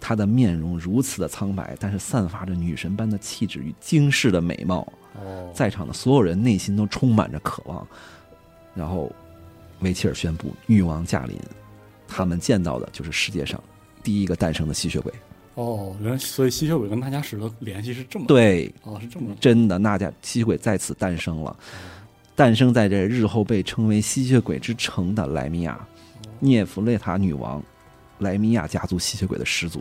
[0.00, 4.80] 她的面容如此的苍白，但是散发着女神般的气质与惊世的美貌。
[5.14, 7.86] 哦，在场的所有人内心都充满着渴望。
[8.74, 9.12] 然后，
[9.80, 11.36] 维切尔宣布女王驾临，
[12.12, 13.60] 他们见到的就是世界上
[14.02, 15.12] 第一个诞生的吸血鬼。
[15.54, 21.56] 哦，原来所以吸血鬼跟纳加什的联系是这么，，对，哦，是这么，真的，纳迦吸血鬼在此诞生了，
[22.34, 25.78] 诞生在这日后被称为吸血鬼之城的莱米亚，
[26.38, 27.62] 涅弗雷塔女王，
[28.18, 29.78] 莱米亚家族吸血鬼的始祖。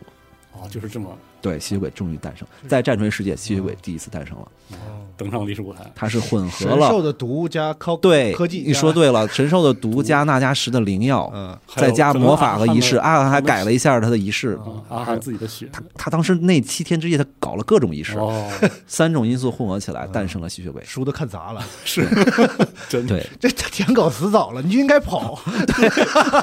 [0.53, 4.47] 哦，就是这么对，吸血鬼终于诞生，在战锤世界，吸血鬼第一次诞生了，
[5.17, 14.59] 登上历史舞台，它是混合了神了兽的毒加科对科技，你说，对了，神兽的毒加纳加什的灵药，嗯，再加魔法和仪式，可能阿汗还改了一下他的仪式。
[14.63, 18.49] 啊阿汗自己的血，他他当时那七天之夜，他搞了各种仪式，哦，
[18.87, 20.83] 三种因素混合起来，诞生了吸血鬼。
[20.83, 22.05] 书都看砸了， 是
[22.89, 25.35] 真的对，这舔狗死早了，你就应该跑，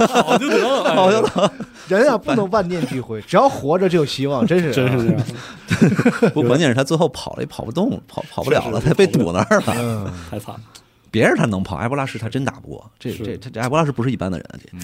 [0.08, 1.52] 跑就得了，哎好像的。
[1.88, 9.74] 人啊不能万念俱灰，只要活着就有希望，真是真是这样， 不，关键是他最后跑了也跑不动，跑跑不了了，他被堵那儿了。
[9.76, 10.54] 嗯， 太惨，
[11.10, 12.90] 别人他能跑，埃博拉什他真打不过。
[12.98, 14.78] 这这这这埃博拉什不是一般的人，啊这？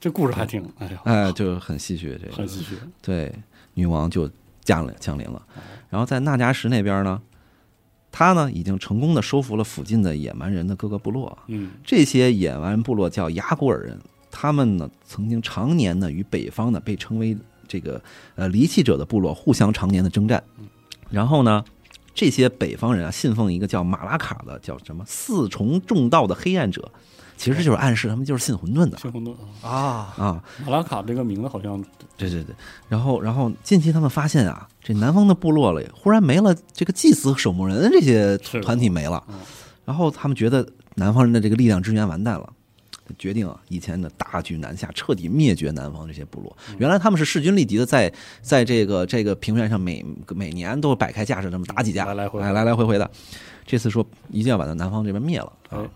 [0.00, 2.18] 这故事还挺，哎呀，哎就很戏谑。
[2.18, 2.32] 这个。
[2.36, 3.32] 很唏嘘，对
[3.74, 4.28] 女王就
[4.64, 5.40] 降临降临了，
[5.88, 7.20] 然后在纳加什那边呢，
[8.10, 11.38] 他呢已经成功的收服了附近的野蛮人的各个部落。
[11.46, 13.98] 嗯，这些野蛮部落叫雅古尔人，
[14.30, 17.36] 他们呢曾经常年呢与北方呢被称为
[17.68, 18.02] 这个
[18.34, 20.42] 呃离弃者的部落互相常年的征战。
[21.10, 21.62] 然后呢，
[22.14, 26.90] 这些北方人啊信奉一个叫马拉卡的叫什么四重重道的黑暗者，
[27.36, 29.32] 其实就是暗示他们就是信混沌的信混沌
[29.62, 30.44] 啊，啊，啊。
[30.64, 31.82] 马拉卡这个名字好像
[32.16, 32.54] 对对对，
[32.88, 39.34] 然后然后近期他们发现啊，这南方的部落里忽然没了这个祭司和守墓人这些团体没了嗯，
[39.84, 42.52] 然后他们觉得南方人的这个力量之源完蛋了。
[43.18, 46.56] 决定啊，以前的大举南下，彻底灭绝南方这些部落。
[46.70, 53.10] 嗯原来他们是势均力敌的在，在这个这个平原上每每年都摆开架势，这么打几架，来来回回哎来来回回的。
[53.66, 55.90] 这次说一定要把那南方这边灭了啊哎。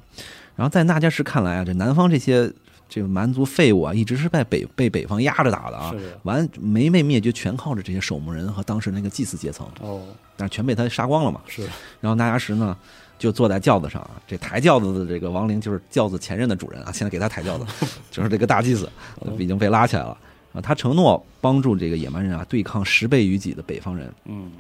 [0.55, 2.53] 然后在纳加什看来啊，这南方这些
[2.89, 10.03] 这个蛮族废物啊，一直是被北被北方压着打的啊，完没被灭绝，全靠着这些守墓人和当时那个祭祀阶层，哦，
[10.37, 11.41] 但是全被他杀光了嘛。
[11.47, 11.63] 是
[12.01, 12.77] 然后纳加什呢，
[13.19, 17.67] 就坐在轿子上啊，这抬轿子的这个亡灵就是轿子前任的主人啊，现在给他抬轿子，
[18.11, 18.91] 就是这个大祭司
[19.39, 20.17] 已经被拉起来了
[20.53, 20.61] 啊。
[20.61, 24.51] 他承诺帮助这个野蛮人啊对抗十倍于己的北方人，嗯，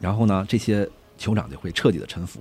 [0.00, 2.40] 然后呢，这些酋长就会彻底的臣服。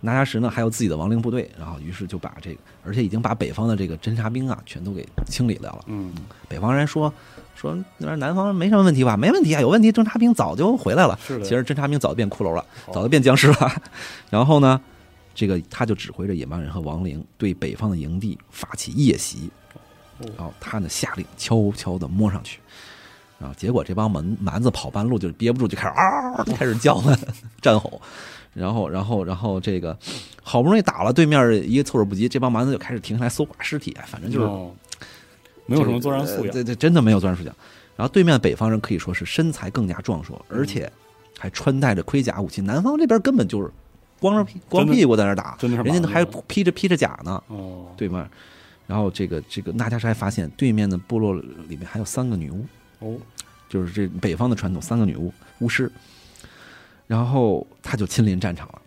[0.00, 5.84] 纳加什呢还有自己的亡灵部队，然后于是就把这个，而且已经把北方的这个侦察兵啊全都给清理掉了。
[5.86, 6.12] 嗯，
[6.46, 7.10] 北方人说
[7.56, 9.16] 说那边南方没什么问题吧？
[9.16, 11.18] 没问题啊，有问题，侦察兵早就回来了。
[11.26, 12.62] 是的，其实侦察兵早就变骷髅了，
[12.92, 13.72] 早就变僵尸了。
[14.28, 14.78] 然后呢，
[15.34, 19.50] 这个他就指挥着野蛮人和亡灵对北方的营地发起夜袭，
[20.18, 22.60] 哦然后他呢下令悄悄的摸上去，
[23.38, 27.18] 然后结果这帮蛮蛮子跑半路就憋不住，就开始嗷、开始叫唤
[27.60, 28.00] 战吼。
[28.54, 29.98] 然后，然后，然后这个
[30.40, 34.72] 好不容易打了对面一个措手不及，这帮蛮子就开始停下来搜刮尸体，哎反正就是哦
[35.66, 37.52] 没有什么作战素养，呃对对，真的没有作战素养。
[37.96, 40.88] 然后对面北方人可以说是身材更加壮硕，嗯而且
[41.36, 42.62] 还穿戴着盔甲武器。
[42.62, 43.68] 南方这边根本就是
[44.24, 48.26] 光着屁光屁股在那儿打，人家还披着披着甲呢，哦，对吗？
[48.86, 52.64] 然后这个这个纳加什还发现对面的部落里面还有三个女巫，
[53.00, 53.18] 哦，
[53.68, 55.92] 就是这北方的传统三个女巫巫师，
[57.06, 58.80] 然后他就亲临战场了，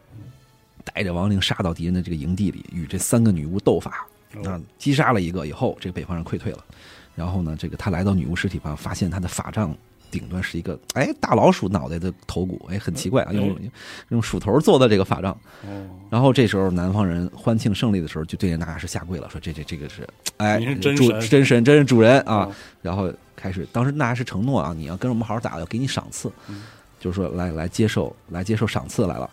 [0.84, 6.65] 带着亡灵杀到敌人的这个营地里，与这三个女巫斗法，啊哦，击杀了一个以后，这个北方人溃退了。
[7.14, 9.76] 然后呢，这个他来到女巫尸体旁，发现他的法杖
[10.09, 13.57] 顶端是一个哎大老鼠脑袋的头骨，哎很奇怪啊，用
[14.09, 15.31] 用鼠头做的这个法杖。
[15.65, 20.07] 哦，然后这时候南方人欢庆胜利的时候，就对着纳加什下跪了，说这这这个是
[20.38, 22.45] 哎是真主神真神真是主人啊。
[22.45, 26.63] 哦，然后开始，当时纳加什承诺啊，你要跟我们好好打，要给你赏赐，嗯
[26.99, 29.29] 就是说来来接受来接受赏赐来了。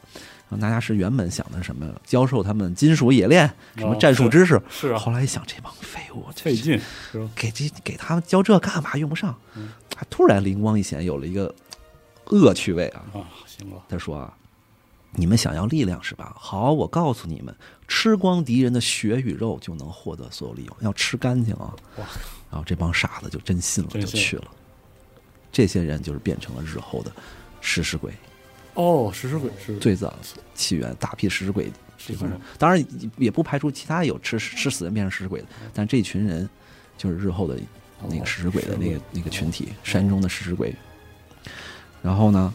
[0.49, 1.87] 然后纳加什原本想的是什么？
[2.05, 3.47] 教授他们金属冶炼，
[3.77, 4.61] 什么哦战术知识。
[4.71, 6.81] 是啊，后来一想，这帮废物，这费劲？
[7.35, 8.95] 给这给他们教这干嘛？
[8.97, 9.35] 用不上
[10.11, 11.55] 突然灵光一现，有了一个
[12.27, 13.05] 恶趣味啊。
[13.15, 14.33] 啊，行了，他说啊，
[15.13, 16.35] 你们想要力量是吧？
[16.39, 17.55] 好，我告诉你们，
[17.89, 21.75] 吃光敌人的血与肉就能获得所有利用，要吃干净啊。
[21.97, 22.05] 哇
[22.51, 24.45] 然后这帮傻子就真信了，就去了。
[25.51, 27.11] 这些人就是变成了日后的
[27.61, 28.13] 食尸鬼，
[28.75, 30.13] 哦，食尸鬼是最早
[30.55, 32.41] 起源大批食尸鬼这是吗帮人。
[32.59, 36.49] 当然也不排除其他有吃吃死人变成食尸鬼的，但这群人
[36.99, 37.59] 就是日后的
[38.09, 40.75] 那个食尸鬼的那个那个群体，山中的食尸鬼。
[42.03, 42.53] 然后呢，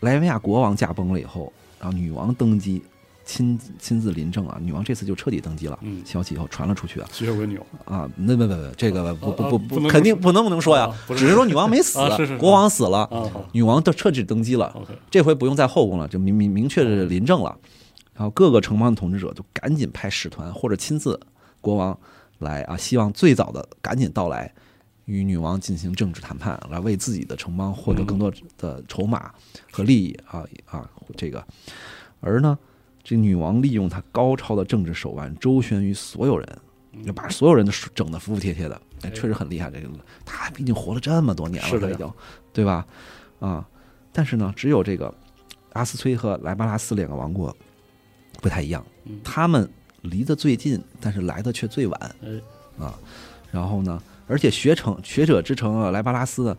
[0.00, 2.82] 莱维亚国王驾崩了以后，然后女王登基，
[3.24, 4.58] 亲亲自临政啊。
[4.60, 6.02] 女王这次就彻底登基了，嗯。
[6.04, 7.08] 消息以后传了出去啊。
[7.12, 8.00] 吸血鬼女王。
[8.00, 11.98] 啊，那不不不，这个不不不啊不肯定不能不能说呀只是说女王没死
[12.38, 13.08] 国王死了，
[13.52, 14.74] 女王都彻底登基了，
[15.10, 17.56] 这回不用在后宫了，就明明明确的临政了。
[18.14, 21.18] 然后各个城邦的统治者就赶紧派使团或者亲自
[21.60, 21.98] 国王
[22.38, 24.52] 来啊，希望最早的赶紧到来，
[25.06, 29.32] 与女王进行政治谈判，来为自己的城邦获得更多的筹码
[29.72, 31.44] 和利益啊啊这个。
[32.20, 32.56] 而呢，
[33.04, 36.58] 这女王利用她高超的政治手腕，周旋于所有人，
[37.04, 39.70] 就把所有人都整得服服帖帖的，哎，确实很厉害。
[39.70, 39.88] 这个
[40.24, 42.10] 她毕竟活了这么多年了，是的已经
[42.52, 42.86] 对吧？
[43.40, 43.68] 啊，
[44.10, 45.14] 但是呢，只有这个
[45.74, 47.54] 阿斯崔和莱巴拉斯两个王国
[48.40, 49.68] 不太一样嗯，他们
[50.00, 52.98] 离得最近，但是来的却最晚哎，啊。
[53.50, 56.56] 然后呢，而且学成学者之城啊，莱巴拉斯呢，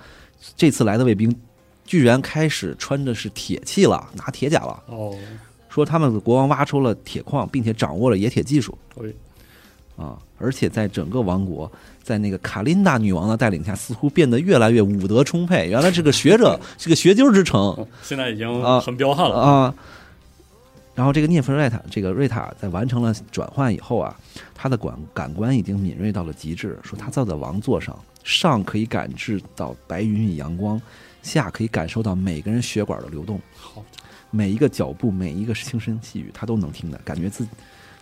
[0.56, 1.36] 这次来的卫兵
[1.86, 4.84] 居然开始穿的是铁器了，拿铁甲了。
[4.88, 5.18] 哦，
[5.76, 11.70] 说他们的国王挖出了铁矿，并且掌握了冶铁技术哎，啊，而且在整个王国，
[12.02, 15.68] 在那个卡琳达女王的带领下，似乎变得越来越武德充沛。
[15.68, 19.76] 原来这个学者 是个学究之城嗯现在已经啊很彪悍了，啊。
[20.94, 24.16] 然后这个涅弗瑞塔，这个瑞塔在完成了转换以后啊，
[24.54, 26.80] 他的感感官已经敏锐到了极致。
[26.84, 30.82] 说他坐在王座上，上可以感知到白云与阳光，
[31.22, 33.38] 下可以感受到每个人血管的流动。
[34.36, 37.48] 好，每一个脚步，每一个轻声细语，他都能听的，感觉自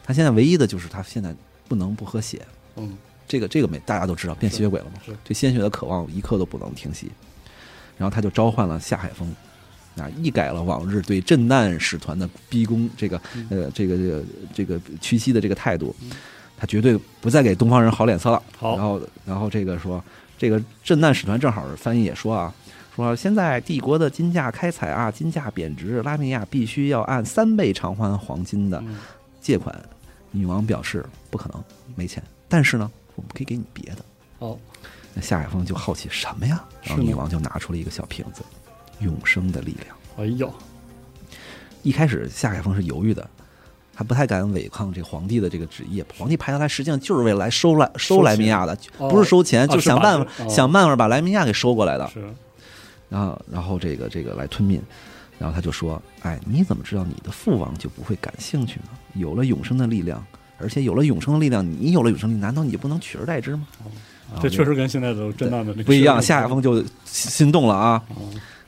[0.03, 1.33] 他现在唯一的就是他现在
[1.67, 2.41] 不能不喝血，
[2.75, 2.97] 嗯，
[3.27, 4.99] 这个这个没大家都知道，变吸血鬼了嘛。
[5.05, 7.11] 是，这鲜血的渴望一刻都不能停息。
[7.95, 9.33] 然后他就召唤了夏海峰，
[9.95, 14.23] 啊，一改了往日对震难使团的逼宫，这个呃这个这个
[14.55, 15.95] 这个屈膝的这个态度，
[16.57, 18.41] 他绝对不再给东方人好脸色了。
[18.57, 18.75] 好。
[18.75, 20.03] 然后然后这个说，
[20.37, 22.53] 这个震难使团正好翻译也说啊，
[22.95, 28.97] 说现在帝国的金价开采啊，金价贬值，拉米亚必须要按三倍偿还黄金的嗯
[29.41, 29.75] 借款。
[30.31, 31.63] 女王表示不可能，
[31.95, 32.23] 没钱。
[32.47, 33.97] 但是呢，我们可以给你别的。
[34.39, 34.57] 哦，
[35.13, 36.63] 那夏海峰就好奇什么呀？
[36.81, 38.41] 然后女王就拿出了一个小瓶子，
[38.99, 39.95] 永生的力量。
[40.17, 40.51] 哎呦，
[41.81, 43.27] 一开始夏海峰是犹豫的，
[43.93, 46.03] 他不太敢违抗这皇帝的这个旨意。
[46.17, 52.07] 皇帝派他来，实际上就是为了来收来收收莱米亚的，哦不是收钱，啊就是想办法、想办法把莱米亚给收过来的。
[52.09, 52.27] 是
[53.13, 54.81] 然后，然后这个这个来吞并，
[55.37, 58.89] 然后他就说：“哎，你怎么知道你的父王就不会感兴趣呢？
[59.13, 60.25] 有了永生的力量，
[60.57, 63.67] 而且有了永生的力量，你有了永生力，难道你就不能取而代之吗？”
[64.41, 66.19] 这确实跟现在的震荡的不一样。
[66.19, 68.03] 夏亚峰就心动了啊！
[68.09, 68.15] 哦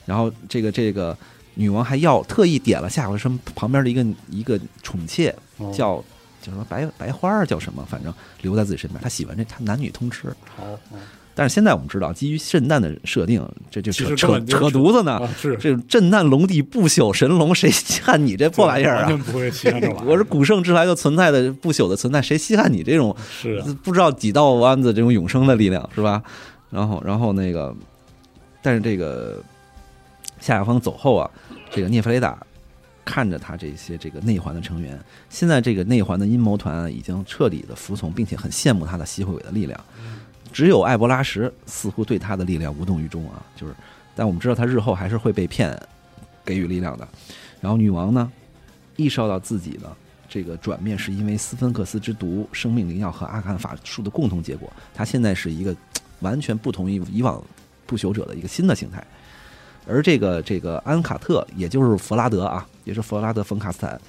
[0.05, 1.17] 然后这个这个
[1.55, 5.97] 女王还要特意点了夏亚峰旁边的一个一个宠妾，哦叫
[6.39, 8.13] 叫什么白白花儿，叫什么，反正
[8.43, 9.01] 留在自己身边。
[9.01, 10.27] 他喜欢这，他男女通吃。
[10.55, 10.79] 好，哦
[11.37, 15.17] 但是现在我们知道，基于圣诞的设定，这就其扯扯犊子呢。
[15.17, 19.21] 啊是这种震旦龙帝不朽神龙，谁稀罕你这破玩意儿啊？
[19.25, 20.05] 不会稀罕这玩意儿。
[20.09, 26.23] 我是古圣之来就存在的不朽的存在，谁稀罕你这种是啊不知道几道弯子这种永生的力量是吧？
[26.71, 27.75] 然后，然后那个，
[28.61, 29.43] 但是这个
[30.39, 31.29] 夏亚方走后啊，
[31.69, 32.37] 这个涅弗雷达
[33.03, 34.99] 看着他这些这个内环的成员，
[35.29, 39.79] 现在这个内环的阴谋团啊已经彻底的服从，并且很羡慕他的吸血鬼的力量。
[40.55, 43.75] 只有艾博拉什似乎对他的力量无动于衷啊，就是，
[44.15, 45.77] 但我们知道他日后还是会被骗
[46.45, 47.05] 给予力量的。
[47.59, 48.31] 然后女王呢，
[48.95, 49.91] 意识到自己呢
[50.29, 54.71] 这个转变是因为斯芬克斯之毒、生命灵药和阿坎法术的共同结果。
[54.93, 55.75] 他现在是一个
[56.21, 57.43] 完全不同于以往
[57.85, 59.05] 不朽者的一个新的形态。
[59.85, 63.99] 而这个这个安卡特，也就是弗拉德啊，也是弗拉德·冯卡斯坦，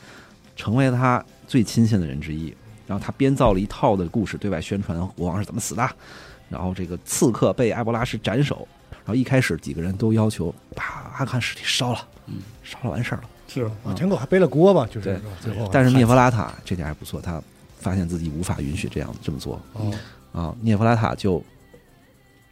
[0.55, 2.55] 成为了他最亲信的人之一。
[2.87, 5.91] 然后他编造了一套的故事，对外宣传国王是怎么死的。
[6.49, 8.67] 然后这个刺客被埃博拉什斩首。
[8.91, 13.29] 然后一开始几个人都要求把阿坎尸体烧了，嗯，烧了完事儿了。
[13.47, 13.71] 是吧？
[13.85, 14.85] 啊，天狗还背了锅吧？
[14.91, 17.41] 就是最后，但是涅弗拉塔这点还不错，他
[17.79, 19.95] 发现自己无法允许这样这么做哦，
[20.33, 21.41] 啊，涅弗拉塔就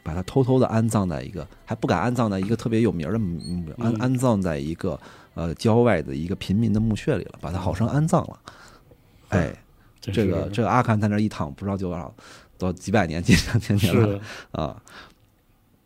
[0.04, 3.36] 把他偷偷的安葬在一个还不敢安葬在一个特别有名的墓
[3.78, 4.98] 安嗯安葬在一个
[5.34, 8.38] 呃郊外的一个平民的墓穴里了，把他好生安葬了。
[9.30, 9.52] 哎，
[10.00, 12.14] 这个这个阿坎在那一躺，不知道多少
[12.58, 14.20] 多几百年、几上千年了，
[14.52, 14.82] 啊。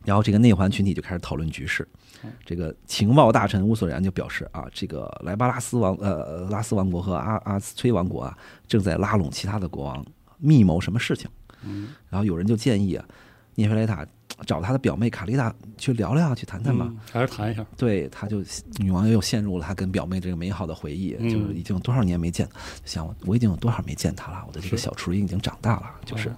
[0.04, 1.86] 然后这个内环群体就开始讨论局势
[2.24, 2.32] 嗯。
[2.46, 10.04] 这个情报大臣乌索然就表示啊，这个莱巴拉斯王呃拉斯王国和阿阿斯崔王国啊，正在拉拢其他的国王，
[10.38, 11.28] 密谋什么事情。
[11.62, 13.04] 嗯，然后有人就建议啊，
[13.56, 14.06] 涅菲莱塔
[14.46, 16.86] 找他的表妹卡丽达去聊聊，去谈谈吧。
[16.88, 18.42] 嗯还是谈一下，对，他就
[18.76, 21.28] 女王又陷入了他跟表妹这个美好的回忆，嗯。
[21.28, 22.48] 就是已经有多少年没见，
[22.84, 26.28] 想我我已经有多少没见他了，我的这个小雏鹰已经长大了，就是。
[26.28, 26.32] 哦，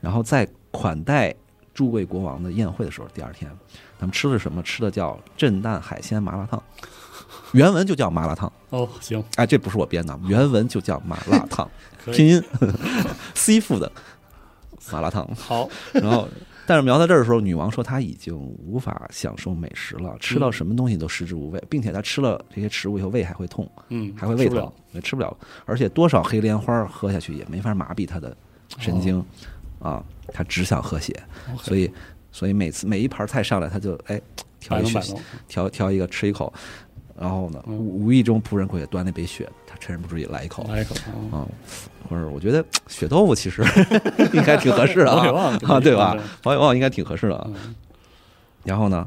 [0.00, 1.34] 然后在款待
[1.74, 3.50] 诸位国王的宴会的时候，第二天
[3.98, 4.62] 他们吃的是什么？
[4.62, 6.62] 吃的叫震旦海鲜麻辣烫，
[7.52, 11.70] 原文就叫麻辣烫，哦，行，哎，这不是我编的，原文就叫麻辣烫，
[12.12, 12.42] 拼音
[13.34, 13.88] seafood
[14.90, 16.26] 麻辣烫，好， 然后，
[16.70, 25.36] 但是描到这儿的时候，女王说她已经无法享受美食了，吃到什么东西都食之无味，并且她吃了这些食物以后胃还会痛，嗯，还会胃疼吃，也吃不了。
[25.66, 28.36] 而且多少黑莲花喝下去也没法麻痹她的
[28.78, 29.20] 神经，
[29.80, 30.00] 啊，
[30.32, 31.12] 她只想喝血，
[31.60, 31.90] 所以，
[32.30, 34.20] 所以每次每一盘菜上来，她就哎
[34.60, 36.52] 调一血，摆弄摆弄，挑挑一个吃一口，
[37.20, 40.94] 然后呢，嗯无无意中仆人过去端那杯血，他趁人不注意来一口，来一口
[41.30, 41.46] 啊，啊，
[42.08, 43.62] 或者我觉得血豆腐其实
[44.32, 46.16] 应该挺合适的啊，啊，对吧？？
[46.42, 47.50] 保险旺应该挺合适的
[48.64, 49.06] 然后呢，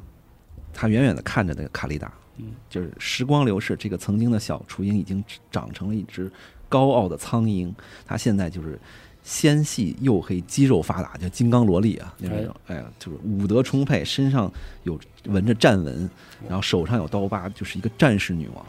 [0.72, 6.32] 他远远的看着那个卡丽达，嗯，就是时光流逝，这个曾经的小雏鹰已经长成了一只
[6.70, 7.74] 高傲的苍鹰，
[8.06, 8.80] 他现在就是
[9.24, 12.44] 纤细黝黑，肌肉发达，就金刚萝莉啊，那哎。
[12.44, 14.52] 种，哎呀，就是武德充沛，身上
[14.84, 16.10] 有纹着战纹，
[16.48, 18.66] 然后手上有刀疤，就是一个战士女王。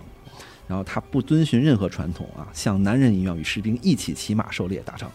[0.66, 5.10] 然后她不遵循任何传统啊，像男人一样与士兵一起骑马狩猎打仗，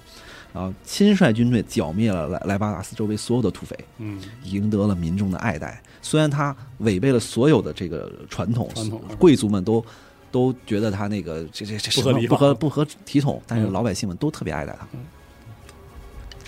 [0.53, 5.81] 然后亲率军队剿灭了莱莱巴达斯周围所有的土匪，嗯，赢得了民众的爱戴。
[6.01, 9.83] 虽然她违背了所有的这个传统，传统贵族们都
[10.31, 13.71] 都觉得他那个这这这不合理不合不合体统，但是嗯。
[13.71, 14.87] 老百姓们都特别爱戴他。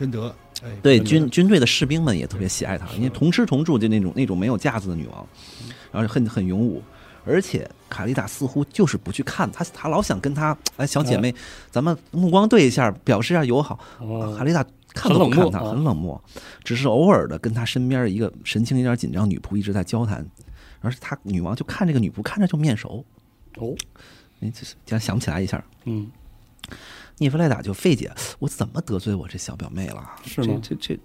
[0.01, 5.27] 真得，哎，对军军队的士兵们也特别喜爱她，因为同吃同住就那种那种没有架子的女王，
[5.91, 6.81] 然后很很勇武。
[7.23, 11.31] 而且卡丽达似乎就是不去看她，她老想跟她哎小姐妹，
[11.69, 13.79] 咱们目光对一下，表示一下友好。
[13.99, 14.35] 哦。
[14.35, 14.65] 卡丽达
[14.95, 16.19] 看都不看她，很冷漠
[16.63, 20.25] 只是偶尔的跟她身边一个神情有点紧张女仆一直在交谈，
[20.79, 23.05] 而她女王就看这个女仆，看着就面熟，
[23.57, 23.75] 哦，
[24.39, 25.63] 哎，就是竟然想不起来一下。
[25.85, 26.09] 嗯，
[27.21, 30.03] 涅弗莱达就费解，我怎么得罪我这小表妹了？
[30.25, 30.99] 是吗这这这，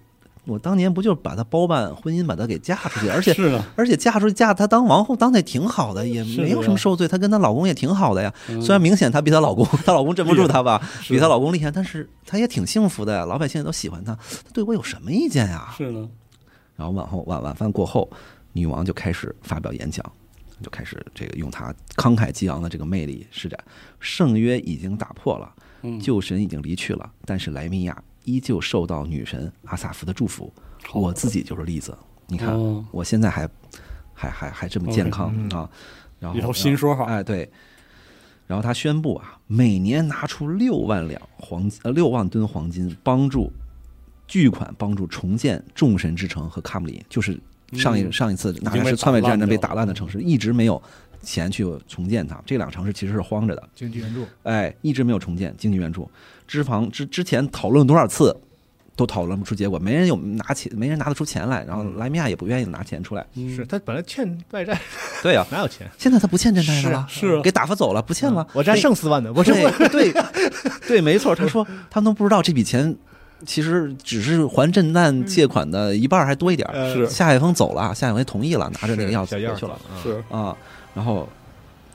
[0.47, 7.07] 我当年不就是把她包办婚姻，把她给嫁出去，而且是呢，而且嫁出去嫁她当王后当的也挺好的，也没有什么受罪。
[7.07, 15.75] 她跟她老公也挺好的呀，嗯虽然明显她比她老公，她老公镇不住她吧，比她老公厉害，但是她也挺幸福的呀，老百姓也都喜欢她，她对我有什么意见呀？
[15.77, 16.09] 是呢，
[16.77, 18.09] 然后晚后晚晚饭过后，
[18.55, 20.03] 女王就开始发表演讲，
[20.63, 23.59] 就开始这个用她慷慨激昂的这个魅力施展。
[23.99, 25.63] 圣约已经打破了，嗯，
[26.01, 30.53] 旧神已经离去了，但是莱米亚依旧受到女神阿萨夫的祝福。
[30.93, 31.97] 我自己就是例子，
[32.29, 32.85] 你看、哦。
[32.91, 33.49] 我现在还
[34.15, 35.69] 还还还这么健康啊，
[36.19, 37.05] 然后新说法。
[37.07, 37.51] 哎对。
[38.47, 43.51] 然后他宣布啊，每年拿出六万两黄呃六万吨黄金，帮助
[44.29, 47.37] 巨款帮助重建众神之城和卡姆里，就是
[47.73, 48.13] 上一、嗯。
[48.13, 50.81] 上一次纳已经被加斯篡位战争被打烂的城市，一直没有
[51.27, 52.41] 钱去重建它。
[52.47, 56.09] 这两个城市其实是荒着的，经济援助，哎，一直没有重建经济援助。
[56.47, 58.35] 脂肪之之前讨论多少次，
[58.95, 63.27] 都讨论不出结果，没人有拿钱，没人拿得出钱来，然后莱米亚也不愿意拿钱出来。
[63.35, 64.81] 嗯是他本来欠外债，
[65.23, 65.91] 对呀、 哪有钱？
[65.99, 68.47] 现在他不欠这债的了，是啊给打发走了，不欠了。
[68.53, 69.53] 我债剩四万的，我这
[69.89, 70.13] 对对
[70.87, 71.35] 对，没错。
[71.35, 72.97] 他说 他们都不知道这笔钱
[73.45, 80.57] 其实只是还震旦借款的一半还多一点是夏海峰走了，夏海峰同意了，拿着那个钥匙小钥匙回去了啊是啊。
[80.97, 81.29] 然后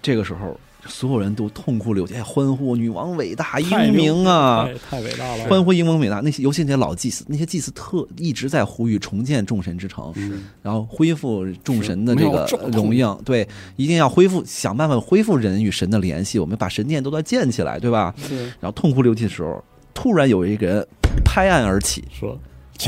[0.02, 4.64] 这个时候，所有人都痛哭流涕，哎欢呼女王伟大英明啊！
[4.90, 18.14] 太太伟大了，欢呼英明伟大，那些尤其那些老祭司，那些祭司特一直在呼吁重建众神之城，嗯然后恢复众神的这个荣耀，对，一定要恢复，想办法恢复人与神的联系，我们把神殿都要建起来，对吧？
[18.18, 19.64] 是然后痛哭流涕的时候，
[19.94, 20.88] 突然有一个人
[21.26, 22.38] 拍案而起，说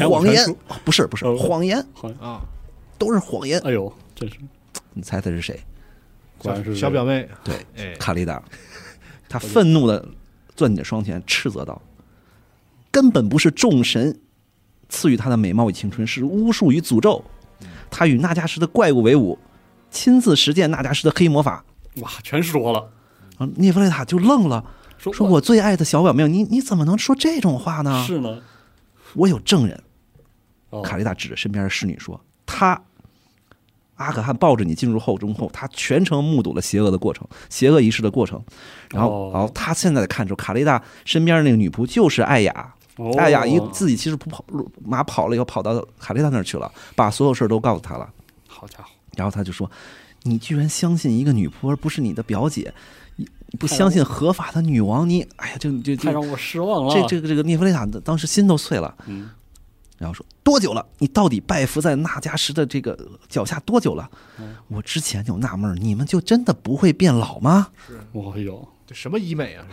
[0.09, 1.83] 谎言，不是不是哦谎言，
[2.19, 2.41] 啊，
[2.97, 3.59] 都是谎言。
[3.59, 4.35] 哎呦，真是
[4.93, 5.59] 你猜猜是谁？
[6.43, 8.43] 果然是小表妹，对，哎，卡丽达，
[9.29, 10.05] 他愤怒的
[10.55, 11.81] 攥紧双拳，斥责道
[12.91, 14.19] ：“根本不是众神
[14.89, 17.23] 赐予他的美貌与青春，是巫术与诅咒。
[17.89, 19.39] 他与纳加什的怪物为伍，
[19.89, 21.63] 亲自实践纳加什的黑魔法。
[22.01, 22.91] 哇，全说了，”
[23.39, 24.65] 啊，涅弗雷塔就愣了，
[24.97, 28.03] 说说：“我最爱的小表妹，你你怎么能说这种话呢？
[28.05, 28.41] 是呢，
[29.13, 29.81] 我有证人。”
[30.71, 32.79] 哦卡丽达指着身边的侍女说：“他。”
[34.03, 38.41] 阿可汗抱着你进入后中后，他全程目睹了邪恶的过程，邪恶仪式的过程。
[38.91, 44.43] 然后，哦然后他现在看出卡丽达身边的那个女仆就是艾雅，哦艾雅一自己其实不跑
[44.85, 48.09] 马跑了以后跑到卡丽达那儿去了，把所有事儿都告诉他了。
[48.47, 49.69] 好家伙，然后他就说
[50.23, 52.73] ：“你居然相信一个女仆而不是你的表姐，
[53.59, 59.29] 不相信合法的女王，你哎呀，这这这太让我失望了，这这个这个涅弗雷塔当时心都碎了。”嗯，
[60.03, 60.85] 然后说多久了？
[60.99, 62.97] 你到底拜伏在那加什的这个
[63.29, 64.09] 脚下多久了？
[64.37, 67.69] 嗯我之前就纳闷，你们就真的不会变老吗？
[67.87, 69.65] 是我有这什么医美啊？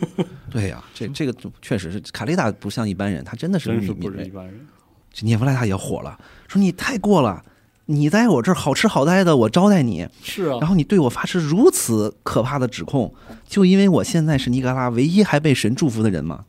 [0.50, 4.10] 对呀、这这个确实是卡丽达不像一般人，他真的是真是不。
[4.10, 4.66] 是一般人，
[5.12, 7.42] 这涅弗莱塔也火了，说你太过了，
[7.86, 13.14] 你在我这儿好吃好待的，我招待你，是啊然，后你对我发出如此可怕的指控，
[13.46, 16.44] 就因为我现在是尼格拉唯一还被神祝福的人吗？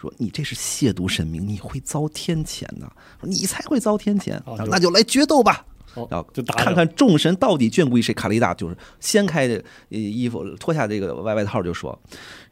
[0.00, 2.90] 说你这是亵渎神明，你会遭天谴的。
[3.20, 5.66] 说你才会遭天谴，哦那就来决斗吧。
[5.94, 8.14] 哦然后就打看看众神到底眷顾于谁。
[8.14, 9.56] 卡利达就是掀开这
[9.90, 11.98] 呃衣服，脱下这个外外套就说，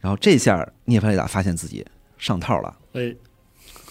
[0.01, 1.87] 然后这下涅凡雷达发现自己
[2.19, 2.77] 上套了。
[2.95, 3.15] 哎，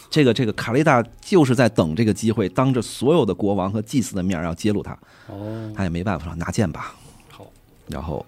[0.09, 4.91] 这个这个卡利达就是在等这个机会，当着所有的国王和祭司的面要揭露他，
[5.27, 6.93] 哦，他也没办法了，拿剑吧。
[7.29, 7.49] 好，
[7.87, 8.25] 然后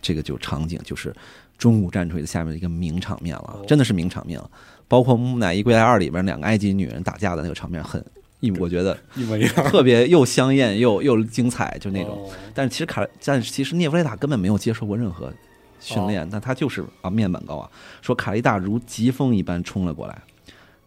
[0.00, 1.14] 这个就场景就是
[1.58, 4.50] 中古战锤的下面的一个名场面了哦，真的是名场面了。
[4.88, 8.04] 包括《木乃伊归来二》里边两个埃及女人打架的那个场面很，
[8.40, 12.16] 一我觉得一模一样，特别又香艳又又精彩，就那种。
[12.16, 15.32] 哦但是其实卡，但是其实涅弗雷塔根本没有接受过任何
[15.80, 17.68] 训哦练，但他就是啊面板高啊。
[18.00, 20.22] 说卡利大如疾风一般冲了过来，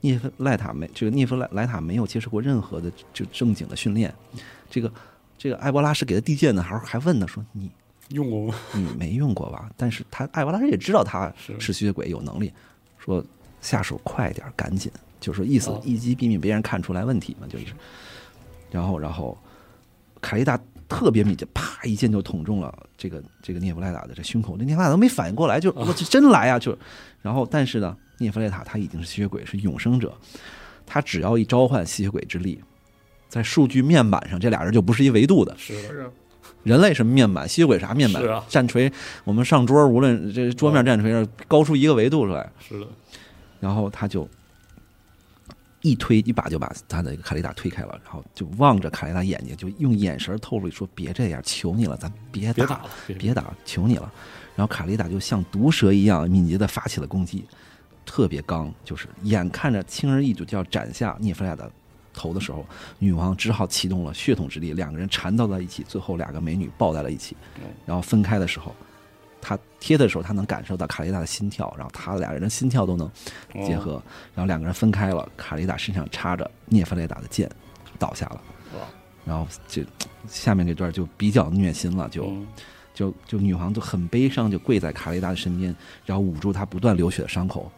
[0.01, 4.13] 涅弗赖塔没这个涅弗莱莱塔没有接受过任何的就正经的训练，
[4.69, 4.91] 这个
[5.37, 7.69] 这个埃博拉是给他递剑的，还还问呢，说你
[8.09, 8.55] 用过吗？
[8.75, 9.69] 嗯没用过吧？
[9.75, 12.51] 但是他艾娃当时也知道他是是吸血鬼，有能力，
[12.97, 13.23] 说
[13.61, 17.67] 下手快点，赶紧，就说意思哦一击毙命，别人看出来问题嘛，就是。
[18.71, 19.37] 然后，然后
[20.21, 26.59] 凯利达特别敏捷，啪一剑就捅中了这个这个涅弗莱塔的这胸口，这涅弗莱塔都没反应过来，就我这真来啊！
[26.59, 26.77] 就，
[27.21, 30.15] 然后但是呢，涅弗莱塔他已经是吸血鬼，是永生者，
[30.85, 32.61] 他只要一召唤吸血鬼之力，
[33.27, 35.55] 在数据面板上，这俩人就不是一维度的。
[35.57, 36.11] 是的，是啊，
[36.63, 38.21] 人类什么面板，吸血鬼啥面板？
[38.21, 38.91] 是啊战锤，
[39.23, 42.87] 我们上桌，无论这桌面战锤上高出一个维度出来，是的，
[43.59, 44.27] 然后他就
[45.81, 54.11] 一推一把就把他的卡丽达推开了，然后就望着卡丽达眼睛，就用眼神透露说：“别这样，求你了，咱别打别打了，别打，求你了。”
[54.55, 57.45] 然后卡丽达就像毒蛇一样敏捷的发起了攻击，
[58.05, 61.71] 特别刚，就是眼看着轻而易举就要斩下涅弗莱的
[62.13, 62.65] 头的时候，
[62.97, 67.63] 女王只好启动了血统之力，两个人缠斗在一起，最后两个美女抱在了一起嗯。
[67.85, 68.75] 然后分开的时候，
[69.41, 73.09] 他贴的时候，他能感受到卡丽达的心跳，然后他俩人的心跳都能
[73.65, 74.01] 结合，
[74.35, 77.49] 然后两个人分开了，卡丽达身上插着涅弗雷达的剑，
[77.97, 78.41] 倒下了。
[79.25, 79.83] 然后就
[80.27, 82.47] 下面这段就比较虐心了，就嗯
[82.95, 87.71] 就就女皇就很悲伤，就跪在卡丽达的身边，然后捂住她不断流血的伤口，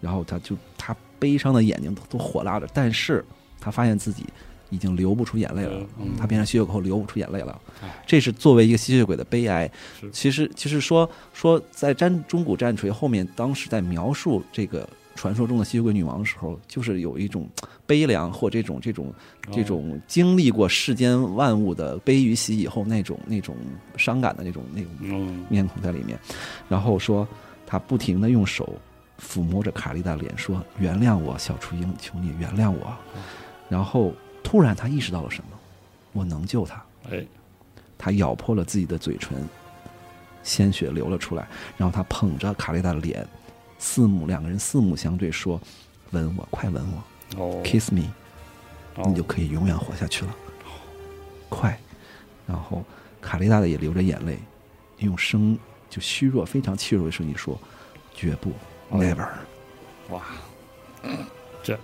[0.00, 3.24] 然后她就她悲伤的眼睛都都火辣着，但是
[3.60, 4.24] 她发现自己
[4.70, 7.60] 已经流不出眼泪了，嗯她变成吸血鬼后流不出眼泪了，
[8.06, 9.70] 这是作为一个吸血鬼的悲哀。
[10.12, 14.88] 其实其实说说在战中古战锤后面，当时在描述这个。
[15.16, 17.46] 传说中的吸血鬼女王的时候，就是有一种
[17.84, 19.12] 悲凉或这种这种
[19.52, 23.54] 这种经历过世间万物的悲与喜以后那种那种
[23.98, 25.44] 伤感的那种那种嗯。
[25.50, 26.18] 面孔在里面，
[26.70, 27.28] 然后说
[27.66, 28.72] 他不停的用手
[29.20, 32.96] 抚摸着卡莉的脸，说：“原谅我，小雏鹰，求你原谅我。”
[33.70, 35.58] 然后突然他意识到了什么，
[36.12, 36.82] 我能救他。
[37.10, 37.24] 哎
[37.96, 39.46] 他咬破了自己的嘴唇，
[40.42, 43.26] 鲜血流了出来，然后他捧着卡丽达的脸，
[43.78, 45.60] 四目两个人四目相对，说
[46.12, 46.82] ：“吻我，快吻
[47.36, 48.04] 我哦，kiss me。”
[48.96, 50.34] 哦你就可以永远活下去了。
[51.48, 51.78] 快，
[52.46, 52.82] 然后
[53.20, 54.38] 卡丽达的也流着眼泪，
[54.98, 57.58] 用声就虚弱、非常脆弱的声音说
[58.14, 58.52] ：“绝不
[58.90, 59.28] ，never。”
[60.08, 60.22] 哇，
[61.62, 61.78] 这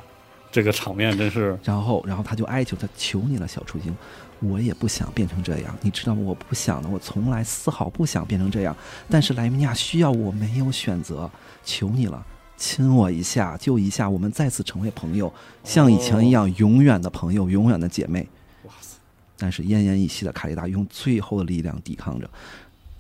[0.50, 3.94] 这个场面真是然后，然后他就哀求他：“求你了，小雏鹰，
[4.40, 6.22] 我也不想变成这样，你知道吗？
[6.22, 8.74] 我不想的，我从来丝毫不想变成这样。
[9.10, 11.30] 但是莱米尼亚需要我，没有选择，
[11.62, 12.24] 求你了，
[12.56, 15.30] 亲我一下，就一下，我们再次成为朋友，
[15.62, 18.26] 像以前一样，永远的朋友，永远的姐妹。”
[18.64, 18.96] 哇塞，
[19.36, 22.30] 但是奄奄一息的卡丽达用最后的力量抵抗着，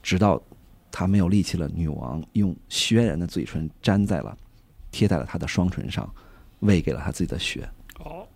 [0.02, 0.38] 直到
[0.92, 4.36] 她没有力气了，女王用血染的嘴唇粘在了，
[4.90, 6.08] 贴在了她的双唇上，
[6.60, 7.68] 喂给了他自己的血。
[7.98, 8.26] 哦，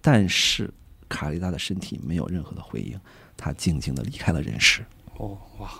[0.00, 0.72] 但是
[1.08, 2.98] 卡利达的身体没有任何的回应，
[3.36, 4.84] 她静静的离开了人世。
[5.16, 5.70] 哦，哇，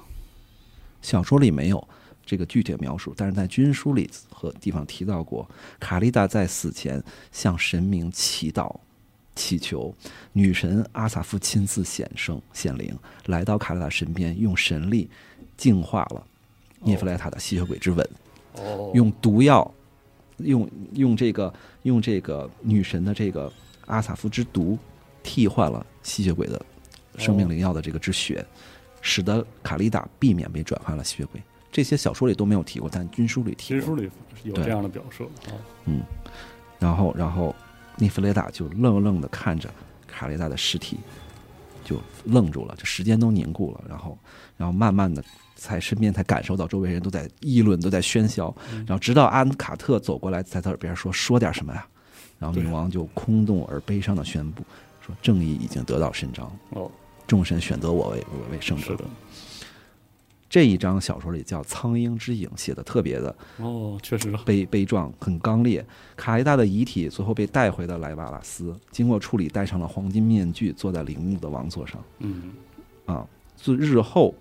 [1.02, 1.88] 小说里没有
[2.24, 5.48] 这个具体的描述，但是在军书里和地方提到过，
[5.80, 7.02] 卡利达在死前
[7.32, 8.74] 向神明祈祷，
[9.34, 9.92] 祈求
[10.32, 12.96] 女神阿萨夫亲自显圣显灵，
[13.26, 15.10] 来到卡利达身边，用神力
[15.56, 16.24] 净化了
[16.80, 18.08] 涅弗莱塔的吸血鬼之吻，
[18.54, 19.74] 哦，用毒药，
[20.44, 21.52] 用用这个
[21.82, 23.52] 用这个女神的这个
[23.86, 24.78] 阿萨夫之毒，
[25.22, 26.64] 替换了吸血鬼的
[27.18, 28.44] 生命灵药的这个之血，
[29.00, 31.42] 使得卡丽达避免被转换了吸血鬼。
[31.72, 33.80] 这些小说里都没有提过，但军书里提过。
[33.80, 34.10] 军书里
[34.44, 36.02] 有这样的表述啊，嗯，
[36.78, 37.54] 然后然后
[37.96, 39.68] 内弗雷达就愣愣的看着
[40.06, 40.98] 卡丽达的尸体，
[41.84, 44.16] 就愣住了，就时间都凝固了，然后
[44.56, 45.24] 然后慢慢的
[45.64, 48.54] 才身边才感受到周围人都在议论，都在喧嚣，
[48.86, 51.86] 然后直到安卡特走过来，在他耳边说说点什么呀，
[52.38, 54.62] 然后女王就空洞而悲伤的宣布
[55.00, 56.90] 说正义已经得到伸张，哦，
[57.26, 58.94] 众神选择我为为为圣者。，
[60.50, 65.84] 这一章小说里叫《苍鹰之影》，写的特别的哦，确实悲悲壮，很刚烈。
[66.14, 72.00] 卡丽达的遗体最后被带回了莱瓦拉斯，经过处理，戴上了黄金面具，坐在陵墓的王座上。
[72.20, 72.52] 嗯，
[73.06, 73.26] 啊，
[73.56, 74.32] 自日后，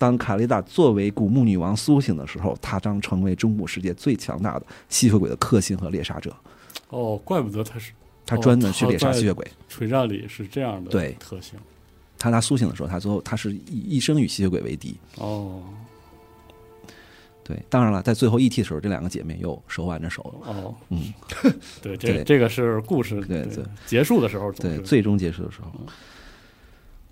[0.00, 6.34] 当卡丽达作为古墓女王苏醒的时候，她将成为中古世界最强大的吸血鬼的克星和猎杀者。
[6.88, 7.92] 哦，怪不得她是
[8.24, 9.46] 她哦专门去猎杀吸血鬼。
[9.68, 11.58] 锤战里是这样的对特性
[12.18, 14.96] 她她苏醒的时候，她最后她是一一生与吸血鬼为敌。
[15.18, 15.62] 哦
[17.44, 20.22] 对，当然了，在最后 ET 的时候，这两个姐妹又手挽着手。
[20.46, 21.12] 哦，嗯，
[21.82, 25.72] 对，这对这个是故事对对结束的时候对，最终结束的时候，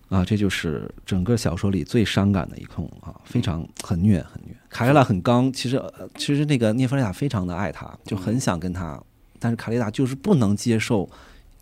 [0.09, 4.57] 啊，这就是整个小说里最伤感的一空啊，非常很虐很虐。
[4.71, 8.99] 卡丽达很刚，其实呃其实那个涅弗雷塔非常的爱他，就很想跟他，
[9.39, 11.09] 但是卡丽达就是不能接受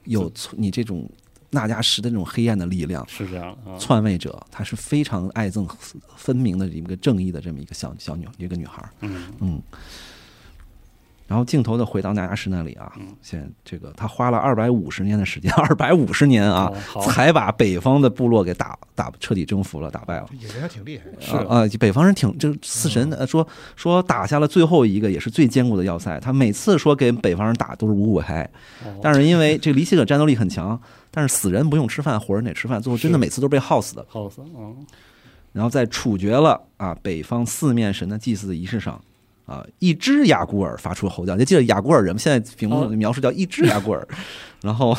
[0.05, 1.09] 有你这种
[1.51, 3.05] 纳加什的这种黑暗的力量。
[3.09, 5.69] 是这样啊，篡位者，她是非常爱憎
[6.17, 9.63] 分明的一个正义的这么一个小小女一个女孩儿，嗯嗯，
[11.27, 13.09] 然后镜头的回到纳加什那里啊，嗯。
[13.21, 16.73] 现在这个他花了二百五十年的时间， 二百五十年啊，
[17.03, 20.29] 才把北方的部落给打打彻底征服了，打败了。
[20.41, 21.37] 演员还挺厉害，是。
[21.37, 28.43] 啊啊，北方人挺就是四神呃说说打下了最后一个也是最坚固的要塞，他每次说给北方人打都是五五开，
[28.85, 28.95] 哦。
[29.03, 30.81] 但是因为这个离奇者战斗力很强，
[31.11, 34.07] 但是死人不用吃饭，活人得吃饭，最后真的每次都被耗死的。
[34.09, 34.77] 耗死嗯。
[35.53, 39.03] 然后在处决了啊北方四面神的祭祀仪式上，
[39.47, 42.19] 啊一只雅古尔发出吼叫，你记得雅古尔人吗？
[42.19, 44.07] 现在屏幕哦描述叫一只雅古尔，
[44.61, 44.97] 然后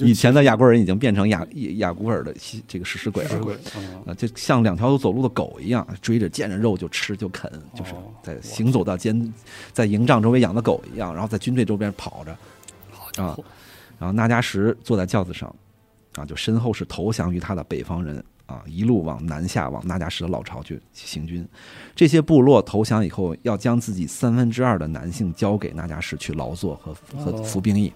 [0.00, 2.34] 以前的雅古尔人已经变成雅雅古尔的
[2.66, 3.58] 这个食尸鬼了。
[4.06, 9.34] 啊，就像两条走路的狗一样，追着见着肉就吃就啃，就是哦在行走到监
[9.72, 13.22] 在营帐周围养的狗一样，然后在军队周边跑着。
[13.22, 13.36] 啊
[13.98, 15.52] 然后纳加什坐在轿子上，
[16.14, 21.46] 啊，就身后是投降于他的北方人啊，一路往南下往纳加什的老巢去行军。
[21.94, 26.94] 这些部落投降以后，要将自己三分之二的男性交给纳加什去劳作和
[27.44, 27.92] 服兵役，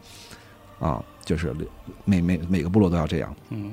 [0.79, 1.57] 啊，就是
[2.05, 3.35] 每每每个部落都要这样。
[3.49, 3.73] 嗯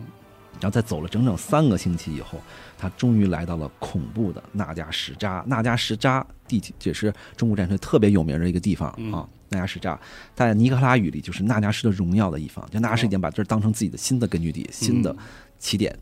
[0.62, 2.38] 然后在走了整整三个星期以后，
[2.78, 5.42] 他终于来到了恐怖的纳加什扎。
[5.48, 9.26] 纳加什扎地也是中国战争特别有名的一个地方嗯啊。
[9.48, 9.98] 纳加什扎
[10.36, 15.16] 在尼克拉语里就是纳加什的荣耀的一方，就纳加什已经把这儿当成自己的新的根据地、新的
[15.60, 15.98] 起点。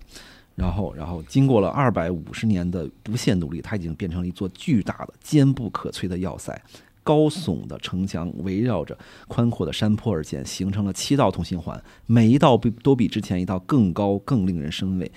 [0.57, 6.59] 然后，然后经过了二百五十年的不懈努力，它已经变成了一座巨大的、坚不可摧的要塞。
[7.03, 8.97] 高耸的城墙围绕着
[9.27, 15.09] 宽阔的山坡而建，形成了七道同心环，每一道比都比之前一道更高、更令人生畏。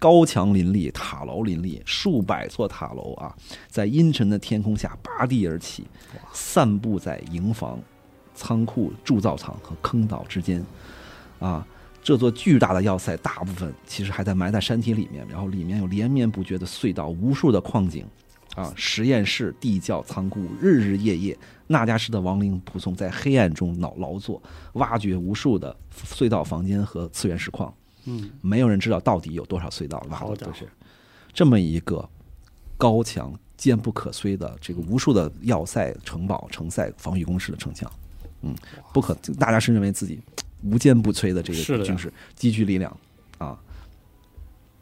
[0.00, 3.34] 高墙林立，塔楼林立，数百座塔楼啊，
[3.68, 5.86] 在阴沉的天空下拔地而起，
[6.32, 7.80] 散布在营房、
[8.34, 10.64] 仓库、铸造厂和坑道之间。
[11.38, 11.64] 啊，
[12.02, 18.06] 这座巨大的要塞大部分其实还在埋在山体里面，然后里面有连绵不绝的隧道、无数的矿井。
[18.56, 21.38] 啊，实验室、地窖、仓库，日日夜夜，
[21.68, 24.42] 那加什的亡灵仆从在黑暗中劳劳作，
[24.72, 27.72] 挖掘无数的隧道房间和次元石矿。
[28.06, 30.68] 嗯没有人知道到底有多少隧道挖好家伙的都是
[31.32, 32.08] 这么一个
[32.76, 37.88] 高墙坚不可摧的这个无数的要塞、城堡、城塞、防御工事的城墙，
[38.42, 38.52] 嗯，
[38.92, 40.18] 不可，大家是认为自己
[40.62, 42.94] 无坚不摧的这个军事积聚力量
[43.38, 43.58] 啊。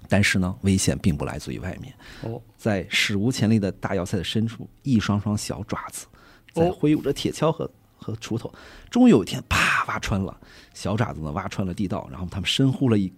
[0.08, 1.92] 但是呢，危险并不来自于外面，
[2.22, 6.06] 哦，在史无前例的大要塞的深处，一双双小爪子
[6.54, 8.52] 在哦挥舞着铁锹和和锄头。
[8.88, 10.38] 终于有一天，啪，挖穿了，
[10.74, 13.12] 小爪子呢挖穿了地道，然后他们深呼了一，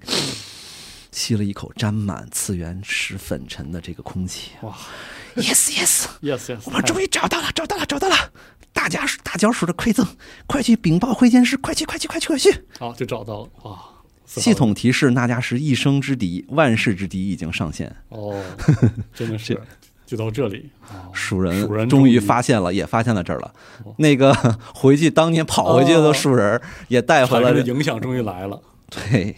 [1.12, 4.52] 吸了一口沾满次元石粉尘的这个空气。
[4.62, 4.74] 哇
[5.36, 8.32] Yes, yes，，yes yes，我们终于找到了，找到了，找到了！
[8.78, 10.06] 大家大脚鼠的馈赠，
[10.46, 12.48] 快去禀报会见室，快去，快去，快去，快去！
[12.78, 13.76] 好就找到了哇，
[14.24, 17.92] 系统提示：那家是一生之敌，万世之敌已经上线。
[18.10, 18.40] 哦，
[19.12, 19.60] 真的是
[20.06, 23.52] 就到这里啊，蜀人蜀人终于于发现了，也发现了这儿了
[23.84, 23.92] 哦。
[23.98, 24.32] 那个
[24.72, 29.34] 回去当年跑回去的鼠人也带回来了，影响终于来了，对。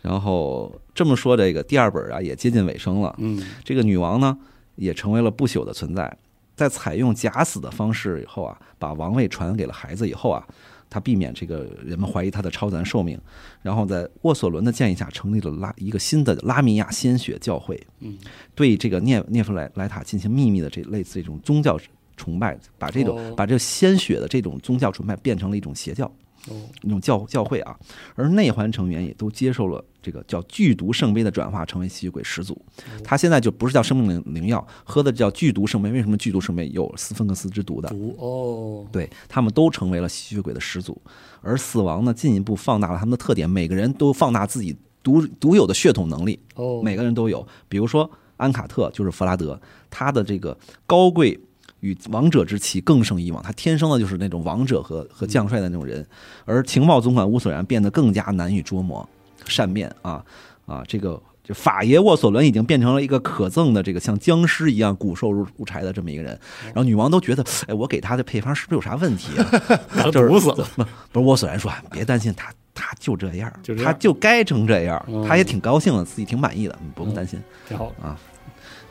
[0.00, 3.12] 然后这么说，这个第二本啊也接近尾声了。
[3.18, 4.38] 嗯这个女王呢
[4.76, 6.16] 也成为了不朽的存在。
[6.56, 10.46] 在采用假死的方式以后啊，把王位传给了孩子以后啊，
[10.88, 13.20] 他避免这个人们怀疑他的超自然寿命，
[13.62, 18.16] 然后在沃索伦的建议下，成立了拉一个新的拉米亚鲜血教会，嗯，
[18.54, 21.78] 对这个涅涅夫莱莱塔进行秘密的这类似这种宗教
[22.16, 26.10] 崇拜，把这种、哦把这个鲜血的这种宗教崇拜变成了一种邪教。
[26.48, 27.76] 哦一种教教会啊，
[28.14, 32.60] 而内环成员也都接受了这个叫剧毒圣杯的转化，成为吸血鬼始祖。
[33.02, 35.90] 他现在就不是叫生命灵灵药，喝的叫剧毒圣杯。
[35.90, 37.88] 为什么剧毒圣杯有斯芬克斯之毒的？
[37.88, 41.00] 毒哦，对他们都成为了吸血鬼的始祖。
[41.40, 46.38] 而死亡呢，进一步放大了他们的特点，每个人都放大自己独独有的血统能力。
[46.56, 47.46] 哦，每个人都有。
[47.68, 49.58] 比如说安卡特就是弗拉德，
[49.88, 50.56] 他的这个
[50.86, 51.38] 高贵
[51.84, 56.04] 与王者之气更胜以往，他天生的就是那种王者和和将帅的那种人。
[56.46, 59.06] 而情报总管乌索然变得更加难以捉摸、
[59.46, 60.24] 善变啊
[60.64, 60.82] 啊！
[60.88, 66.40] 这个就法爷沃索伦已经变成了一个可憎的这个像僵尸一样骨瘦如如柴的这么一个人。
[66.64, 69.44] 然后女王都觉得，哎，我给他的配方是不是有啥问题啊？
[69.94, 77.38] 把他就是毒死了，不不是沃索然说，别担心，他他就这样，就这样他就该成这样，嗯他也挺高兴的，自己挺满意的，不用担心。
[77.68, 77.92] 挺好，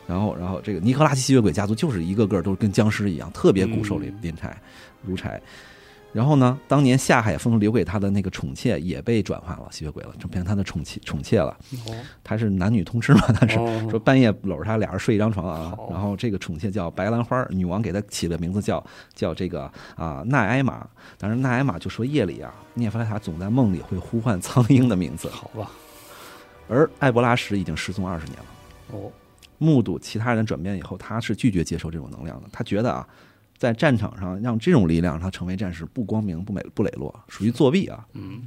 [0.06, 4.56] 然后，然后这个尼克拉奇吸血鬼家族就是一个个都跟僵尸一样，特别骨瘦嗯连柴
[5.02, 5.40] 如柴。
[6.12, 11.56] 然后呢，当年夏海风留给他的那个宠妾也被转化了吸血鬼了，就变成他的宠妾宠妾了。
[11.88, 15.76] 哦他是男女通吃嘛，他是哦说半夜搂着他俩人睡一张床啊。
[15.90, 20.86] 然后这个宠妾叫白兰花，女王给他起了名字叫叫这个啊奈埃玛。
[21.18, 25.68] 当然奈埃玛就说夜里啊，涅弗莱塔总在梦里会呼唤苍鹰的名字，好吧，
[26.68, 28.44] 而艾博拉什已经失踪二十年了。
[28.92, 29.10] 哦
[29.64, 32.48] 目睹其他人转变以后，他是拒绝接受这种能量的。
[32.52, 33.08] 他觉得啊，
[33.56, 38.06] 在战场上让这种力量让他成为战士不光明、不美、不磊落，属于作弊啊。
[38.12, 38.42] 嗯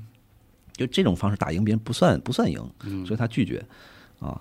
[0.74, 3.66] 就这种方式打赢别人不算不算赢，嗯，所以他拒绝
[4.20, 4.40] 啊。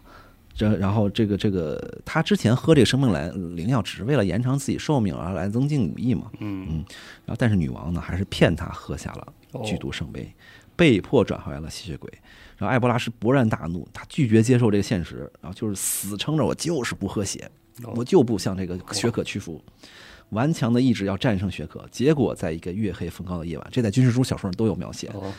[0.55, 6.31] 这然后这个这个，他之前喝这个生命来灵药只是为了延长自己寿命而来增进武艺嘛。
[6.41, 6.85] 嗯
[7.25, 10.31] 然后但是女王呢，还是骗他喝下了哦剧毒圣杯，
[10.75, 12.11] 被迫转回来了吸血鬼。
[12.57, 17.51] 然后艾博拉是勃然大怒，他拒绝接受这个现实，然后就是死撑着我就是不喝血，
[17.85, 19.63] 哦我就不向这个血可屈服，
[20.31, 21.87] 顽强的意志要战胜血可。
[21.91, 25.33] 结果在一个月黑风高的夜晚，这在军事书小说上都有描写，哦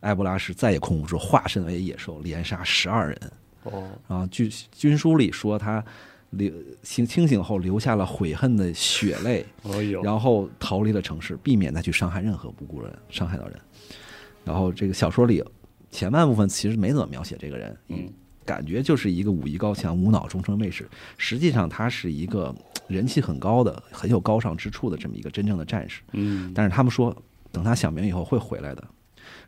[0.00, 3.32] 艾博拉是再也控不住，化身为野兽，连杀十二人。
[3.62, 5.82] 哦然后军军书里说他
[6.30, 6.52] 流
[6.82, 9.46] 清清醒后留下了悔恨的血泪，
[10.02, 13.58] 然后逃离了城市，避免再去伤害任何无辜人，伤害到人。
[14.44, 15.42] 然后这个小说里
[15.94, 18.12] 前半部分其实没怎么描写这个人，嗯
[18.44, 20.88] 感觉就是一个武艺高强、无脑终生卫士。
[21.16, 22.52] 实际上他是一个
[22.88, 26.02] 人气很高的、很有高尚之处的这么一个真正的战士。
[26.12, 27.16] 嗯，但是他们说，
[27.52, 28.84] 等他想明以后会回来的。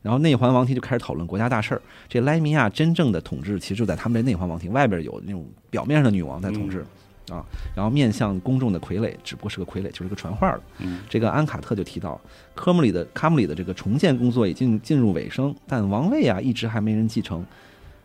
[0.02, 1.82] 然后内环王庭就开始讨论国家大事儿。
[2.08, 6.86] 这莱米亚真正的统治其实就在他们这内环王庭外边有那种表面上的女王在统治、
[7.28, 7.44] 啊，
[7.74, 10.60] 然后面向公众的傀儡只不过是个傀儡，就是个传话的。
[10.78, 12.20] 嗯这个安卡特就提到，
[12.54, 17.44] 科姆里的卡姆里的这个重建工作已经进入尾声，但王位啊一直还没人继承。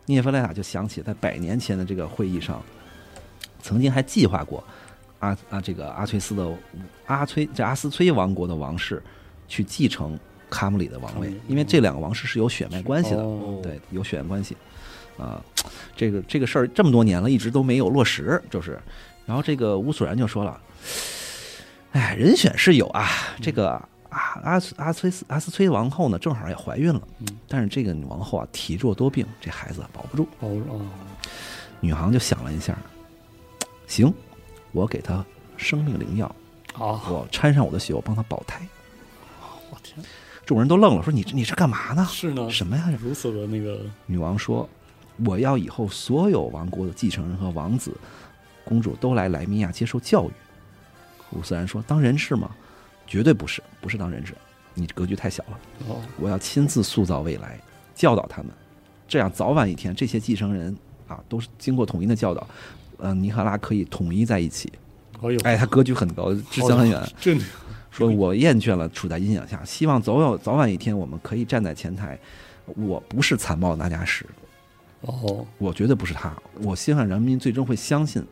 [0.06, 2.60] 涅弗莱塔就想起在百年前的这个会议上，
[3.60, 4.62] 曾经还计划过
[5.20, 6.52] 阿啊这个阿崔斯的
[7.06, 9.00] 阿崔这阿斯崔王国的王室
[9.46, 10.18] 去继承
[10.50, 14.56] 卡姆里的王位因为这两个王室是有血脉关系的，哦对，有血缘关系
[15.16, 15.40] 啊。
[15.94, 18.76] 这个这个事儿这么多年了，一直都没有落实，就是。
[19.26, 20.60] 然后这个乌索然就说了。
[21.92, 23.06] 哎，人选是有啊，
[23.42, 23.70] 这个
[24.08, 30.26] 阿阿阿崔斯阿斯崔王后呢，正好也怀孕了，嗯但是这个女王后啊体弱多病，这孩子保不住。
[30.40, 30.80] 哦哦
[31.80, 32.78] 女航就想了一下，
[33.86, 34.10] 行，
[34.70, 35.22] 我给她
[35.58, 36.26] 生命灵药，
[36.74, 38.66] 啊，我掺上我的血，我帮她保胎。
[39.70, 40.02] 我天，
[40.46, 42.06] 众人都愣了，说你你这干嘛呢？
[42.10, 42.90] 是呢，什么呀？
[42.98, 44.66] 如此的那个女王说，
[45.26, 47.94] 我要以后所有王国的继承人和王子
[48.64, 50.32] 公主都来莱米亚接受教育。
[51.32, 52.50] 乌斯兰说：“当人质吗？
[53.06, 54.34] 绝对不是，不是当人质，
[54.74, 55.58] 你格局太小了。
[55.88, 57.58] 哦，我要亲自塑造未来，
[57.94, 58.52] 教导他们，
[59.08, 60.76] 这样早晚一天，这些继承人
[61.08, 62.46] 啊，都是经过统一的教导，
[62.98, 64.72] 呃，尼赫拉可以统一在一起。
[65.44, 67.00] 哎他格局很高，志向很远。
[67.20, 67.38] 这
[67.90, 72.18] 说我厌倦了处在阴影下，希望早有早晚一天，我们可以站在前台。
[72.64, 74.24] 我不是残暴的纳加什，
[75.02, 76.32] 哦，我绝对不是他。
[76.62, 78.24] 我希望人民最终会相信，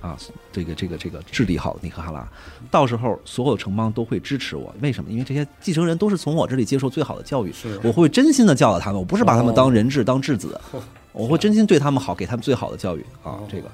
[0.00, 0.16] 啊，
[0.52, 2.26] 这个这个这个治理好尼克哈拉，
[2.70, 4.74] 到时候所有城邦都会支持我。
[4.80, 5.10] 为什么？
[5.10, 7.52] 因为这些继承人都是从我这里接受最好的教育，
[7.82, 10.80] 我会真心的教导他们，我不是把他们哦当人质、当质子，哦
[11.12, 13.46] 我会真心对他们好，给他们最好的教育啊哦。
[13.50, 13.68] 这个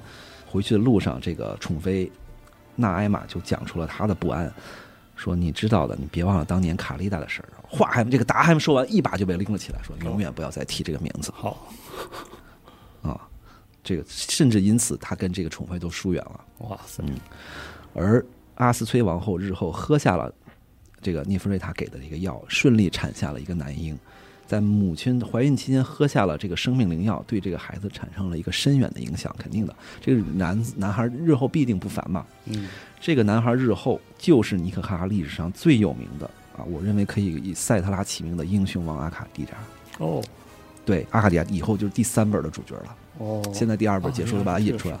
[0.47, 2.11] 回去的路上，这个宠妃
[2.75, 4.51] 纳埃玛就讲出了他的不安，
[5.15, 7.49] 说你知道的，你别忘了当年卡利达的事儿。
[7.67, 12.04] 话还这个答还没说完，一把就被拎了起来，说永远不要再提这个名字好，啊。
[13.85, 16.41] 这个甚至因此，他跟这个宠妃都疏远了。
[16.67, 17.15] 哇塞，嗯
[17.93, 18.25] 而
[18.55, 20.33] 阿斯崔王后日后喝下了
[21.01, 23.97] 这个涅芙瑞塔给的这个药，顺利产下了一个男婴。
[24.47, 29.75] 在母亲怀孕期间喝下了这个生命灵药，对这个孩子产生了一个深远的影响，肯定的。
[29.99, 32.25] 这个男男孩日后必定不凡嘛。
[32.45, 32.67] 嗯，
[32.99, 39.53] 这个男孩日后就是尼可哈哈历史上最有名的啊，我认为可以以赛特拉起名的英雄王阿卡迪扎。
[39.97, 40.23] 哦
[40.85, 42.95] 对，阿卡迪扎以后就是第三本的主角了。
[43.17, 44.97] 哦，现在第二本结束了，把它引出来。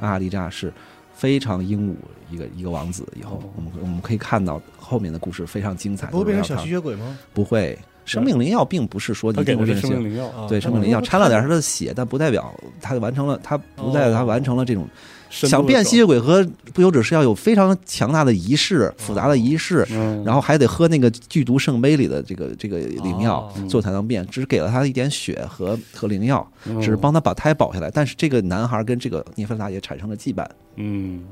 [0.00, 0.72] 阿卡迪扎是
[1.12, 1.96] 非常英武
[2.30, 3.50] 一个一个王子，以后哦。
[3.56, 6.06] 我们我们可以看到后面的故事非常精彩。
[6.08, 7.18] 不会变成小吸血鬼吗？
[7.34, 10.46] 不会，生命灵药并不是说你变成生命灵药，啊。
[10.48, 14.88] 对生命灵药掺了点他的血，但不代表他完成了，他不代表他完成了这种
[15.30, 16.42] 想变吸血鬼和
[16.72, 24.26] 不朽者是要有非常强大的仪式、复杂的仪式，嗯，然后还得喝那个剧毒圣杯里的这个这个灵药哦，最后才能变。
[24.28, 27.90] 只是给了他一点血和和灵药，嗯只是帮他把胎保下来。
[27.90, 30.46] 但是这个男孩跟这个涅芬达也产生了羁绊，
[30.76, 31.22] 嗯，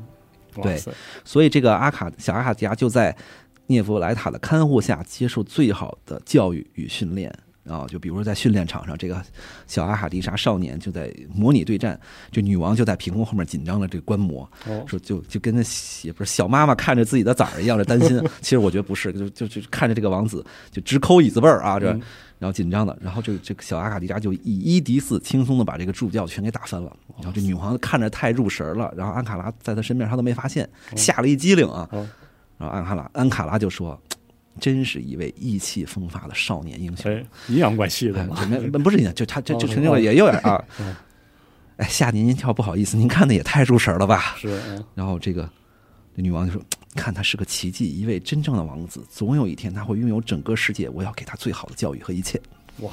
[0.62, 0.80] 对，
[1.24, 3.16] 所以这个阿卡小阿卡迪亚就在
[3.66, 7.32] 涅弗莱塔的看护下接受最好的教育与训练。
[7.68, 9.22] 啊，就比如说在训练场上，这个
[9.66, 11.98] 小阿卡迪莎少年就在模拟对战，
[12.30, 15.62] 这女王就在屏幕后面紧张的这个观摩，哦，说就就跟那
[16.02, 18.22] 也不是小妈妈看着自己的崽儿一样的担心。
[18.40, 22.02] 其实我觉得不是，就就就看着这个王子就直抠椅子背儿啊，这嗯
[22.38, 26.94] 然后紧张的，然后这个这个小阿卡迪扎就以一敌四，轻松的把这个助教全给打翻了。
[27.16, 31.88] 然后这女王看着太入神了，然后安卡拉在她身边，她都没发现，吓了一激灵啊。
[31.92, 32.06] 哦，
[32.58, 33.98] 然后安卡拉安卡拉就说
[34.58, 40.94] ：“真是一位意气风发的少年英雄。”哎，阴阳怪气的哎，嘛，这没不是你，就他这就哦陈这个也有点啊嗯。
[41.76, 44.34] 哎，吓您一跳，不好意思，您看的也太入神了吧？
[44.38, 45.46] 是，嗯然后这个
[46.16, 46.62] 这女王就说
[46.96, 50.88] ：“看他是个奇迹，一位真正的王子，总有一天他会拥有整个世界。
[50.88, 52.40] 我要给他最好的教育和一切。
[52.78, 52.90] 哇，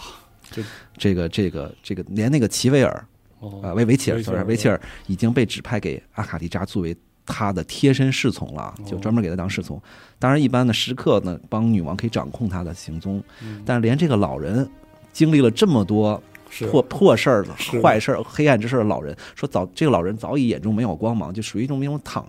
[0.52, 0.61] 这
[0.98, 3.07] 这个这个这个，连那个齐威尔啊，
[3.40, 6.94] 哦，维维切尔维切尔维切尔已经被指派给阿卡迪扎作为
[7.26, 9.81] 他的贴身侍从了，就专门给他当侍从。
[10.24, 14.66] 当然，一般的时刻呢，帮女王可以掌控他的行踪，嗯但是连这个老人
[15.12, 16.24] 经历了这么多
[16.70, 17.45] 破破事儿、
[17.84, 22.26] 坏事儿、黑暗之事的老人，说早这个老人早已眼中没有光芒，就属于一种那种躺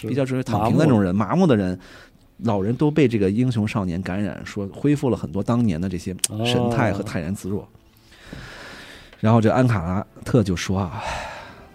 [0.00, 1.78] 比较属于躺平的那种人，麻木的人，
[2.38, 6.12] 老人都被这个英雄少年感染，说恢复了很多当年的这些
[6.44, 7.64] 神态和泰然自若。
[9.20, 11.00] 然后这安卡拉特就说啊，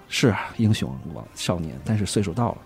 [0.10, 2.57] 是啊英雄王少年，但是岁数到了。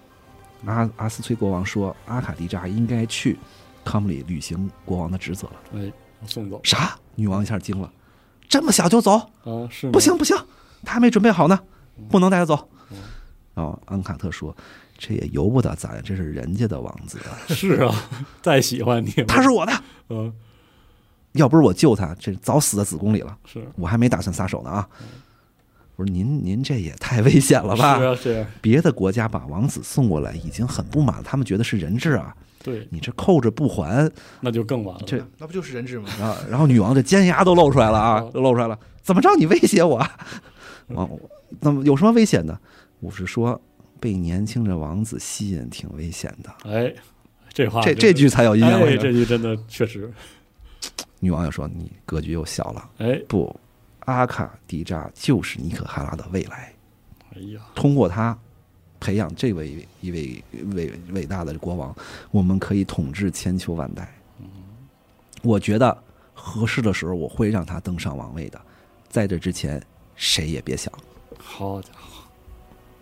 [0.65, 3.37] 阿阿斯崔国王说，阿卡迪扎应该去
[3.83, 5.53] 康姆里履行国王的职责了。
[5.75, 5.91] 哎，
[6.25, 6.97] 送走啥？
[7.15, 7.91] 女王一下惊了，
[8.49, 9.17] 这么小就走？
[9.43, 10.35] 啊，是不行，不行，
[10.83, 11.59] 他还没准备好呢，
[12.09, 12.97] 不能带他走嗯。
[13.53, 14.55] 然后安卡特说
[14.97, 17.93] ：“这也由不得咱，这是人家的王子啊， 是啊，
[18.41, 19.71] 再喜欢你，他是我的。
[20.09, 20.33] 嗯
[21.33, 23.37] 要不是我救他，这早死在子宫里了。
[23.45, 24.87] 是我还没打算撒手呢啊！
[25.95, 27.97] 我说您您这也太危险了吧？
[27.97, 34.11] 是啊，是啊，别的国家把王子送过来已经很不满了，他们觉得是人质啊，对，你这扣着不还，
[34.41, 36.09] 那就更完了，这那不就是人质吗？
[36.19, 40.11] 然后然后女王的尖牙都露出来了啊哦，都露出来了，怎么着你威胁我啊？
[40.87, 41.09] 王，
[41.61, 42.59] 那么有什么危险的？
[42.99, 43.61] 我是说
[43.99, 46.93] 被年轻的王子吸引挺危险的，哎，
[47.53, 48.97] 这话这这句才有阴阳哎，味。
[48.97, 50.11] 这句真的确实，
[51.19, 53.55] 女王又说你格局又小了，哎，不，
[54.05, 56.73] 阿卡迪扎就是尼可哈拉的未来，
[57.35, 58.37] 哎呀，通过他
[58.99, 61.95] 培养这位一位伟伟大的国王，
[62.31, 64.11] 我们可以统治千秋万代。
[65.43, 65.95] 我觉得
[66.33, 68.59] 合适的时候我会让他登上王位的，
[69.09, 69.81] 在这之前
[70.15, 70.91] 谁也别想。
[71.37, 72.23] 好家伙，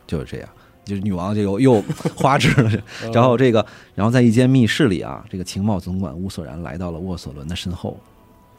[0.05, 0.49] 就是这样，
[0.83, 1.83] 就是女王就又又
[2.15, 2.69] 花痴了。
[3.01, 3.65] 呃然后这个，
[3.95, 7.97] 然后在一间密室里啊，这个情报总管乌索然来到了沃索伦的身后，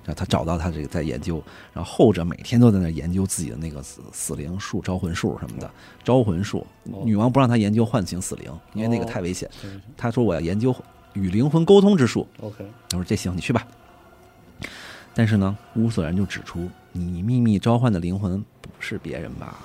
[0.05, 5.71] 然后他找到他这个在研究，然后后者每天都在那研究自己的那个死死灵术、招魂术什么的。
[6.03, 9.51] 招魂术，哦女王不让他研究唤醒死灵，因为那个哦太危险。
[9.97, 10.75] 他说我要研究
[11.15, 12.29] 与灵魂沟通之术。
[12.41, 13.67] OK，他说这行，你去吧。
[15.15, 19.57] 但是呢，乌索然就指出，你秘密召唤的灵魂不是别人吧？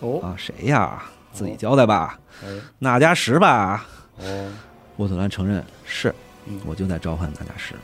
[0.00, 1.02] 哦，啊，谁呀？
[1.32, 2.18] 自己交代吧。
[2.44, 2.48] 哎，
[2.78, 3.86] 纳加什吧？
[4.18, 4.52] 哦，
[4.96, 6.14] 乌索兰承认是，
[6.46, 7.74] 嗯我就在召唤纳加什，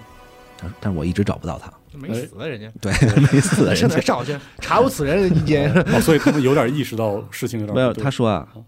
[0.58, 1.72] 但但是我一直找不到他。
[1.98, 2.92] 没死啊，人家对，
[3.32, 4.00] 没死人 上哪家。
[4.02, 4.36] 找去？
[4.60, 8.64] 查无此人，人间哦，所以他们有点意识到事情有点没有，他说啊哦，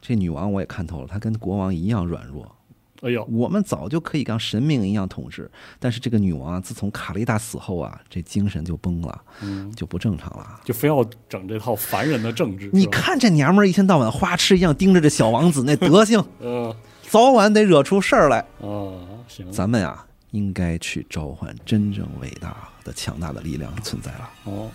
[0.00, 2.56] 这女王我也看透了，她跟国王一样软弱。
[3.02, 10.60] 哎呦，我们早就可以像神明一样统治，但是这个女王啊，自从卡利达死后啊，这精神就崩了，嗯，就不正常了。
[10.64, 12.68] 就非要整这套凡人的政治。
[12.74, 16.74] 你，看这娘们儿一天到晚花痴一样盯着这小王子那德行， 嗯
[17.08, 18.40] 早晚得惹出事儿来。
[18.60, 18.92] 啊，
[19.26, 24.70] 行，咱们呀，应该去召唤真正伟大的、强大的力量存在了，哦，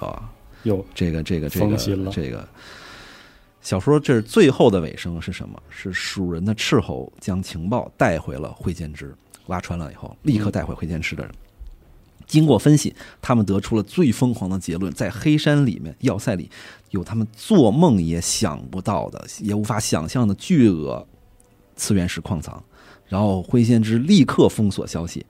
[0.00, 0.30] 啊，
[0.62, 1.76] 有这个这个这个
[2.10, 2.48] 这个
[3.60, 5.62] 小说这是最后的尾声是什么？
[5.68, 9.14] 是蜀人的斥候将情报带回了会见之，
[9.46, 11.32] 挖穿了以后，立刻带回会见之的人。
[12.26, 16.50] 经过分析，他们得出了最疯狂的结论：在黑山里面要塞里，
[16.90, 21.06] 有他们做梦也想不到的、也无法想象的巨额
[21.76, 22.64] 次元石矿藏。
[23.12, 25.26] 然后灰先知立刻封锁消息，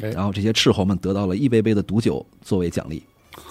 [0.00, 3.02] 哎然后这些斥候们得到了一杯杯的毒酒作为奖励，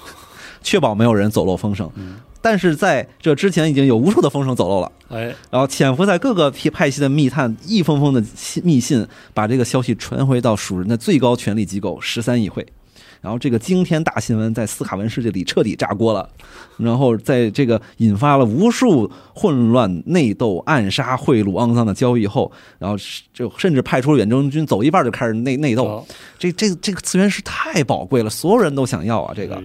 [0.64, 1.88] 确保没有人走漏风声。
[1.94, 4.92] 嗯但是在这之前，已经有无数的风声走漏了。
[5.10, 12.66] 哎，然后潜伏在各个派派系的密探一封封的信密信，把这个消息传回到蜀人的最高权力机构十三议会。
[13.22, 16.30] 然后这个惊天大新闻在斯卡文世界里彻底炸锅了，
[16.78, 22.98] 然后在这个引发了无数混乱、内斗、暗杀、贿赂、肮脏的交易后，然后
[23.34, 25.88] 就甚至派出了远征军，走一半就开始内内斗。
[25.88, 26.08] 好
[26.40, 29.34] 这这这个资源是太宝贵了，所有人都想要啊！
[29.36, 29.62] 这个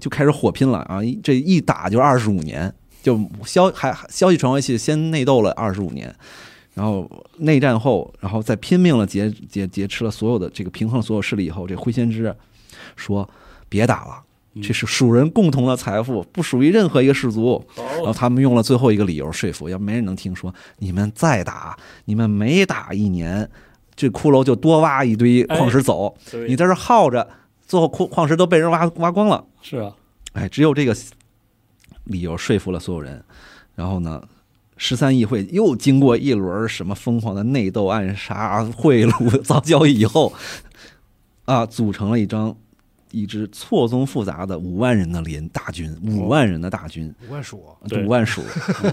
[0.00, 1.00] 就开始火拼了啊！
[1.22, 6.14] 这一打就二十五年，就消还还消息传回去，先内斗了二十五年，
[6.74, 12.34] 然后内战后，然后再拼命了劫劫劫持了所有的这个平衡了所有势力以后，这灰先知
[12.96, 13.28] 说
[13.68, 14.22] 别打了，
[14.54, 17.64] 嗯这是蜀人共同的财富，不属于任何一个氏族。
[17.76, 23.48] 然后，他们用了最后一个理由说服，要没人能听说你们再打，你们每打一年，
[23.96, 27.28] 这骷髅就多挖一堆矿石走，对你在这耗着，
[27.66, 29.44] 最后矿矿石都被人挖挖光了。
[29.62, 29.92] 是啊，
[30.34, 30.96] 哎，只有这个
[32.04, 33.24] 理由说服了所有人。
[33.74, 34.22] 然后呢，
[34.76, 40.32] 十三议会又经过一轮什么疯狂的内斗、暗杀、 贿赂、 造交易以后，
[41.44, 42.56] 啊，组成了一张
[43.14, 48.42] 一支错综复杂的五万人的联大军，五万人的大军，五万蜀，对五万蜀，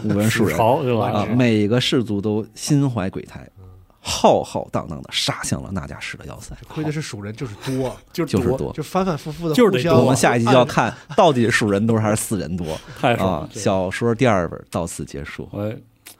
[0.03, 0.56] 五万蜀 人。
[0.56, 3.49] 朝就来啊，每个氏族都心怀鬼胎，
[3.99, 6.56] 浩浩荡荡的杀向了纳加什的要塞。
[6.68, 8.72] 亏的是蜀人就是多，就就是多。
[8.73, 12.73] 就反反复复的就是我们下一集就要看到底是蜀人多还是死人多。
[12.73, 13.49] 啊太爽了！。
[13.52, 15.76] 小说第二本到此结束，哎，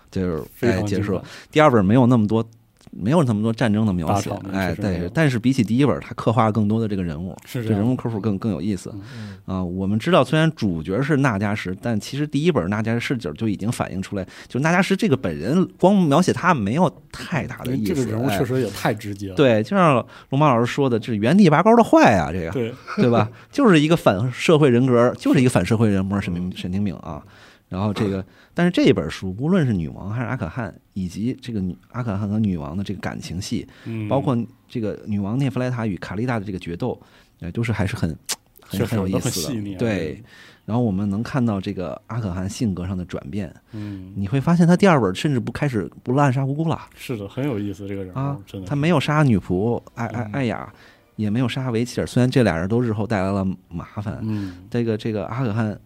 [0.10, 1.14] 就是哎结束。
[1.14, 1.24] 了。
[1.52, 2.44] 第二本没有那么多，
[2.92, 9.64] 没有那么多战争的描写哎，确实没有但是比起第一本，它刻画了更多的这个人物，这是这人物刻画更更有意思嗯啊。
[9.64, 17.94] 我们知道，虽然主角是纳加什，但其实第一本纳加什视角就已经反映出来，就纳加什这个本人，光描写他没有太大的意思。
[17.94, 19.36] 这个人物哎确实也太直接了。
[19.36, 23.30] 对，就像龙马老师说的，这是原地拔高的坏啊，这个对，对吧？
[23.52, 27.24] 就是一个反社会人格，就是一个反社会人格，沈明沈丁敏啊。
[27.72, 28.24] 然后这个，
[28.54, 34.38] 但是这本书，无论是女王还是阿可汗，以及这个女阿可汗和女王的这个感情戏，嗯，包括
[34.68, 37.02] 这个女王涅弗莱塔与卡丽达的这个决斗，
[37.40, 38.14] 呃，都是还是很
[38.60, 39.76] 很很有意思的。
[39.78, 40.22] 对，
[40.66, 46.78] 然后我们能看到这个阿可汗性格上的转变，嗯，你会发现他第二本甚至不开始不滥杀无辜了。
[46.96, 50.32] 是的，很有意思这个人啊，真的，他没有杀女仆艾艾嗯。
[50.34, 50.74] 艾雅，
[51.16, 55.80] 也没有杀维切尔，虽然这俩人都日后带来了麻烦，嗯，这个这个阿可汗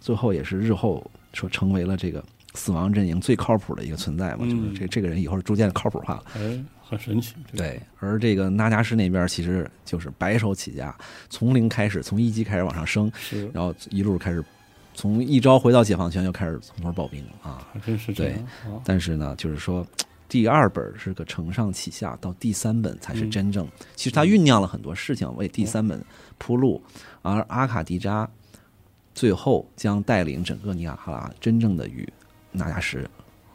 [0.00, 2.24] 最后也是日后说成为了这个
[2.54, 6.24] 死亡阵营最靠谱的一个存在嘛，嗯就是这这个人以后逐渐靠谱化了。
[6.34, 7.34] 哎，很神奇。
[7.46, 10.94] 这个，对，而这个纳加什那边其实就是白手起家，
[11.28, 14.42] 从零开始，从一级开始往上升，是，然后一路开始
[14.94, 17.68] 从一招回到解放前就开始从头抱兵啊。
[17.72, 18.82] 还真是这样啊。
[18.84, 19.86] 但是呢，就是说。
[20.28, 23.66] 第二本是个承上启下，到第三本才是嗯真正。
[23.96, 26.00] 其实他酝酿了很多事情，为第三本
[26.38, 26.80] 铺路。
[27.22, 28.30] 而阿卡迪扎
[29.14, 32.08] 最后将带领整个尼亚哈拉真正的与
[32.52, 33.08] 纳加什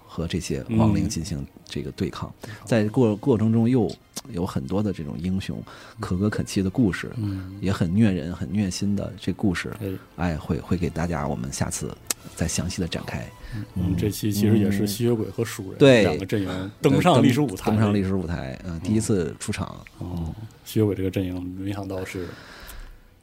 [0.05, 2.33] 和这些亡灵进行这个对抗，
[2.63, 3.91] 在过过程中又
[4.31, 5.61] 有很多的这种英雄
[5.99, 11.95] 可歌可泣的故事，嗯，也很虐人、很虐心的这故事，哎，哎，会会给大家我们下次
[12.33, 13.27] 再详细的展开。
[13.73, 16.03] 我们这期其实也是吸血鬼和鼠人对。
[16.03, 20.33] 两个阵营登上历史舞台，登上历史舞台，嗯，第一次出场，哦，
[20.63, 22.27] 吸血鬼这个阵营没想到是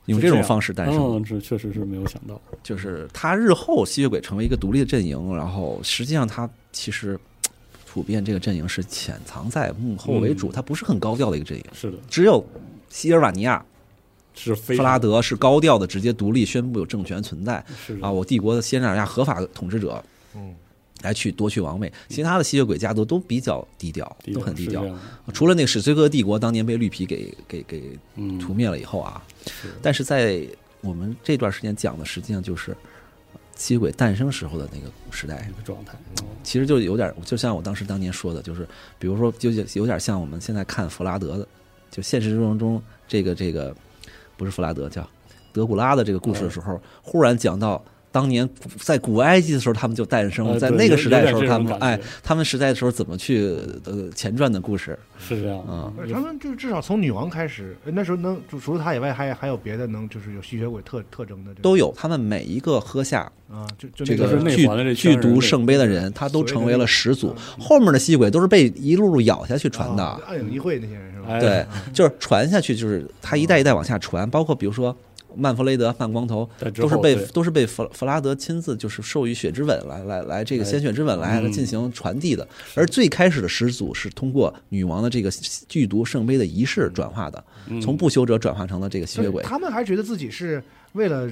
[0.06, 7.18] 用这种方式诞生，嗯，这确实是没有想到，就是他日后吸血鬼成为一个独立的阵营，然后实际上他其实
[7.86, 12.44] 普遍这个阵营是潜藏在幕后为主，嗯它不是很高调的一个阵营，是的，只有
[12.88, 13.64] 西尔瓦尼亚
[14.34, 20.02] 是非弗拉德是高调的直接独立宣布有政权存在是啊，我帝国的西尔瓦尼亚合法统治者
[20.34, 20.54] 嗯，
[21.00, 24.84] 来去夺取王位，其他的吸血鬼家族都比较低调，低都很低调。
[25.32, 29.68] 除了那个史崔克帝国当年被绿皮给给给嗯，屠灭了以后啊，是。
[29.82, 30.46] 但是在
[30.80, 32.76] 我们这段时间讲的，实际上就是
[33.56, 41.48] 吸血鬼诞生时候的那个时代这，个状态，嗯其实就有点，就像我当时当年说的，就是比如说，就有点像我们现在看弗拉德的，
[41.90, 43.74] 就现实生活中这个这个
[44.36, 45.08] 不是弗拉德，叫
[45.52, 47.82] 德古拉的这个故事的时候，忽然讲到。
[48.12, 48.48] 当年
[48.78, 55.92] 在古埃及的时候，他们就诞生了，在那个时代的时候，他们哎他们时代的时候怎么去呃前传的故事是这样，啊？
[56.12, 63.20] 他们就至少从女王开始，呃那时候能就除了她以外，还还有别的能就是有吸血鬼特特征的都有，他们每一个喝下
[63.50, 71.28] 啊，就就这个剧剧毒圣杯的人，他都成为了始祖后面的吸血鬼都是被一路路咬下去传的啊，暗影议会那些人是吧？
[71.28, 74.94] 哎对，就是传下去，就是他一代一代往下传，包括比如说
[75.36, 82.46] 曼弗雷德、曼光头，都是被都是被弗弗拉德亲自就是授予血之吻来来来这个哎鲜血之吻来进行传递的。
[82.74, 85.30] 而最开始的始祖是通过女王的这个
[85.68, 89.42] 剧毒圣杯的仪式转化的，嗯从不朽者转化成了这个吸血鬼。
[89.42, 91.30] 他们还觉得自己是为了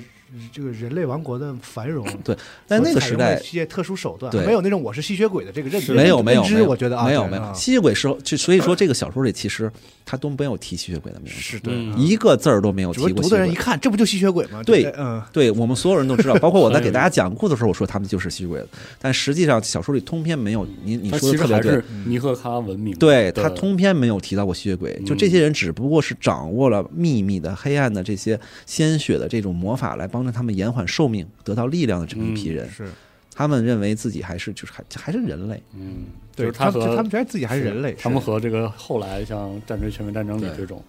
[0.52, 9.70] 这个人类王国的繁荣， 对，在那个时代一，些特殊手段，对没有那种我是吸血鬼的这个认知，没有没有没有，我觉得啊，没有吸血鬼是就所以说这个小说里其实
[10.10, 11.96] 他都没有提吸血鬼的名字，是对，嗯。
[11.96, 13.54] 一个字儿都没有提过读的人一。
[13.54, 14.60] 看，这不就吸血鬼吗？
[14.64, 18.66] 对嗯，对我们所有人都知道，包括我在给大家 讲故事的时候，我说他们就是吸血鬼，
[18.98, 20.66] 但实际上小说里通篇没有。
[20.82, 21.80] 你你说的特别对。
[22.04, 32.68] 尼赫卡文明，对他通篇没有提到过吸血鬼，就嗯这些人只不过是掌握了秘密的、黑暗的这些鲜血的这种魔法，来帮助他们延缓寿命、得到力量的这么一批人。
[32.68, 32.88] 是。
[33.32, 36.04] 他们认为自己还是就是还还是人类，嗯，
[36.40, 40.82] 就是他和他们觉得自己还是人类，他们和这个后来像《战锤全面战争》里这种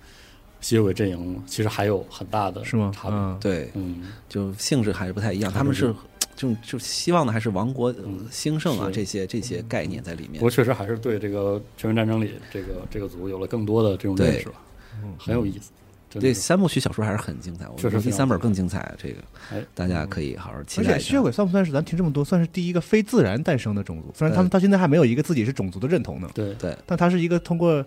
[0.61, 2.91] 吸血鬼阵营，其实还有很大的是吗？
[2.95, 3.17] 差别。
[3.17, 5.51] 嗯，对，嗯，就性质还是不太一样。
[5.51, 5.93] 他们是
[6.35, 7.93] 就就希望的还是王国
[8.31, 10.49] 兴盛啊，是这些这些概念在里面不过。
[10.49, 14.55] 确实还是对这个《全面战争》里这个这个族有了更多的这种认识吧，
[15.03, 15.71] 嗯很有意思。
[16.11, 18.93] 真这三部曲小说还是很精彩，我觉得第三本更精彩。
[19.01, 19.15] 这个
[19.51, 19.63] 哎。
[19.73, 20.97] 大家可以好好期而待一下。
[20.97, 24.11] 且吸血鬼算不算是咱听这么多，算是第一个非自然诞生的种族？
[24.13, 27.83] 虽然他们到现在还没有一个自己是种族的认同呢，对，对，但它是一个通过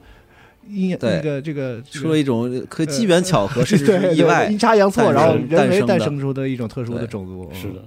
[0.66, 1.16] 阴对。
[1.16, 6.05] 那个这个这个出了一种可机缘巧合，甚至 对对是意外阴，差阳错，然后人为诞诞生的。
[6.05, 7.51] 生出的一种特殊的种族。
[7.52, 7.60] 嗯。
[7.60, 7.84] 是的，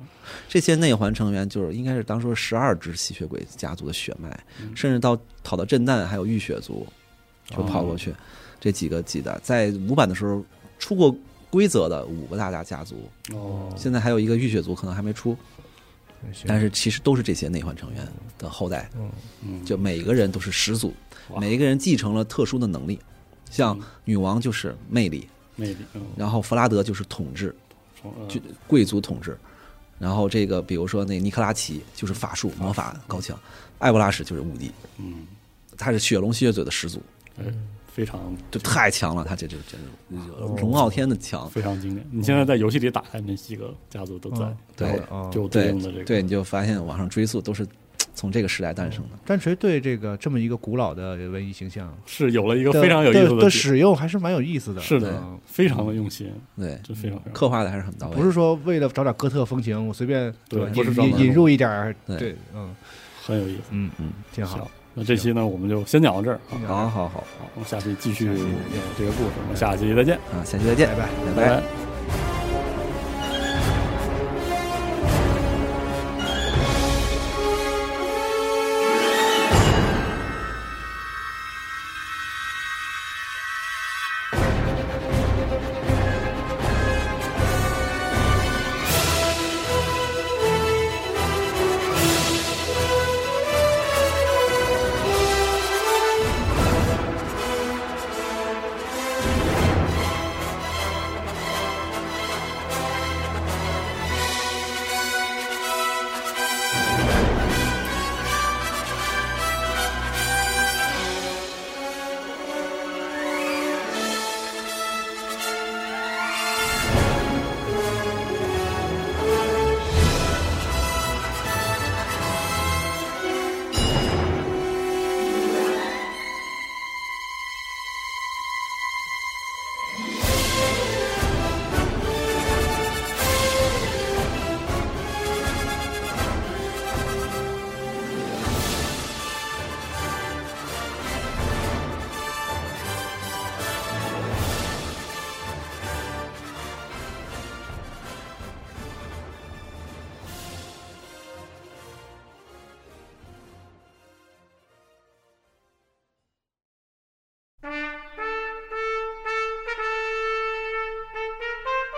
[0.47, 4.29] 这些内环成员就是应该是当初十二支吸血鬼家族的血脉，
[4.61, 4.69] 嗯。
[4.75, 6.85] 甚至到跑到震旦还有浴血族
[7.49, 7.97] 就跑过哦。
[7.97, 8.13] 去，
[8.59, 10.43] 这几个记得在五版的时候
[10.79, 11.15] 出过
[11.49, 15.37] 规则的五个大家家族，哦，现在还有一个浴血族可能还没出，
[16.45, 18.07] 但是其实都是这些内环成员
[18.37, 19.11] 的后代，嗯
[19.45, 20.93] 嗯，就每个人都是始祖，
[21.39, 22.99] 每一个人继承了特殊的能力，
[23.49, 23.83] 像嗯。
[24.05, 27.55] 女王就是魅力，魅力，嗯，然后弗拉德就是统治，
[28.27, 29.37] 就贵族统治。
[29.99, 33.37] 然后这个，比如说那尼克拉奇就是法术魔法高强，
[33.79, 35.25] 艾布拉什就是武帝，嗯，
[35.75, 37.01] 他是血龙吸血嘴的始祖，
[37.39, 37.45] 哎，
[37.97, 38.21] 非常
[38.51, 40.29] 就太强了，他这这真是
[40.61, 41.49] 龙傲天的强。
[41.49, 42.07] 非常经典。
[42.11, 47.67] 你现在在游戏里打开那几个家族都在嗯，对啊就有对对应的这个，对，你就发现网上追溯都是
[48.13, 49.17] 从这个时代诞生的。
[49.25, 54.79] 战锤对这个这么一个古老的文艺形象是有了一个的非常有意思的使用，还是蛮有意思的。
[54.79, 58.15] 是的嗯，非常的用心，对，就非常刻画的还是很到位。
[58.15, 60.61] 不是说为了找点哥特风情，我随便对
[61.03, 62.75] 引引入一点儿，对对，嗯
[63.25, 63.61] 很有意思。
[63.71, 64.67] 嗯嗯，挺好行。，
[64.99, 68.33] 那这期呢我们就先讲到这儿啊，好好好好，我们下期继续有
[68.97, 71.07] 这个故事，我们下期再见，啊，下期再见，拜拜。
[71.35, 72.36] 拜拜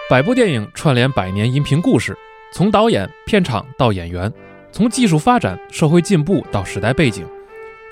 [0.10, 2.18] 百部电影串联百年音频故事，
[2.52, 4.34] 从导演、片场到演员，
[4.72, 7.23] 从技术发展、社会进步到时代背景，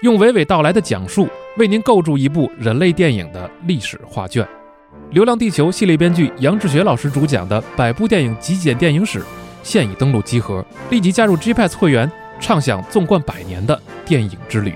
[0.01, 4.43] 用娓娓道来的讲述，为您构筑一部人类电影的历史画卷。
[5.11, 9.21] 《流浪地球》系列编剧杨志学老师主讲的百部电影极简电影史，
[9.61, 14.73] 现已登录集合，立即加入 G Pass 会员，畅享纵贯百年的电影之旅。